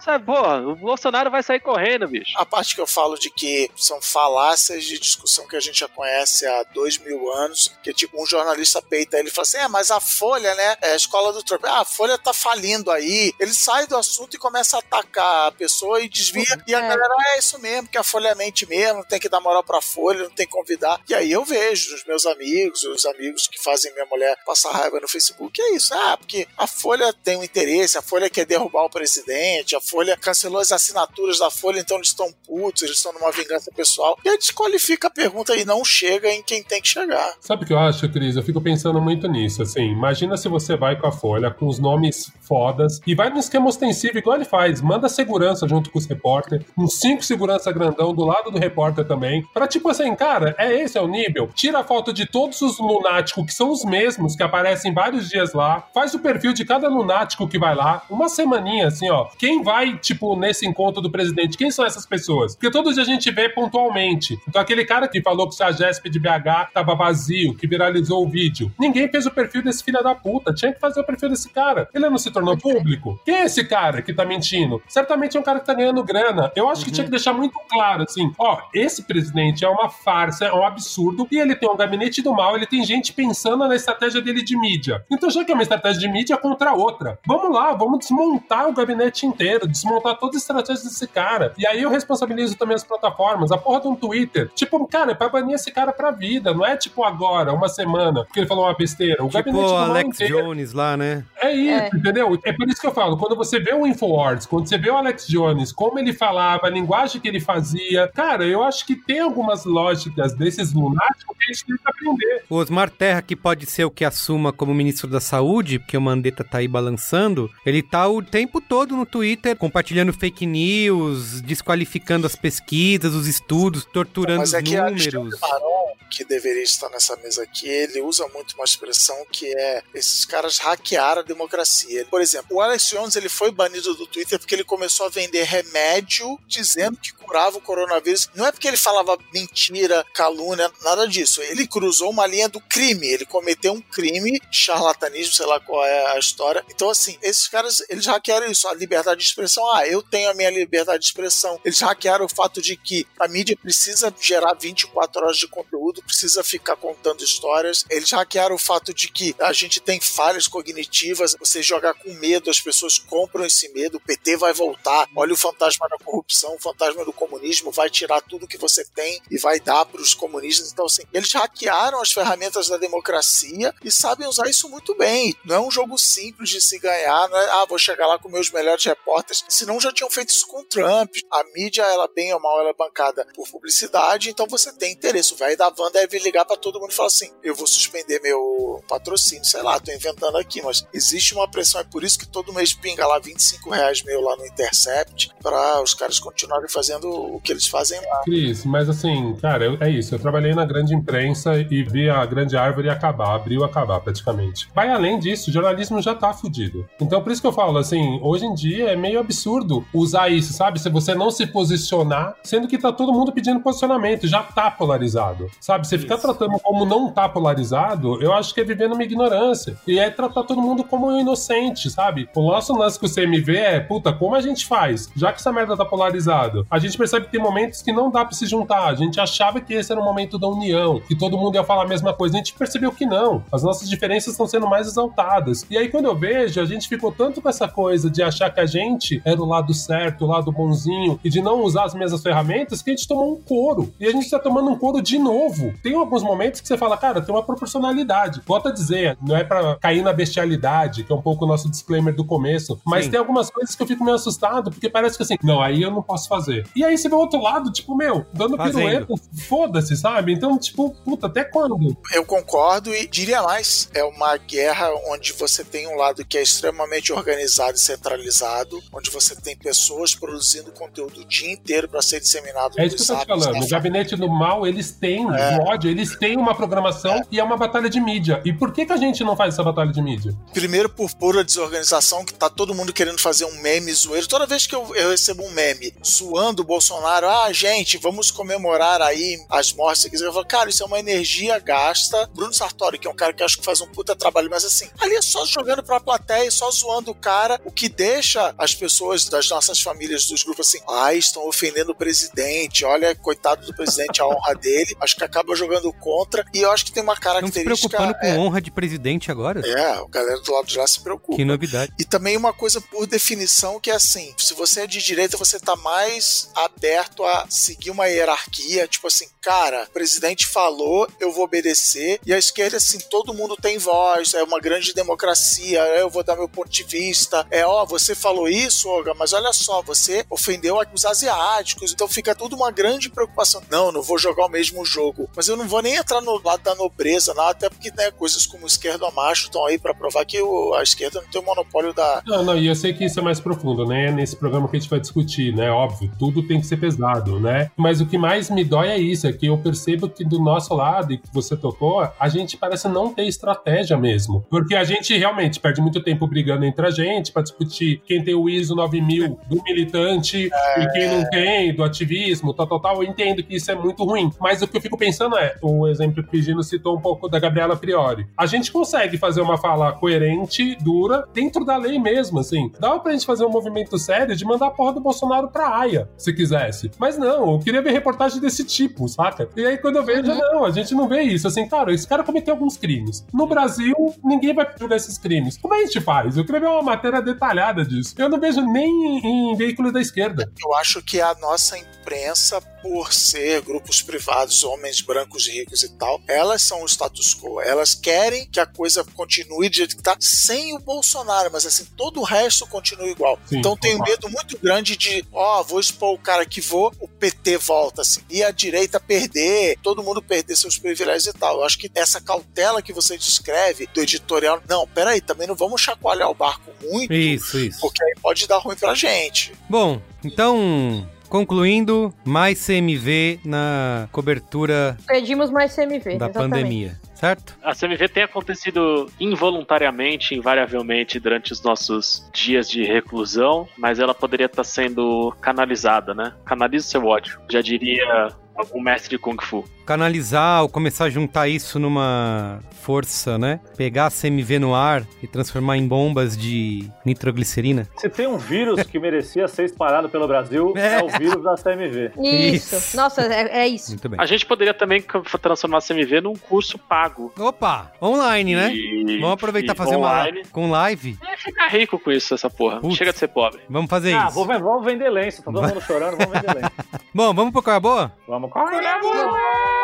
[0.00, 2.32] Sabe, porra, o Bolsonaro vai sair correndo, bicho.
[2.36, 5.88] A parte que eu falo de que são falácias de discussão que a gente já
[5.88, 9.58] conhece há dois mil anos, que é tipo um jornalista peita ele e fala assim:
[9.58, 10.76] é, mas a Folha, né?
[10.82, 11.64] É a escola do Trump.
[11.64, 13.32] Ah, a Folha tá falindo aí.
[13.38, 16.44] Ele sai do assunto e começa a atacar a pessoa e desvia.
[16.66, 16.88] E a É.
[16.88, 19.80] galera, "Ah, é isso mesmo, que a Folha mente mesmo, tem que dar moral pra
[19.80, 21.00] Folha, não tem que convidar.
[21.08, 25.00] E aí eu vejo os meus amigos, os amigos que fazem minha mulher passar raiva
[25.00, 25.92] no Facebook, é isso.
[25.94, 30.16] Ah, porque a Folha tem um interesse, a Folha quer derrubar o presidente, a Folha
[30.16, 34.18] cancelou as assinaturas da Folha, então eles estão putos, eles estão numa vingança pessoal.
[34.24, 37.34] E aí desqualifica a pergunta e não chega em quem tem que chegar.
[37.40, 38.36] Sabe o que eu acho, Cris?
[38.36, 39.82] Eu fico pensando muito nisso, assim.
[39.82, 43.68] Imagina se você vai com a Folha, com os nomes fodas, e vai no esquema
[43.68, 44.80] ostensivo, igual ele faz.
[44.80, 49.44] Manda segurança junto com os repórter, uns cinco segurança grandão do lado do repórter também,
[49.52, 51.48] pra tipo assim, cara, é esse é o nível.
[51.54, 55.54] Tira a foto de todos os lunáticos, que são os mesmos, que aparecem vários dias
[55.54, 59.28] lá, faz o perfil de cada lunático que vai lá, uma semaninha, assim, ó.
[59.38, 62.54] Quem vai, tipo, nesse encontro do presidente, quem são essas pessoas?
[62.54, 64.38] Porque todo dia a gente vê pontualmente.
[64.46, 68.24] Então, aquele cara que falou que se a GESP de BH tava vazio, que viralizou
[68.24, 68.70] o vídeo.
[68.78, 70.52] Ninguém fez o perfil desse filho da puta.
[70.52, 71.88] Tinha que fazer o perfil desse cara.
[71.94, 73.18] Ele não se tornou público?
[73.24, 74.82] Quem é esse cara que tá mentindo?
[74.86, 76.52] Certamente é um cara que tá ganhando grana.
[76.54, 80.44] Eu acho que tinha que deixar muito claro, assim, ó, esse presidente é uma farsa,
[80.44, 83.74] é um absurdo, e ele tem um gabinete do mal, ele tem gente pensando na
[83.74, 85.04] estratégia dele de mídia.
[85.10, 88.68] Então, já que é uma estratégia de mídia contra a outra, vamos lá, vamos desmontar
[88.68, 91.52] o gabinete inteiro, desmontar toda a estratégia desse cara.
[91.56, 94.50] E aí eu responsabilizo também as plataformas, a porra de um Twitter.
[94.54, 98.24] Tipo, cara, é pra banir esse cara pra vida, não é tipo agora, uma semana,
[98.24, 99.22] porque ele falou uma besteira.
[99.24, 100.42] O Tipo gabinete do Alex inteiro.
[100.42, 101.24] Jones lá, né?
[101.40, 102.38] É isso, entendeu?
[102.44, 104.96] É por isso que eu falo, quando você vê o Infowars, quando você vê o
[104.96, 109.20] Alex Jones, como ele falava, a linguagem que ele fazia, cara, eu acho que tem
[109.20, 112.42] algumas lógicas desses lunáticos que a gente tem que aprender.
[112.48, 116.00] O Osmar Terra, que pode ser o que assuma como ministro da Saúde, porque o
[116.00, 122.26] Mandetta tá aí balançando, ele tá o tempo todo no Twitter compartilhando fake news, desqualificando
[122.26, 125.38] as pesquisas, os estudos, torturando Mas os é que números.
[125.40, 130.24] Maron, que deveria estar nessa mesa aqui, ele usa muito uma expressão que é esses
[130.24, 132.06] caras hackearam a democracia.
[132.10, 135.42] Por exemplo, o Alex Jones ele foi banido do Twitter porque ele começou a vender
[135.42, 138.30] remédio dizendo que curava o coronavírus.
[138.34, 141.42] Não é porque ele falava mentira, calúnia, nada disso.
[141.42, 143.06] Ele cruzou uma linha do crime.
[143.06, 146.64] Ele cometeu um crime, charlatanismo, sei lá qual é a história.
[146.70, 149.70] Então, assim, esses caras, eles hackearam isso, a liberdade de expressão.
[149.72, 151.60] Ah, eu tenho a minha liberdade de expressão.
[151.64, 156.42] Eles hackearam o fato de que a mídia precisa gerar 24 horas de conteúdo, precisa
[156.42, 157.84] ficar contando histórias.
[157.90, 162.48] Eles hackearam o fato de que a gente tem falhas cognitivas, você jogar com medo,
[162.48, 165.06] as pessoas compram esse medo, o PT vai voltar.
[165.14, 169.20] Olha o fantasma da corrupção, o fantasma do comunismo, vai tirar tudo que você tem
[169.30, 170.72] e vai dar para os comunistas.
[170.72, 175.34] Então, assim, eles hackearam as ferramentas da democracia e sabem usar isso muito bem.
[175.44, 178.28] Não é um jogo simples de se ganhar, não é, ah, vou chegar lá com
[178.28, 179.44] meus melhores repórteres.
[179.48, 181.10] Senão já tinham feito isso com Trump.
[181.30, 185.32] A mídia, ela bem ou mal, ela é bancada por publicidade, então você tem interesse.
[185.34, 188.20] O velho da van deve ligar para todo mundo e falar assim: eu vou suspender
[188.20, 192.26] meu patrocínio, sei lá, tô inventando aqui, mas existe uma pressão, é por isso que
[192.26, 197.07] todo mês pinga lá 25 reais meu lá no Intercept para os caras continuarem fazendo
[197.08, 198.20] o que eles fazem lá.
[198.24, 200.14] Cris, mas assim, cara, eu- é isso.
[200.14, 204.68] Eu trabalhei na grande imprensa e vi a grande árvore acabar, abriu acabar praticamente.
[204.74, 206.86] Vai além disso, o jornalismo já tá fudido.
[207.00, 210.52] Então, por isso que eu falo, assim, hoje em dia é meio absurdo usar isso,
[210.52, 210.78] sabe?
[210.80, 215.46] Se você não se posicionar, sendo que tá todo mundo pedindo posicionamento, já tá polarizado,
[215.60, 215.86] sabe?
[215.86, 219.76] Você ficar tratando como não tá polarizado, eu acho que é viver numa ignorância.
[219.86, 222.28] E é tratar todo mundo como um inocente, sabe?
[222.34, 225.08] O nosso lance com o CMV é, puta, como a gente faz?
[225.16, 228.24] Já que essa merda tá polarizado, a gente percebe que tem momentos que não dá
[228.24, 228.88] pra se juntar.
[228.88, 231.84] A gente achava que esse era o momento da união, que todo mundo ia falar
[231.84, 232.34] a mesma coisa.
[232.34, 233.44] A gente percebeu que não.
[233.52, 235.64] As nossas diferenças estão sendo mais exaltadas.
[235.70, 238.60] E aí, quando eu vejo, a gente ficou tanto com essa coisa de achar que
[238.60, 242.22] a gente era o lado certo, o lado bonzinho, e de não usar as mesmas
[242.22, 243.94] ferramentas, que a gente tomou um couro.
[244.00, 245.72] E a gente tá tomando um couro de novo.
[245.82, 248.42] Tem alguns momentos que você fala, cara, tem uma proporcionalidade.
[248.46, 251.70] Volta a dizer, não é pra cair na bestialidade, que é um pouco o nosso
[251.70, 253.12] disclaimer do começo, mas Sim.
[253.12, 255.90] tem algumas coisas que eu fico meio assustado, porque parece que assim, não, aí eu
[255.90, 256.66] não posso fazer.
[256.74, 258.76] E aí você vê o outro lado, tipo, meu, dando Fazendo.
[258.78, 259.14] pirueta,
[259.46, 260.32] foda-se, sabe?
[260.32, 261.78] Então, tipo, puta, até quando?
[262.12, 266.42] Eu concordo e diria mais: é uma guerra onde você tem um lado que é
[266.42, 272.20] extremamente organizado e centralizado, onde você tem pessoas produzindo conteúdo o dia inteiro para ser
[272.20, 273.64] disseminado É isso que eu tô te falando.
[273.64, 275.56] O gabinete do mal, eles têm É.
[275.58, 278.40] um ódio, eles têm uma programação e é uma batalha de mídia.
[278.44, 280.32] E por que, que a gente não faz essa batalha de mídia?
[280.52, 284.26] Primeiro por pura desorganização, que tá todo mundo querendo fazer um meme zoeiro.
[284.26, 289.02] Toda vez que eu, eu recebo um meme zoando o Bolsonaro, ah, gente, vamos comemorar
[289.02, 290.20] aí as mortes.
[290.20, 292.30] Eu falo, cara, isso é uma energia gasta.
[292.32, 294.88] Bruno Sartori, que é um cara que acho que faz um puta trabalho, mas assim,
[295.00, 299.24] ali é só jogando pra plateia, só zoando o cara, o que deixa as pessoas
[299.24, 304.22] das nossas famílias dos grupos assim, ah, estão ofendendo o presidente, olha, coitado do presidente,
[304.22, 304.96] a honra dele.
[305.00, 306.44] Acho que acaba jogando contra.
[306.54, 307.72] E eu acho que tem uma característica.
[307.72, 309.66] Estão se preocupando com é, honra de presidente agora?
[309.66, 311.34] É, a galera do lado de lá se preocupa.
[311.34, 311.92] Que novidade.
[311.98, 315.58] E também uma coisa por definição que é assim: se você é de direita, você
[315.58, 321.44] tá mais aberto a seguir uma hierarquia, tipo assim, cara, o presidente falou, eu vou
[321.44, 322.20] obedecer.
[322.24, 326.36] E a esquerda, assim, todo mundo tem voz, é uma grande democracia, eu vou dar
[326.36, 327.46] meu ponto de vista.
[327.50, 332.34] É, ó, você falou isso, Olga, mas olha só, você ofendeu os asiáticos, então fica
[332.34, 333.62] tudo uma grande preocupação.
[333.70, 335.28] Não, não vou jogar o mesmo jogo.
[335.34, 338.46] Mas eu não vou nem entrar no lado da nobreza, não, até porque, né, coisas
[338.46, 341.92] como esquerda macho estão aí para provar que o, a esquerda não tem o monopólio
[341.92, 342.22] da.
[342.26, 344.10] Não, não, e eu sei que isso é mais profundo, né?
[344.10, 345.70] Nesse programa que a gente vai discutir, né?
[345.70, 347.70] Óbvio, tudo tem que ser pesado, né?
[347.76, 350.74] Mas o que mais me dói é isso, é que eu percebo que do nosso
[350.74, 354.44] lado, e que você tocou, a gente parece não ter estratégia mesmo.
[354.50, 358.34] Porque a gente realmente perde muito tempo brigando entre a gente para discutir quem tem
[358.34, 360.82] o ISO 9000 do militante é...
[360.82, 363.02] e quem não tem, do ativismo, tal, tal, tal.
[363.02, 364.30] Eu entendo que isso é muito ruim.
[364.40, 367.28] Mas o que eu fico pensando é, o exemplo que o Gino citou um pouco
[367.28, 368.26] da Gabriela Priori.
[368.36, 372.70] A gente consegue fazer uma fala coerente, dura, dentro da lei mesmo, assim.
[372.78, 376.08] Dava pra gente fazer um movimento sério de mandar a porra do Bolsonaro pra Haia,
[376.16, 376.90] se quisesse.
[376.98, 379.48] Mas não, eu queria ver reportagem desse tipo, saca?
[379.56, 380.38] E aí quando eu vejo, uhum.
[380.38, 381.48] não, a gente não vê isso.
[381.48, 383.26] Assim, cara, esse cara cometeu alguns crimes.
[383.32, 385.58] No Brasil, ninguém vai julgar esses crimes.
[385.58, 386.36] Como a gente faz?
[386.36, 388.14] Eu queria ver uma matéria detalhada disso.
[388.16, 390.50] Eu não vejo nem em, em veículos da esquerda.
[390.64, 396.20] Eu acho que a nossa imprensa por ser grupos privados, homens brancos ricos e tal,
[396.26, 397.60] elas são o status quo.
[397.60, 402.20] Elas querem que a coisa continue jeito que tá, sem o Bolsonaro, mas assim, todo
[402.20, 403.38] o resto continua igual.
[403.46, 406.92] Sim, então tenho medo muito grande de, ó, oh, vou expor o cara que vou,
[407.00, 411.58] o PT volta, assim, e a direita perder, todo mundo perder seus privilégios e tal.
[411.58, 415.80] Eu acho que essa cautela que você descreve do editorial, não, peraí, também não vamos
[415.80, 417.80] chacoalhar o barco muito, isso, isso.
[417.80, 419.52] porque aí pode dar ruim pra gente.
[419.68, 424.96] Bom, então Concluindo, mais CMV na cobertura.
[425.06, 426.16] Pedimos mais CMV.
[426.16, 426.34] Da exatamente.
[426.34, 427.56] pandemia, certo?
[427.62, 434.46] A CMV tem acontecido involuntariamente, invariavelmente, durante os nossos dias de reclusão, mas ela poderia
[434.46, 436.32] estar sendo canalizada, né?
[436.44, 437.40] Canaliza o seu ódio.
[437.48, 443.38] Já diria algum mestre de Kung Fu canalizar ou começar a juntar isso numa força,
[443.38, 443.58] né?
[443.74, 447.88] Pegar a CMV no ar e transformar em bombas de nitroglicerina.
[447.96, 451.54] Se tem um vírus que merecia ser espalhado pelo Brasil, é, é o vírus da
[451.54, 452.12] CMV.
[452.18, 452.76] Isso.
[452.76, 452.96] isso.
[452.98, 453.92] Nossa, é, é, isso.
[453.92, 454.20] Muito bem.
[454.20, 455.02] A gente poderia também
[455.40, 457.32] transformar a CMV num curso pago.
[457.38, 457.90] Opa!
[458.02, 458.74] Online, né?
[458.74, 459.18] E...
[459.20, 460.40] Vamos aproveitar e fazer online.
[460.40, 461.16] uma com live.
[461.26, 462.78] É ficar rico com isso, essa porra.
[462.80, 462.94] Putz.
[462.94, 463.60] Chega de ser pobre.
[463.70, 464.38] Vamos fazer ah, isso.
[464.38, 465.42] Ah, vamos vender lenço.
[465.42, 466.72] Tá todo mundo chorando, vamos vender lenço.
[467.14, 468.12] Bom, vamos pro é boa?
[468.26, 469.77] Vamos com a boa.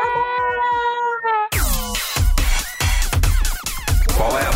[4.16, 4.53] Qual é a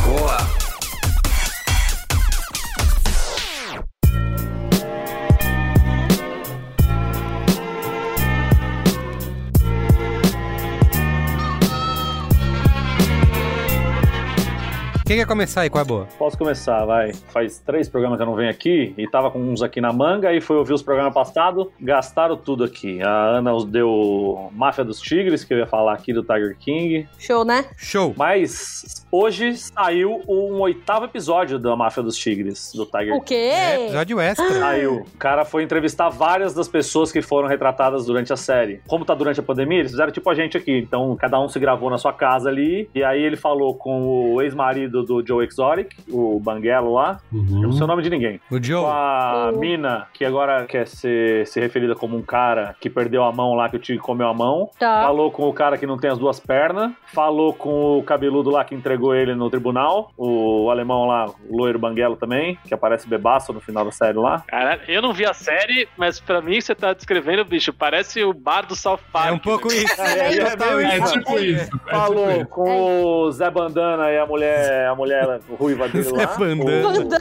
[15.08, 15.70] Quem quer começar aí?
[15.70, 16.06] Qual é a boa?
[16.18, 17.14] Posso começar, vai.
[17.14, 20.34] Faz três programas que eu não venho aqui e tava com uns aqui na manga
[20.34, 23.00] e foi ouvir os programas passados, gastaram tudo aqui.
[23.02, 27.08] A Ana os deu Máfia dos Tigres, que eu ia falar aqui do Tiger King.
[27.18, 27.64] Show, né?
[27.78, 28.12] Show.
[28.18, 33.18] Mas hoje saiu um oitavo episódio da Máfia dos Tigres, do Tiger King.
[33.18, 33.34] O quê?
[33.34, 34.52] É, episódio extra.
[34.60, 35.06] Saiu.
[35.14, 38.82] O cara foi entrevistar várias das pessoas que foram retratadas durante a série.
[38.86, 40.76] Como tá durante a pandemia, eles fizeram tipo a gente aqui.
[40.76, 42.90] Então, cada um se gravou na sua casa ali.
[42.94, 47.20] E aí ele falou com o ex-marido do, do Joe Exotic, o Banguelo lá.
[47.32, 47.62] Uhum.
[47.62, 48.40] Eu não sei o nome de ninguém.
[48.50, 48.82] O Joe.
[48.82, 49.58] Com a uhum.
[49.58, 53.68] Mina, que agora quer ser, ser referida como um cara que perdeu a mão lá,
[53.68, 54.70] que o Tigre comeu a mão.
[54.78, 55.02] Tá.
[55.02, 56.92] Falou com o cara que não tem as duas pernas.
[57.12, 60.12] Falou com o cabeludo lá que entregou ele no tribunal.
[60.16, 64.42] O alemão lá, o loiro Banguelo também, que aparece bebaço no final da série lá.
[64.46, 68.32] Caralho, eu não vi a série, mas pra mim você tá descrevendo, bicho, parece o
[68.32, 69.28] bar do South Park.
[69.28, 70.00] É um pouco isso.
[70.00, 71.78] É, é, é, é, é tipo isso.
[71.88, 76.26] Falou tipo com o Zé Bandana e a mulher a mulher ruiva dele lá.
[76.26, 77.18] Zé Bandana.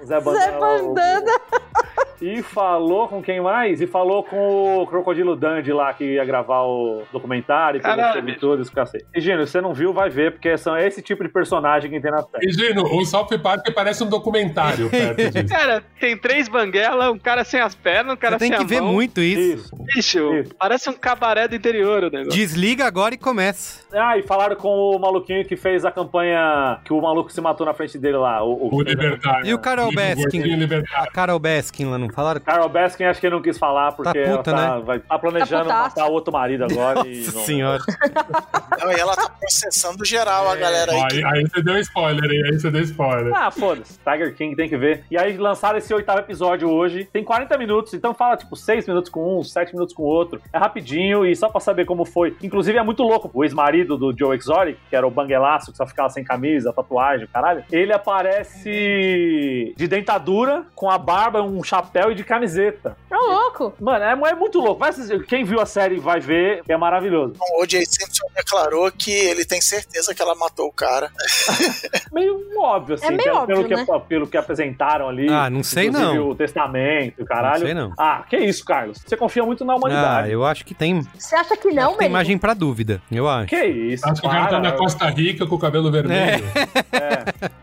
[0.00, 0.44] O Zé Bandana.
[0.44, 1.32] Zé Bandana.
[2.22, 3.80] E falou com quem mais?
[3.80, 8.70] E falou com o Crocodilo Dandy lá, que ia gravar o documentário, e tudo, isso
[8.70, 9.04] cacete.
[9.12, 12.12] E Gino, você não viu, vai ver, porque são esse tipo de personagem que tem
[12.12, 12.46] na série.
[12.48, 15.48] E Gino, o South Park parece um documentário perto disso.
[15.48, 18.66] Cara, tem três banguelas, um cara sem as pernas, um cara você sem tem que
[18.72, 18.92] ver mão.
[18.92, 19.74] muito isso.
[19.74, 19.76] isso.
[19.92, 22.30] Bicho, parece um cabaré do interior o negócio.
[22.38, 23.84] Desliga agora e começa.
[23.92, 27.66] Ah, e falaram com o maluquinho que fez a campanha que o maluco se matou
[27.66, 28.42] na frente dele lá.
[28.44, 29.46] O, O Libertário.
[29.46, 30.42] E o Carol O Baskin?
[30.94, 32.40] A Carol Baskin lá, não falaram?
[32.40, 34.82] Carol Baskin acho que ele não quis falar porque Tá puta, ela tá, né?
[34.84, 37.06] vai, tá planejando Tá matar outro marido agora.
[37.06, 37.82] e Nossa não- senhora.
[38.80, 40.98] Não, e ela tá processando geral a galera aí.
[41.00, 42.42] Ó, que- Aí, aí você deu spoiler, hein?
[42.46, 43.32] Aí você deu spoiler.
[43.34, 43.98] Ah, foda-se.
[43.98, 45.04] Tiger King tem que ver.
[45.10, 47.04] E aí lançaram esse oitavo episódio hoje.
[47.12, 50.40] Tem 40 minutos, então fala tipo 6 minutos com um, 7 minutos com o outro.
[50.52, 52.36] É rapidinho e só pra saber como foi.
[52.42, 53.30] Inclusive é muito louco.
[53.32, 57.26] O ex-marido do Joe Exotic, que era o banguelaço, que só ficava sem camisa, tatuagem,
[57.32, 57.64] caralho.
[57.72, 62.96] Ele aparece de dentadura, com a barba, um chapéu e de camiseta.
[63.10, 63.72] É louco.
[63.80, 64.82] Mano, é, é muito louco.
[65.26, 67.34] Quem viu a série vai ver, que é maravilhoso.
[67.40, 67.84] O O.J.
[67.86, 71.10] Simpson declarou que ele tem certeza que ela matou o cara.
[72.12, 74.00] Meio óbvio, assim, É meio pelo, óbvio, pelo, que, né?
[74.08, 75.28] pelo que apresentaram ali.
[75.28, 76.28] Ah, não sei não.
[76.28, 77.60] o testamento, caralho.
[77.60, 77.92] Não sei não.
[77.98, 78.98] Ah, que isso, Carlos?
[79.04, 80.30] Você confia muito na Ah, humanidade.
[80.30, 82.04] eu acho que tem, Você acha que não, tem Merigo?
[82.04, 83.00] imagem pra dúvida.
[83.10, 83.48] Eu acho.
[83.48, 86.41] Que isso, Acho que o cara tá na Costa Rica com o cabelo vermelho.
[86.41, 86.41] É.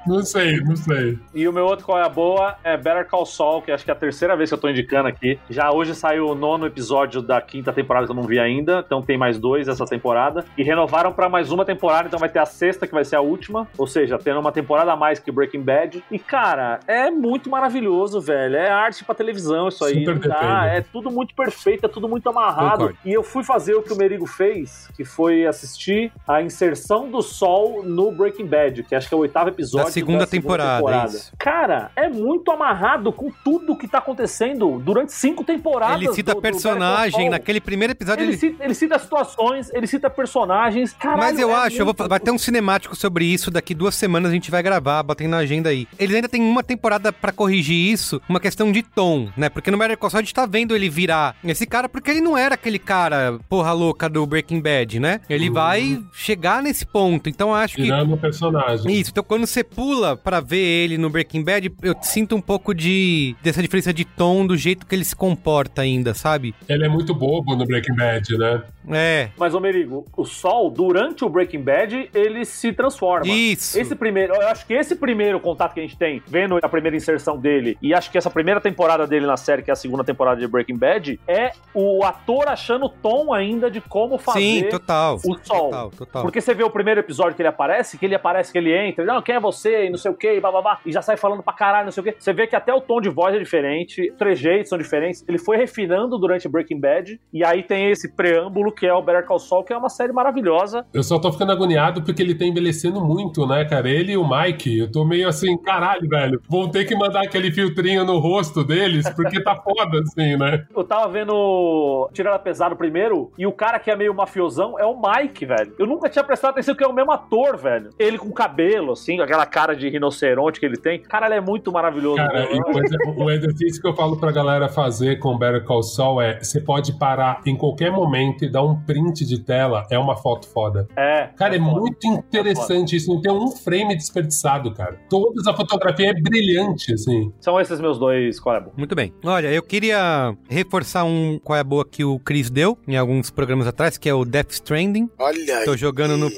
[0.06, 1.20] Não sei, não sei.
[1.34, 3.92] E o meu outro qual é a boa é Better Call Saul, que acho que
[3.92, 5.40] é a terceira vez que eu tô indicando aqui.
[5.50, 9.02] Já hoje saiu o nono episódio da quinta temporada que eu não vi ainda, então
[9.02, 10.46] tem mais dois essa temporada.
[10.58, 13.22] E renovaram pra mais uma temporada, então vai ter a sexta, que vai ser a
[13.22, 13.68] última.
[13.78, 16.04] Ou seja, tendo uma temporada a mais que Breaking Bad.
[16.10, 18.56] E, cara, é muito maravilhoso, velho.
[18.56, 20.00] É arte pra televisão isso aí.
[20.00, 20.40] Super não dá.
[20.40, 20.78] depende.
[20.78, 22.88] É tudo muito perfeito, é tudo muito amarrado.
[22.88, 22.98] Concordo.
[23.06, 27.22] E eu fui fazer o que o Merigo fez, que foi assistir a inserção do
[27.22, 31.32] sol no Breaking Bad, que acho que é o oitavo episódio Da segunda temporada, isso.
[31.38, 36.02] Cara, é muito amarrado com tudo que tá acontecendo durante cinco temporadas.
[36.02, 37.30] Ele cita do- do personagem, Saul.
[37.32, 38.38] naquele primeiro episódio Ele, ele...
[38.38, 40.94] cita, ele cita situações, ele cita personagens.
[40.94, 43.74] Caralho, Mas eu é acho, eu vou, muito- vai ter um cinemático sobre isso, daqui
[43.74, 45.88] duas semanas a gente vai gravar, botem na agenda aí.
[45.98, 49.50] Eles ainda tem uma temporada pra corrigir isso, uma questão de tom, né?
[49.50, 52.22] Porque no Better Call Saul a gente tá vendo ele virar esse cara, porque ele
[52.22, 55.22] não era aquele cara porra louca do Breaking Bad, né?
[55.30, 57.84] Ele vai chegar nesse ponto, então eu acho que...
[57.84, 58.18] Tirando o
[58.60, 59.00] personagem.
[59.00, 62.74] Isso, então quando você pula pra ver ele no Breaking Bad, eu sinto um pouco
[62.74, 66.54] de dessa diferença de tom do jeito que ele se comporta ainda, sabe?
[66.68, 68.64] Ele é muito bobo no Breaking Bad, né?
[68.92, 69.30] É.
[69.38, 73.28] Mas, ô Merigo, o Sol, durante o Breaking Bad, ele se transforma.
[73.28, 73.80] Isso.
[73.80, 76.98] Esse primeiro, eu acho que esse primeiro contato que a gente tem, vendo a primeira
[76.98, 80.04] inserção dele, e acho que essa primeira temporada dele na série, que é a segunda
[80.04, 84.64] temporada de Breaking Bad, é o ator achando o tom ainda de como fazer Sim,
[84.70, 85.16] total.
[85.18, 85.70] o Sol.
[85.70, 86.22] Total, total.
[86.24, 89.06] Porque você vê o primeiro episódio que ele aparece, que ele aparece que ele entra,
[89.06, 91.54] não, quem é você, e não sei o que, bababá, e já sai falando pra
[91.54, 92.16] caralho, não sei o que.
[92.18, 95.24] Você vê que até o tom de voz é diferente, os trejeitos são diferentes.
[95.28, 99.26] Ele foi refinando durante Breaking Bad, e aí tem esse preâmbulo que é o Better
[99.26, 100.86] Call Saul, que é uma série maravilhosa.
[100.94, 103.90] Eu só tô ficando agoniado porque ele tá envelhecendo muito, né, cara?
[103.90, 106.42] Ele e o Mike, eu tô meio assim, caralho, velho.
[106.50, 110.66] Vão ter que mandar aquele filtrinho no rosto deles, porque tá foda, assim, né?
[110.76, 115.00] Eu tava vendo Tirada Pesado primeiro, e o cara que é meio mafiosão é o
[115.00, 115.74] Mike, velho.
[115.78, 117.90] Eu nunca tinha prestado atenção que é o mesmo ator, velho.
[118.00, 121.00] Ele com cabelo, assim, aquela cara de rinoceronte que ele tem.
[121.02, 122.16] Cara, ele é muito maravilhoso.
[122.16, 126.22] Cara, e coisa- o exercício que eu falo pra galera fazer com Better Call Saul
[126.22, 130.16] é: você pode parar em qualquer momento e dar um print de tela, é uma
[130.16, 130.88] foto foda.
[130.96, 131.28] É.
[131.36, 131.72] Cara, é, foda.
[131.82, 134.98] muito interessante isso, não tem um frame desperdiçado, cara.
[135.10, 137.34] Toda a fotografia é brilhante, assim.
[137.42, 138.72] São esses meus dois, qual é bom?
[138.78, 139.14] Muito bem.
[139.26, 143.30] Olha, eu queria reforçar um qual é a boa que o Chris deu em alguns
[143.30, 145.10] programas atrás, que é o Death Stranding.
[145.20, 145.78] Olha Tô aí.
[145.78, 146.30] jogando no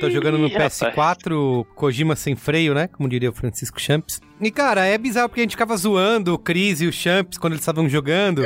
[0.00, 0.80] Tô jogando no Ih, rapaz.
[0.80, 2.88] PS4, Kojima sem freio, né?
[2.88, 4.20] Como diria o Francisco Champs.
[4.40, 7.52] E, cara, é bizarro porque a gente ficava zoando o Chris e o Champs quando
[7.52, 8.42] eles estavam jogando.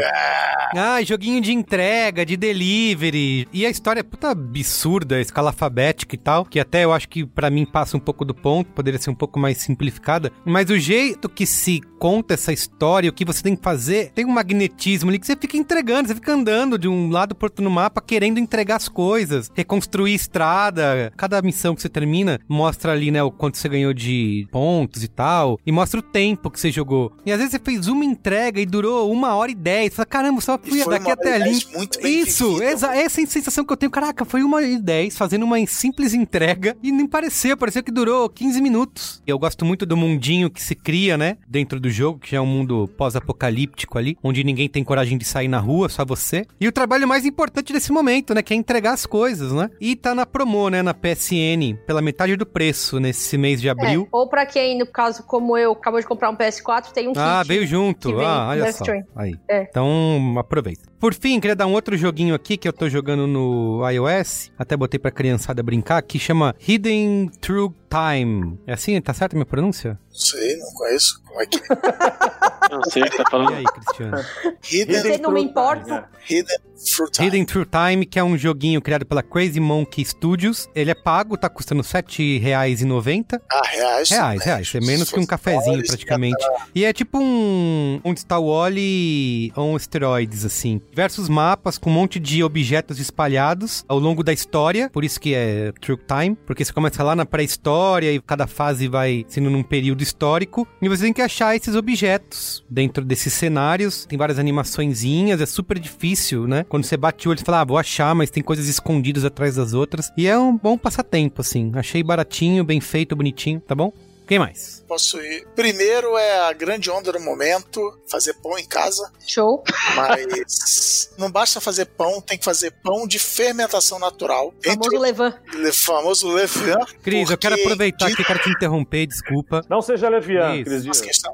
[0.77, 3.47] Ah, joguinho de entrega, de delivery.
[3.53, 7.25] E a história é puta absurda, escala alfabética e tal, que até eu acho que
[7.25, 10.33] pra mim passa um pouco do ponto, poderia ser um pouco mais simplificada.
[10.45, 14.25] Mas o jeito que se conta essa história, o que você tem que fazer, tem
[14.25, 17.63] um magnetismo ali que você fica entregando, você fica andando de um lado pro outro
[17.63, 21.13] no mapa, querendo entregar as coisas, reconstruir estrada.
[21.17, 25.09] Cada missão que você termina mostra ali, né, o quanto você ganhou de pontos e
[25.09, 27.13] tal, e mostra o tempo que você jogou.
[27.25, 29.91] E às vezes você fez uma entrega e durou uma hora e dez.
[29.91, 31.51] Você fala, caramba, só fui daqui uma até hora e ali.
[31.51, 33.91] dez muito bem Isso, exa essa é a sensação que eu tenho.
[33.91, 37.91] Caraca, foi uma hora e dez fazendo uma simples entrega e nem pareceu, pareceu que
[37.91, 39.23] durou 15 minutos.
[39.27, 42.41] Eu gosto muito do mundinho que se cria, né, dentro do jogo, que já é
[42.41, 46.45] um mundo pós-apocalíptico ali, onde ninguém tem coragem de sair na rua, só você.
[46.61, 49.71] E o trabalho mais importante desse momento, né, que é entregar as coisas, né?
[49.81, 54.09] E tá na promo, né, na PSN, pela metade do preço nesse mês de abril.
[54.13, 57.13] É, ou pra quem, no caso como eu, acabou de comprar um PS4, tem um
[57.17, 57.49] Ah, kit.
[57.49, 58.21] veio junto.
[58.21, 58.85] Ah, olha só.
[59.17, 59.35] Aí.
[59.49, 59.63] É.
[59.63, 60.83] Então, aproveita.
[60.99, 64.77] Por fim, queria dar um outro joguinho aqui que eu tô jogando no iOS, até
[64.77, 68.59] botei pra criançada brincar, que chama Hidden True Time.
[68.67, 69.01] É assim?
[69.01, 69.99] Tá certo a minha pronúncia?
[70.11, 71.23] Não sei, não conheço.
[71.25, 71.59] Como é que
[72.71, 73.55] Não sei o que tá E falando.
[73.55, 74.25] aí, Cristiano?
[74.71, 76.09] Hidden, Você não me importa.
[76.29, 76.57] Hidden
[76.97, 77.29] Fruit Time.
[77.29, 80.69] Hidden Through Time, que é um joguinho criado pela Crazy Monkey Studios.
[80.75, 83.41] Ele é pago, tá custando R$ 7,90.
[83.51, 84.11] Ah, reais.
[84.11, 84.45] Reais, né?
[84.45, 84.73] reais.
[84.75, 86.45] É menos que um cafezinho, praticamente.
[86.75, 90.81] E é tipo um, um Star Wally on esteroides, assim.
[90.91, 94.89] Diversos mapas com um monte de objetos espalhados ao longo da história.
[94.91, 96.37] Por isso que é True Time.
[96.47, 100.67] Porque você começa lá na pré-história e cada fase vai sendo num período histórico.
[100.81, 104.05] E você tem que achar esses objetos dentro desses cenários.
[104.07, 105.41] Tem várias animaçõezinhas.
[105.41, 106.65] É super difícil, né?
[106.69, 109.57] Quando você bate o olho, você fala, ah, vou achar, mas tem coisas escondidas atrás
[109.57, 110.11] das outras.
[110.17, 111.71] E é um bom passatempo, assim.
[111.75, 113.93] Achei baratinho, bem feito, bonitinho, tá bom?
[114.27, 114.83] Quem mais?
[114.89, 115.47] Posso ir.
[115.55, 119.11] Primeiro é a grande onda do momento, fazer pão em casa.
[119.27, 119.63] Show.
[119.97, 124.53] Mas não basta fazer pão, tem que fazer pão de fermentação natural.
[124.65, 125.35] Famoso Levan.
[125.55, 126.75] o famoso levain.
[127.03, 129.63] Cris, eu quero aproveitar de- aqui, quero te interromper, desculpa.
[129.69, 130.65] Não seja leviano.
[130.65, 130.85] Cris.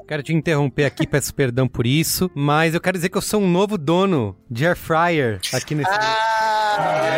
[0.07, 3.41] Quero te interromper aqui, peço perdão por isso, mas eu quero dizer que eu sou
[3.41, 7.11] um novo dono de air fryer aqui nesse Ah,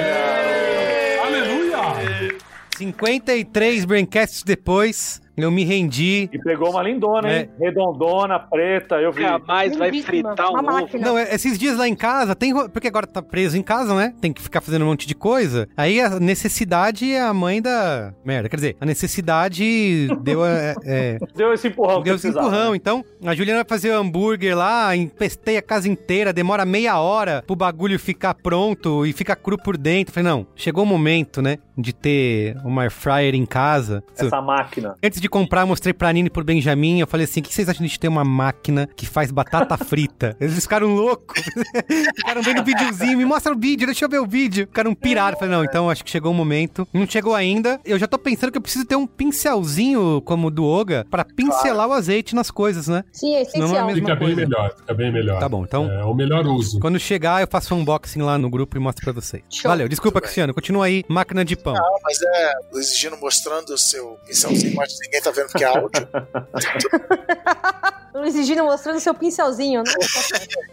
[1.25, 2.37] Aleluia!
[2.77, 6.29] 53 braincasts depois, eu me rendi.
[6.31, 7.49] E pegou uma lindona, hein?
[7.59, 9.23] Redondona, preta, eu vi.
[9.23, 10.97] Nunca mais vai fritar um ovo.
[10.99, 14.13] Não, é- esses dias lá em casa, tem porque agora tá preso em casa, né?
[14.21, 15.67] Tem que ficar fazendo um monte de coisa.
[15.75, 18.49] Aí a necessidade é a mãe da merda.
[18.49, 22.75] Quer dizer, a necessidade deu a, é, Deu esse empurrão Deu esse empurrão, né?
[22.77, 27.43] então a Juliana vai fazer o hambúrguer lá, empestei a casa inteira, demora meia hora
[27.45, 30.13] pro bagulho ficar pronto e fica cru por dentro.
[30.13, 34.03] Falei, não, chegou o momento, né, de ter uma air fryer em casa.
[34.17, 34.95] Essa máquina.
[35.03, 37.67] Antes de comprar, mostrei pra Nina e pro Benjamin, eu falei assim, o que vocês
[37.69, 40.35] acham de a ter uma máquina que faz batata frita?
[40.39, 41.41] Eles ficaram loucos,
[42.15, 44.67] ficaram vendo o videozinho, me mostra o vídeo, deixa eu ver o vídeo.
[44.67, 46.87] Ficaram pirados, falei, não, então acho que chegou o momento.
[46.93, 50.51] Não chegou ainda, eu já tô pensando que eu preciso ter um pincelzinho como o
[50.51, 53.03] do Oga pra pincelar o azeite nas coisas, né?
[53.11, 53.85] Sim, é Não, não é essencial.
[53.87, 54.01] mesmo.
[54.01, 54.41] Fica bem coisa.
[54.41, 55.39] melhor, fica bem melhor.
[55.39, 56.79] Tá bom, então- É o melhor uso.
[56.79, 59.43] Quando chegar, eu faço um unboxing lá no grupo e mostro pra vocês.
[59.49, 59.69] Show.
[59.69, 60.23] Valeu, desculpa, bem.
[60.23, 60.53] Cristiano.
[60.53, 61.73] Continua aí, máquina de pão.
[61.73, 65.67] Não, mas é o exigindo mostrando o seu pincelzinho, mas ninguém tá vendo que é
[65.67, 66.07] áudio.
[68.13, 69.93] Não exigindo mostrando seu pincelzinho, né?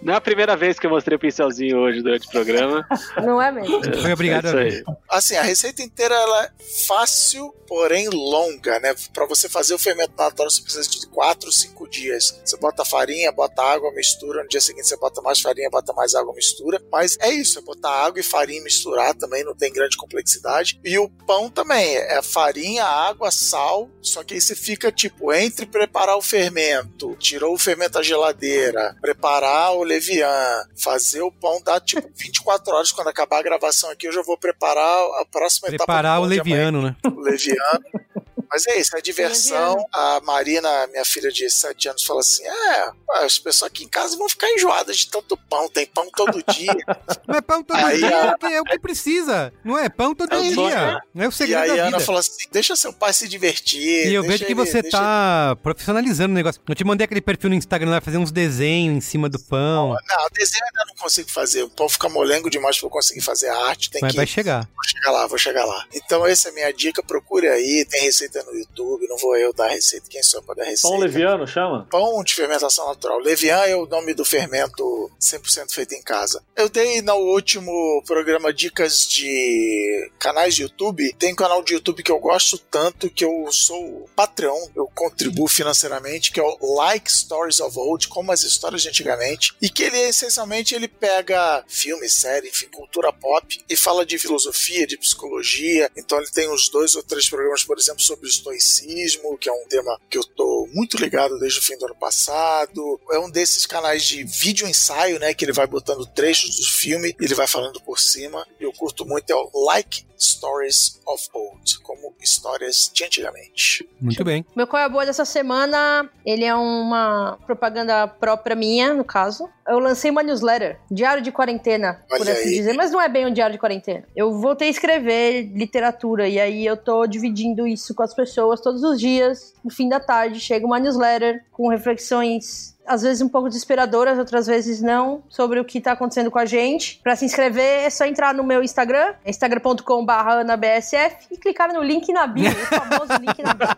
[0.02, 2.86] Não é a primeira vez que eu mostrei o pincelzinho hoje durante o programa.
[3.22, 3.80] Não é mesmo?
[4.00, 4.84] Foi obrigado É a isso ver.
[4.88, 4.96] aí.
[5.08, 6.50] Assim, a receita inteira ela é
[6.86, 8.94] fácil, porém longa, né?
[9.12, 12.40] Pra você fazer o fermento natal, você precisa de 4, 5 dias.
[12.44, 14.42] Você bota farinha, bota água, mistura.
[14.42, 16.80] No dia seguinte você bota mais farinha, bota mais água, mistura.
[16.90, 20.80] Mas é isso, é botar água e farinha e misturar também, não tem grande complexidade.
[20.84, 23.88] E o pão também, é farinha, água, sal.
[24.00, 28.96] Só que aí você fica tipo entre preparar o fermento, tirou o fermento da geladeira,
[29.00, 32.92] preparar o levian, fazer o pão, dá tipo 24 horas.
[32.92, 36.26] Quando acabar a gravação aqui, eu já vou preparar a próxima Preparar etapa.
[36.26, 36.96] o de amanhã leviano, né?
[37.04, 37.84] o Leviano.
[38.50, 39.84] Mas é isso, é diversão.
[39.92, 42.90] A Marina, minha filha de 7 anos, fala assim: é,
[43.24, 46.74] as pessoas aqui em casa vão ficar enjoadas de tanto pão, tem pão todo dia.
[47.28, 49.52] Não é pão todo Aí dia, a- que é o que precisa.
[49.64, 51.00] Não é pão todo É o dia.
[51.14, 52.00] Não é o e segredo aí da a Ana vida.
[52.06, 54.08] fala assim: deixa seu pai se divertir.
[54.08, 56.60] E eu vejo que ele- você deixa tá profissionalizando o negócio.
[56.68, 59.92] Eu te mandei aquele perfil no Instagram lá fazer uns desenhos em cima do pão.
[59.94, 61.62] ele- Não, desenho eu ainda não consigo fazer.
[61.62, 63.90] O pão fica molengo demais pra eu conseguir fazer a arte.
[63.90, 64.64] Tem Mas que vai chegar.
[64.74, 65.86] Vou chegar lá, vou chegar lá.
[65.94, 67.02] Então, essa é a minha dica.
[67.02, 67.86] Procure aí.
[67.88, 69.08] Tem receita no YouTube.
[69.08, 70.06] Não vou eu dar receita.
[70.08, 70.88] Quem sou eu pra dar receita?
[70.88, 71.86] Pão leviano, chama?
[71.90, 73.18] Pão de fermentação natural.
[73.18, 76.42] Levian é o nome do fermento 100% feito em casa.
[76.56, 81.14] Eu dei no último programa dicas de canais de YouTube.
[81.18, 84.68] Tem um canal de YouTube que eu gosto tanto que eu sou Patreon.
[84.74, 89.54] Eu contribuo financeiramente, que é o Like Stories of Old, como as histórias de antigamente.
[89.60, 94.86] E que ele, essencialmente, ele pega filme, série, enfim, cultura pop e fala de filosofia,
[94.86, 95.90] de psicologia.
[95.96, 99.66] Então ele tem uns dois ou três programas, por exemplo, sobre estoicismo, que é um
[99.68, 103.00] tema que eu tô muito ligado desde o fim do ano passado.
[103.10, 107.14] É um desses canais de vídeo ensaio, né, que ele vai botando trechos do filme
[107.20, 108.46] e ele vai falando por cima.
[108.58, 113.88] E eu curto muito é o Like Stories of Old, como histórias de antigamente.
[114.00, 114.44] Muito bem.
[114.54, 119.48] Meu qual é a boa dessa semana, ele é uma propaganda própria minha, no caso.
[119.66, 122.54] Eu lancei uma newsletter, diário de quarentena, por Olha assim aí.
[122.54, 124.04] dizer, mas não é bem um diário de quarentena.
[124.14, 128.19] Eu voltei a escrever literatura e aí eu tô dividindo isso com as pessoas
[128.62, 129.54] todos os dias.
[129.64, 134.48] No fim da tarde chega uma newsletter com reflexões às vezes um pouco desesperadoras, outras
[134.48, 136.98] vezes não, sobre o que tá acontecendo com a gente.
[137.04, 142.26] Pra se inscrever é só entrar no meu Instagram, instagram.com/anabsf e clicar no link na
[142.26, 143.68] bio, o famoso link na bio.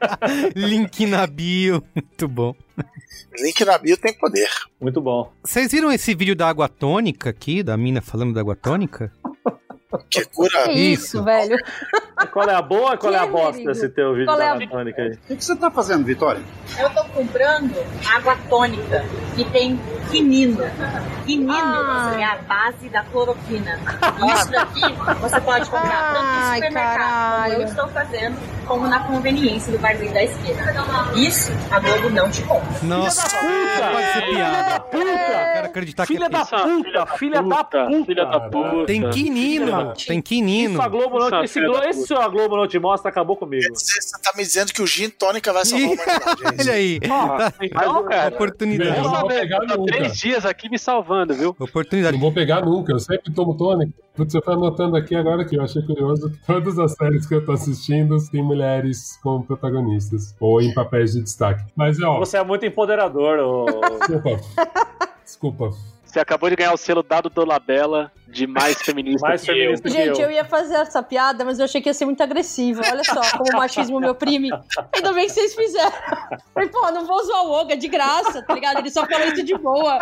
[0.56, 1.84] Link na bio.
[1.94, 2.54] Muito bom.
[3.38, 4.48] Link na bio tem poder.
[4.80, 5.30] Muito bom.
[5.44, 9.12] Vocês viram esse vídeo da água tônica aqui, da mina falando da água tônica?
[10.10, 10.62] Que cura.
[10.64, 11.56] Que isso, velho.
[12.32, 13.72] Qual é a boa qual é a Que bosta perigo.
[13.72, 15.10] desse teu vídeo Qual é da a- anatônica aí?
[15.12, 16.40] O que, que você tá fazendo, Vitória?
[16.78, 17.74] Eu tô comprando
[18.14, 19.04] água tônica
[19.34, 19.78] que tem
[20.10, 20.58] quinino.
[21.26, 22.14] Quinino Ah.
[22.18, 23.78] é a base da cloroquina.
[24.34, 24.80] Isso daqui
[25.20, 27.52] você pode comprar tanto no supermercado caralho.
[27.52, 30.62] como eu estou fazendo, como na conveniência do barzinho da esquina.
[31.16, 32.68] Isso a Globo não te compra.
[32.82, 33.90] Nossa, puta!
[33.92, 34.80] pode ser piada.
[34.80, 35.06] Puta!
[35.06, 37.06] Eu quero acreditar Filha que é da puta!
[37.18, 37.86] Filha da puta!
[38.06, 38.86] Filha da puta.
[38.86, 40.74] Tem quinino, tem quinino.
[40.74, 43.72] Isso a Globo não, Essa esse, da isso a Globo não te mostra, acabou comigo.
[43.72, 46.42] Dizer, Você tá me dizendo que o gin tônica vai salvar a humanidade.
[46.58, 46.62] é?
[46.62, 46.96] Olha aí,
[47.62, 48.90] Então, Mas, cara, oportunidade.
[48.96, 49.92] Não vamos vou pegar tá nunca.
[49.92, 51.56] três dias aqui me salvando, viu?
[51.58, 52.14] Oportunidade.
[52.14, 53.92] Não vou pegar nunca, eu sempre tomo tônico.
[54.14, 57.34] Putz, eu tô anotando aqui agora que eu achei curioso que todas as séries que
[57.34, 61.64] eu tô assistindo têm mulheres como protagonistas, ou em papéis de destaque.
[61.74, 63.66] Mas, ó, Você é muito empoderador, ô.
[63.98, 64.40] desculpa.
[65.24, 65.70] Desculpa.
[66.12, 69.88] Você acabou de ganhar o selo dado do Labella de mais feminista Mais que feminista.
[69.88, 69.92] eu.
[69.92, 70.28] Gente, eu.
[70.28, 72.82] eu ia fazer essa piada, mas eu achei que ia ser muito agressivo.
[72.86, 74.50] Olha só como o machismo me oprime.
[74.94, 75.90] Ainda bem que vocês fizeram.
[76.52, 78.80] Falei, pô, não vou usar o Oga de graça, tá ligado?
[78.80, 79.98] Ele só falou isso de boa.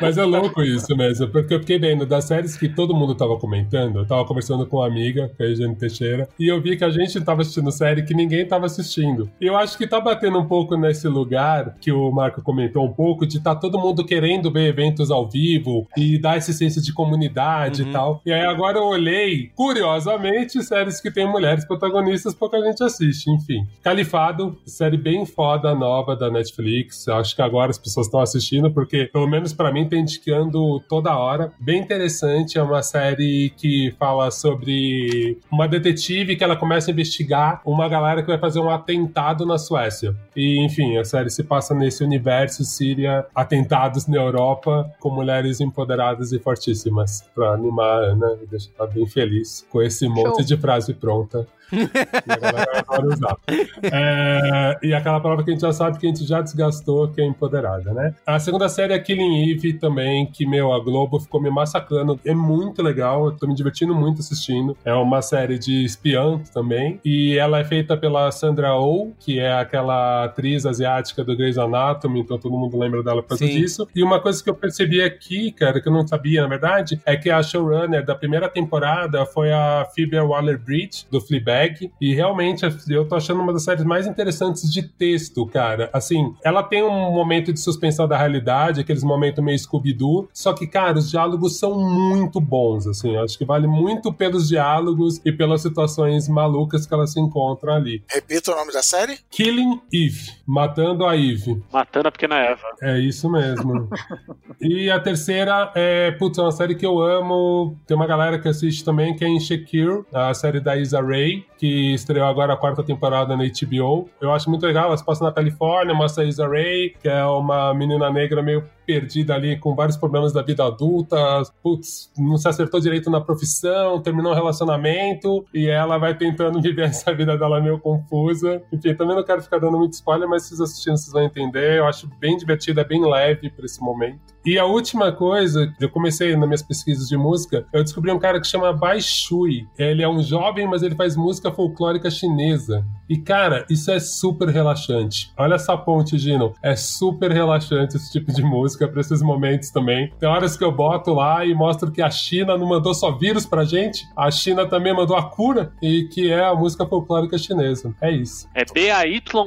[0.00, 3.36] Mas é louco isso mesmo, porque eu fiquei vendo das séries que todo mundo tava
[3.38, 3.98] comentando.
[3.98, 6.84] Eu tava conversando com uma amiga, que é a Eugênio Teixeira, e eu vi que
[6.84, 9.30] a gente tava assistindo série que ninguém tava assistindo.
[9.40, 12.92] E eu acho que tá batendo um pouco nesse lugar que o Marco comentou um
[12.92, 16.92] pouco, de tá todo mundo querendo ver eventos ao vivo e dar esse senso de
[16.92, 18.22] comunidade e tal.
[18.24, 23.66] E aí agora eu olhei, curiosamente, séries que tem mulheres protagonistas, pouca gente assiste, enfim.
[23.82, 27.08] Califado, série bem foda, nova da Netflix.
[27.08, 31.52] Acho que agora as pessoas estão assistindo, porque, pelo menos pra mim, indicando toda hora.
[31.58, 37.60] Bem interessante, é uma série que fala sobre uma detetive que ela começa a investigar
[37.64, 40.14] uma galera que vai fazer um atentado na Suécia.
[40.34, 46.32] E, enfim, a série se passa nesse universo Síria, atentados na Europa, com mulheres empoderadas
[46.32, 47.22] e fortíssimas.
[47.34, 50.44] Pra animar a Ana e deixar ela bem feliz com esse monte Show.
[50.44, 51.46] de frase pronta.
[51.72, 53.36] E a galera adora usar.
[53.82, 57.20] É, e aquela palavra que a gente já sabe que a gente já desgastou, que
[57.20, 58.14] é empoderada, né?
[58.26, 62.18] A segunda série é Killing Eve também, que, meu, a Globo ficou me massacrando.
[62.24, 64.76] É muito legal, eu tô me divertindo muito assistindo.
[64.84, 67.00] É uma série de espião também.
[67.04, 72.20] E ela é feita pela Sandra Oh, que é aquela atriz asiática do Grey's Anatomy,
[72.20, 73.60] então todo mundo lembra dela por causa Sim.
[73.60, 73.88] disso.
[73.94, 77.16] E uma coisa que eu percebi aqui, cara, que eu não sabia, na verdade, é
[77.16, 81.59] que a showrunner da primeira temporada foi a Phoebe Waller-Bridge, do Fleabag.
[82.00, 85.90] E realmente, eu tô achando uma das séries mais interessantes de texto, cara.
[85.92, 90.28] Assim, ela tem um momento de suspensão da realidade, aqueles momentos meio Scooby-Doo.
[90.32, 93.16] Só que, cara, os diálogos são muito bons, assim.
[93.16, 98.02] Acho que vale muito pelos diálogos e pelas situações malucas que ela se encontra ali.
[98.08, 99.18] Repita o nome da série?
[99.30, 100.32] Killing Eve.
[100.46, 101.62] Matando a Eve.
[101.72, 102.66] Matando a pequena Eva.
[102.82, 103.88] É isso mesmo.
[104.60, 107.76] e a terceira é, putz, é uma série que eu amo.
[107.86, 111.92] Tem uma galera que assiste também, que é Insecure, a série da Isa Rae, que
[111.92, 114.08] estreou agora a quarta temporada na HBO.
[114.18, 117.22] Eu acho muito legal, ela se passa na Califórnia, mostra a Isa Rae, que é
[117.26, 121.16] uma menina negra meio perdida ali com vários problemas da vida adulta.
[121.62, 126.86] Putz, não se acertou direito na profissão, terminou um relacionamento e ela vai tentando viver
[126.86, 128.62] essa vida dela meio confusa.
[128.72, 131.78] Enfim, também não quero ficar dando muito spoiler, mas vocês assistindo vocês vão entender.
[131.78, 134.18] Eu acho bem divertida, é bem leve por esse momento.
[134.44, 138.40] E a última coisa, eu comecei nas minhas pesquisas de música, eu descobri um cara
[138.40, 139.66] que chama Bai Shui.
[139.78, 142.84] Ele é um jovem, mas ele faz música folclórica chinesa.
[143.08, 145.32] E, cara, isso é super relaxante.
[145.36, 146.54] Olha essa ponte, Gino.
[146.62, 150.10] É super relaxante esse tipo de música pra esses momentos também.
[150.18, 153.44] Tem horas que eu boto lá e mostro que a China não mandou só vírus
[153.44, 157.92] pra gente, a China também mandou a cura, e que é a música folclórica chinesa.
[158.00, 158.48] É isso.
[158.54, 159.46] É B-A-Y-S-H-U-I,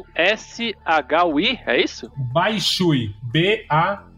[1.66, 2.12] é isso?
[2.16, 3.16] Bai Shui.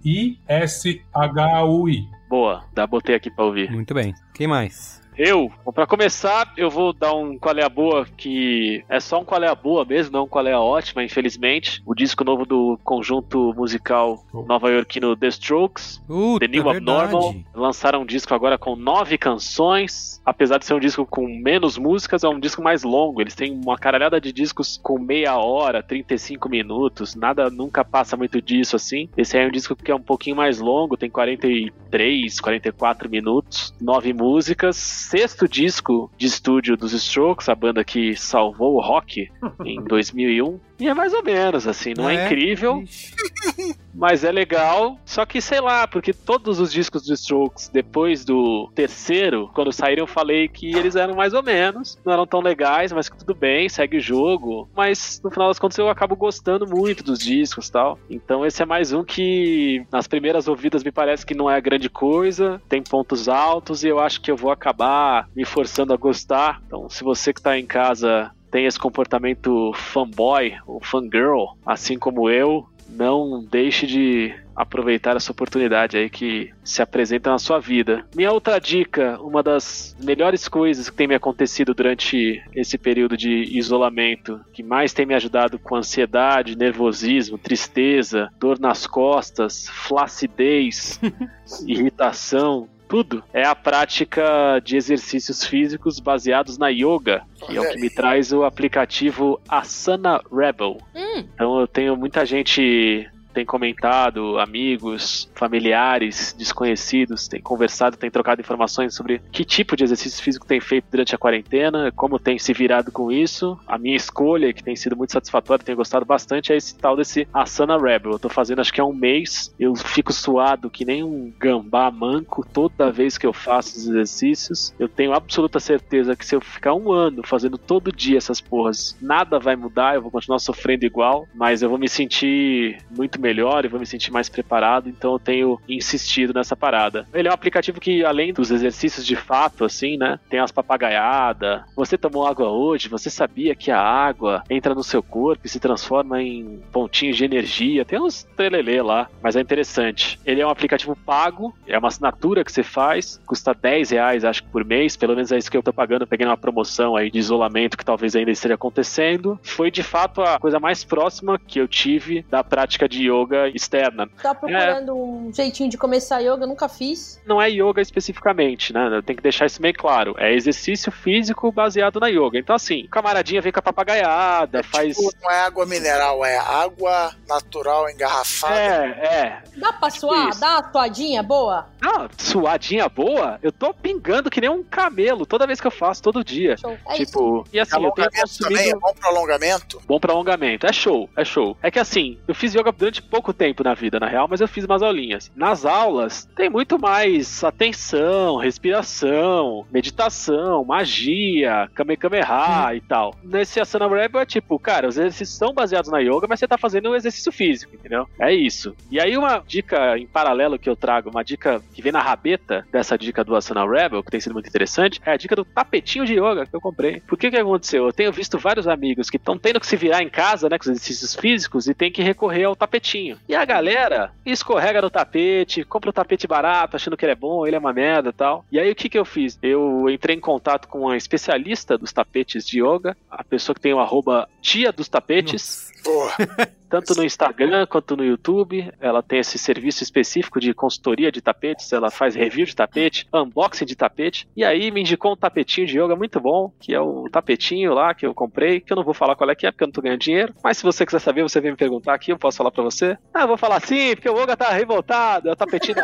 [0.06, 1.98] B-A-I-S-H-U-I.
[2.30, 3.72] Boa, dá, botei aqui pra ouvir.
[3.72, 4.14] Muito bem.
[4.36, 5.02] Quem mais?
[5.18, 9.22] Eu, bom, pra começar, eu vou dar um qual é a boa, que é só
[9.22, 11.82] um qual é a boa mesmo, não um qual é a ótima, infelizmente.
[11.86, 17.22] O disco novo do conjunto musical nova-iorquino The Strokes, Uh, The New é Abnormal.
[17.32, 17.46] verdade.
[17.56, 20.22] Lançaram um disco agora com nove canções.
[20.26, 23.22] Apesar de ser um disco com menos músicas, é um disco mais longo.
[23.22, 27.16] Eles têm uma caralhada de discos com meia hora, 35 minutos.
[27.16, 29.08] Nada nunca passa muito disso assim.
[29.16, 33.74] Esse aí é um disco que é um pouquinho mais longo, tem 43, 44 minutos,
[33.80, 35.05] nove músicas.
[35.08, 39.30] Sexto disco de estúdio dos Strokes, a banda que salvou o rock
[39.64, 40.60] em 2001.
[40.80, 42.26] E é mais ou menos, assim, não é, É?
[42.26, 42.84] incrível,
[43.94, 45.00] mas é legal.
[45.06, 50.04] Só que, sei lá, porque todos os discos do Strokes, depois do terceiro, quando saíram,
[50.04, 53.34] eu falei que eles eram mais ou menos, não eram tão legais, mas que tudo
[53.34, 54.70] bem, segue o jogo.
[54.76, 58.00] Mas no final das contas eu acabo gostando muito dos discos e tal.
[58.10, 61.90] Então esse é mais um que, nas primeiras ouvidas, me parece que não é grande
[61.90, 66.62] coisa, tem pontos altos e eu acho que eu vou acabar me forçando a gostar.
[66.68, 72.30] Então, se você que tá em casa tem esse comportamento fanboy ou fangirl, assim como
[72.30, 78.06] eu, não deixe de aproveitar essa oportunidade aí que se apresenta na sua vida.
[78.16, 83.44] Minha outra dica, uma das melhores coisas que tem me acontecido durante esse período de
[83.58, 90.98] isolamento, que mais tem me ajudado com ansiedade, nervosismo, tristeza, dor nas costas, flacidez,
[91.68, 97.80] irritação, tudo, é a prática de exercícios físicos baseados na yoga, que é o que
[97.80, 100.78] me traz o aplicativo Asana Rebel.
[100.96, 101.26] Hum.
[101.34, 108.96] Então eu tenho muita gente tem comentado, amigos, familiares, desconhecidos, tem conversado, tem trocado informações
[108.96, 112.94] sobre que tipo de exercício físico tem feito durante a quarentena, como tem se virado
[112.94, 113.60] com isso.
[113.68, 117.28] A minha escolha, que tem sido muito satisfatória, tenho gostado bastante, é esse tal desse
[117.34, 118.14] Asana Rebel.
[118.14, 121.92] Eu tô fazendo acho que é um mês, eu fico suado que nem um gambá
[121.92, 124.74] manco toda vez que eu faço os exercícios.
[124.80, 128.98] Eu tenho absoluta certeza que se eu ficar um ano fazendo todo dia essas porras,
[129.02, 133.66] nada vai mudar, eu vou continuar sofrendo igual, mas eu vou me sentir muito melhor
[133.66, 137.08] e vou me sentir mais preparado, então eu tenho insistido nessa parada.
[137.14, 141.64] Ele é um aplicativo que, além dos exercícios de fato, assim, né, tem as papagaiadas.
[141.76, 145.60] Você tomou água hoje, você sabia que a água entra no seu corpo e se
[145.60, 147.84] transforma em pontinhos de energia.
[147.84, 150.20] Tem uns trelelê lá, mas é interessante.
[150.24, 154.44] Ele é um aplicativo pago, é uma assinatura que você faz, custa 10 reais, acho
[154.44, 156.04] que por mês, pelo menos é isso que eu tô pagando.
[156.04, 159.40] Eu peguei uma promoção aí de isolamento que talvez ainda esteja acontecendo.
[159.42, 163.15] Foi de fato a coisa mais próxima que eu tive da prática de yoga
[163.54, 164.08] externa.
[164.22, 167.22] Tá procurando um jeitinho de começar yoga, eu nunca fiz.
[167.26, 168.90] Não é yoga especificamente, né?
[168.92, 170.16] Eu tenho que deixar isso meio claro.
[170.18, 172.38] É exercício físico baseado na yoga.
[172.38, 174.96] Então, assim, o camaradinha vem com a papagaiada, faz.
[174.96, 178.56] Tipo, não é água mineral, é água natural engarrafada.
[178.56, 179.44] É, é.
[179.58, 180.30] Dá pra suar?
[180.30, 180.40] Isso.
[180.40, 181.68] Dá uma suadinha boa?
[181.84, 183.40] Ah, suadinha boa?
[183.42, 186.58] Eu tô pingando que nem um camelo toda vez que eu faço, todo dia.
[186.58, 186.78] Show.
[186.88, 188.80] É tipo, e assim, eu tenho Alongamento também é consumido.
[188.80, 189.82] bom pro alongamento.
[189.88, 190.66] Bom pra alongamento.
[190.68, 191.58] É show, é show.
[191.62, 194.48] É que assim, eu fiz yoga durante pouco tempo na vida, na real, mas eu
[194.48, 195.32] fiz umas aulinhas.
[195.36, 203.16] Nas aulas, tem muito mais atenção, respiração, meditação, magia, kamehameha e tal.
[203.24, 206.58] Nesse Asana Rebel é tipo, cara, os exercícios são baseados na yoga, mas você tá
[206.58, 208.08] fazendo um exercício físico, entendeu?
[208.20, 208.76] É isso.
[208.90, 212.66] E aí uma dica em paralelo que eu trago, uma dica que vem na rabeta
[212.72, 216.06] dessa dica do Asana Rebel, que tem sido muito interessante, é a dica do tapetinho
[216.06, 217.02] de yoga que eu comprei.
[217.02, 217.86] Por que que aconteceu?
[217.86, 220.64] Eu tenho visto vários amigos que estão tendo que se virar em casa, né, com
[220.64, 222.85] os exercícios físicos e tem que recorrer ao tapetinho.
[223.28, 227.46] E a galera escorrega no tapete, compra o tapete barato, achando que ele é bom,
[227.46, 228.46] ele é uma merda e tal.
[228.52, 229.38] E aí o que que eu fiz?
[229.42, 233.74] Eu entrei em contato com uma especialista dos tapetes de yoga, a pessoa que tem
[233.74, 235.72] o arroba tia dos tapetes.
[235.84, 236.16] Porra.
[236.76, 241.72] Tanto no Instagram quanto no YouTube, ela tem esse serviço específico de consultoria de tapetes,
[241.72, 245.80] ela faz review de tapete, unboxing de tapete, e aí me indicou um tapetinho de
[245.80, 248.94] yoga muito bom, que é o tapetinho lá que eu comprei, que eu não vou
[248.94, 251.00] falar qual é que é, porque eu não tô ganhando dinheiro, mas se você quiser
[251.00, 252.98] saber, você vem me perguntar aqui, eu posso falar pra você.
[253.14, 255.84] Ah, eu vou falar sim, porque o yoga tá revoltado, é o tapetinho da...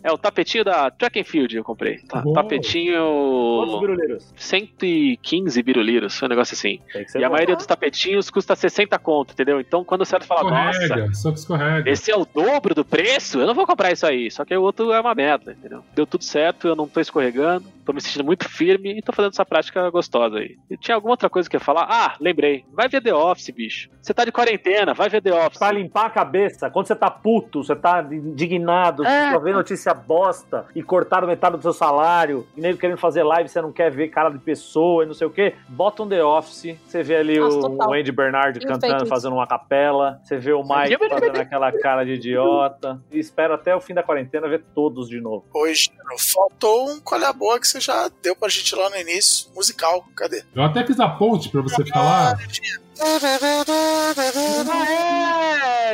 [0.00, 1.98] É o tapetinho da Track and Field eu comprei.
[2.02, 3.02] Tá, tapetinho...
[3.58, 4.32] Quantos biruleiros?
[4.36, 6.80] 115 biruliros, foi um negócio assim.
[7.16, 7.34] E a bom.
[7.34, 9.60] maioria dos tapetinhos custa 60 conto, entendeu?
[9.60, 11.90] Então quando o certo fala, nossa, Escorrega, só que escorrega.
[11.90, 14.30] esse é o dobro do preço, eu não vou comprar isso aí.
[14.30, 15.84] Só que o outro é uma merda, entendeu?
[15.94, 19.32] Deu tudo certo, eu não tô escorregando, tô me sentindo muito firme e tô fazendo
[19.32, 20.56] essa prática gostosa aí.
[20.70, 21.86] E tinha alguma outra coisa que eu ia falar?
[21.88, 22.64] Ah, lembrei.
[22.72, 23.88] Vai ver The Office, bicho.
[24.00, 25.58] Você tá de quarentena, vai ver The Office.
[25.58, 29.26] Pra limpar a cabeça, quando você tá puto, você tá indignado, É.
[29.28, 33.22] você só vê notícia bosta e cortaram metade do seu salário, e nego querendo fazer
[33.22, 35.54] live, você não quer ver cara de pessoa e não sei o quê.
[35.68, 39.46] Bota um The Office, você vê ali Nossa, o, o Andy Bernard cantando, fazendo uma
[39.46, 39.68] capela,
[40.22, 44.02] você vê o Mike fazendo aquela cara de idiota, e espera até o fim da
[44.02, 45.46] quarentena ver todos de novo.
[45.54, 45.90] Hoje
[46.32, 49.50] faltou um colha boa que você já deu pra gente lá no início.
[49.54, 50.44] Musical, cadê?
[50.54, 52.32] Eu até fiz a ponte pra você falar.
[52.32, 52.87] Ah,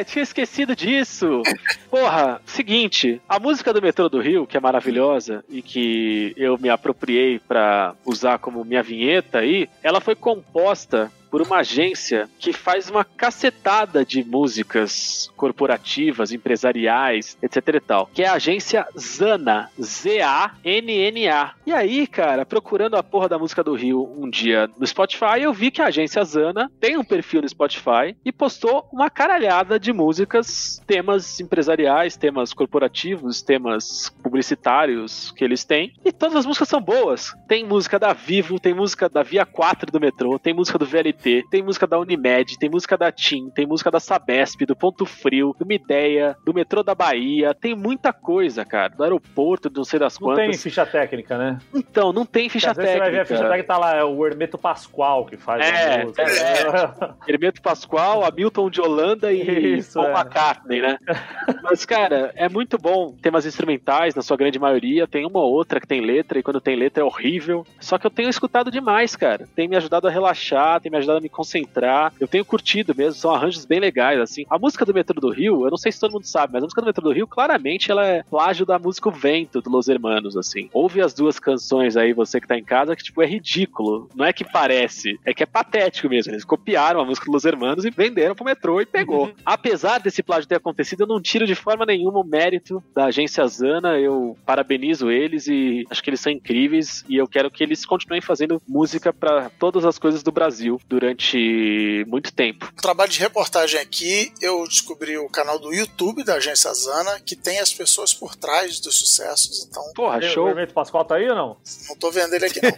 [0.04, 1.42] tinha esquecido disso.
[1.90, 6.68] Porra, seguinte, a música do metrô do Rio, que é maravilhosa e que eu me
[6.68, 12.88] apropriei pra usar como minha vinheta aí, ela foi composta por uma agência que faz
[12.88, 21.54] uma cacetada de músicas corporativas, empresariais, etc e tal, que é a agência Zana, Z-A-N-N-A.
[21.66, 25.52] E aí, cara, procurando a porra da música do Rio um dia no Spotify, eu
[25.52, 29.92] vi que a agência Zana tem um perfil no Spotify e postou uma caralhada de
[29.92, 35.92] músicas, temas empresariais, temas corporativos, temas publicitários que eles têm.
[36.04, 37.34] E todas as músicas são boas.
[37.48, 41.44] Tem música da Vivo, tem música da Via 4 do metrô, tem música do VLT,
[41.50, 45.54] tem música da Unimed, tem música da TIM, tem música da Sabesp, do Ponto Frio,
[45.58, 47.54] do Mideia, do metrô da Bahia.
[47.54, 48.94] Tem muita coisa, cara.
[48.94, 50.44] Do aeroporto, do não sei das Não quantas.
[50.46, 51.58] tem ficha técnica, né?
[51.74, 53.04] Então, não tem ficha Às vezes técnica.
[53.06, 56.02] Você vai ver a ficha técnica tá lá, é o Hermeto Pascoal que faz É,
[56.02, 56.22] a música.
[56.22, 56.83] é.
[57.26, 60.12] Hermeto Pascoal, Hamilton de Holanda e Isso, Paul é.
[60.12, 60.98] McCartney, né?
[61.62, 63.14] Mas, cara, é muito bom.
[63.20, 65.06] Temas instrumentais, na sua grande maioria.
[65.06, 67.66] Tem uma ou outra que tem letra, e quando tem letra é horrível.
[67.80, 69.48] Só que eu tenho escutado demais, cara.
[69.54, 72.12] Tem me ajudado a relaxar, tem me ajudado a me concentrar.
[72.20, 74.44] Eu tenho curtido mesmo, são arranjos bem legais, assim.
[74.48, 76.66] A música do Metrô do Rio, eu não sei se todo mundo sabe, mas a
[76.66, 79.88] música do Metrô do Rio, claramente, ela é plágio da música O Vento, do Los
[79.88, 80.68] Hermanos, assim.
[80.72, 84.08] Ouve as duas canções aí, você que tá em casa, que, tipo, é ridículo.
[84.14, 86.32] Não é que parece, é que é patético mesmo.
[86.32, 89.32] Eles copiaram a música do Los Hermanos e venderam pro metrô e pegou.
[89.44, 93.46] Apesar desse plágio ter acontecido, eu não tiro de forma nenhuma o mérito da agência
[93.46, 93.98] Zana.
[93.98, 97.04] Eu parabenizo eles e acho que eles são incríveis.
[97.08, 102.04] E eu quero que eles continuem fazendo música para todas as coisas do Brasil durante
[102.08, 102.72] muito tempo.
[102.80, 107.58] Trabalho de reportagem aqui, eu descobri o canal do YouTube da agência Zana, que tem
[107.60, 109.66] as pessoas por trás dos sucessos.
[109.68, 110.46] Então, Porra, Tem- show.
[110.46, 111.56] O Hermeto Pascoal tá aí ou não?
[111.88, 112.72] não tô vendo ele aqui não.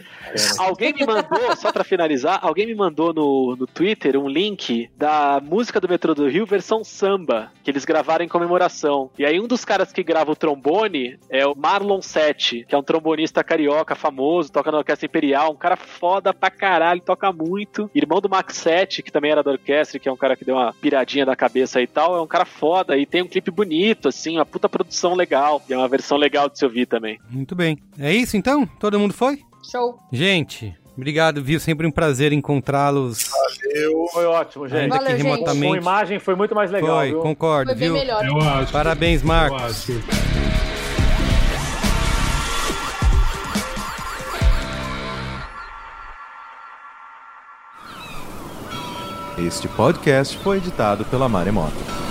[0.58, 3.85] Alguém me mandou, só pra finalizar, alguém me mandou no, no Twitter
[4.16, 9.10] um link da música do Metrô do Rio versão samba, que eles gravaram em comemoração.
[9.18, 12.78] E aí um dos caras que grava o trombone é o Marlon Sete, que é
[12.78, 17.90] um trombonista carioca famoso, toca na Orquestra Imperial, um cara foda pra caralho, toca muito.
[17.94, 20.56] Irmão do Max Sete, que também era da orquestra, que é um cara que deu
[20.56, 24.08] uma piradinha na cabeça e tal, é um cara foda e tem um clipe bonito,
[24.08, 25.62] assim, uma puta produção legal.
[25.68, 27.18] E é uma versão legal de se ouvir também.
[27.28, 27.78] Muito bem.
[27.98, 28.66] É isso então?
[28.66, 29.40] Todo mundo foi?
[29.70, 29.98] Show.
[30.12, 31.58] Gente, obrigado, viu?
[31.60, 33.28] Sempre um prazer encontrá-los.
[33.28, 34.06] Valeu.
[34.12, 34.80] Foi ótimo, gente.
[34.80, 35.26] Ainda que Valeu, gente.
[35.26, 35.68] remotamente.
[35.68, 37.20] Com imagem foi muito mais legal, Foi, viu?
[37.20, 37.98] concordo, Foi bem viu?
[37.98, 38.24] melhor.
[38.24, 38.72] Eu acho.
[38.72, 39.62] Parabéns, Eu Marcos.
[39.62, 39.92] acho.
[49.38, 52.05] Este podcast foi editado pela Maremoto.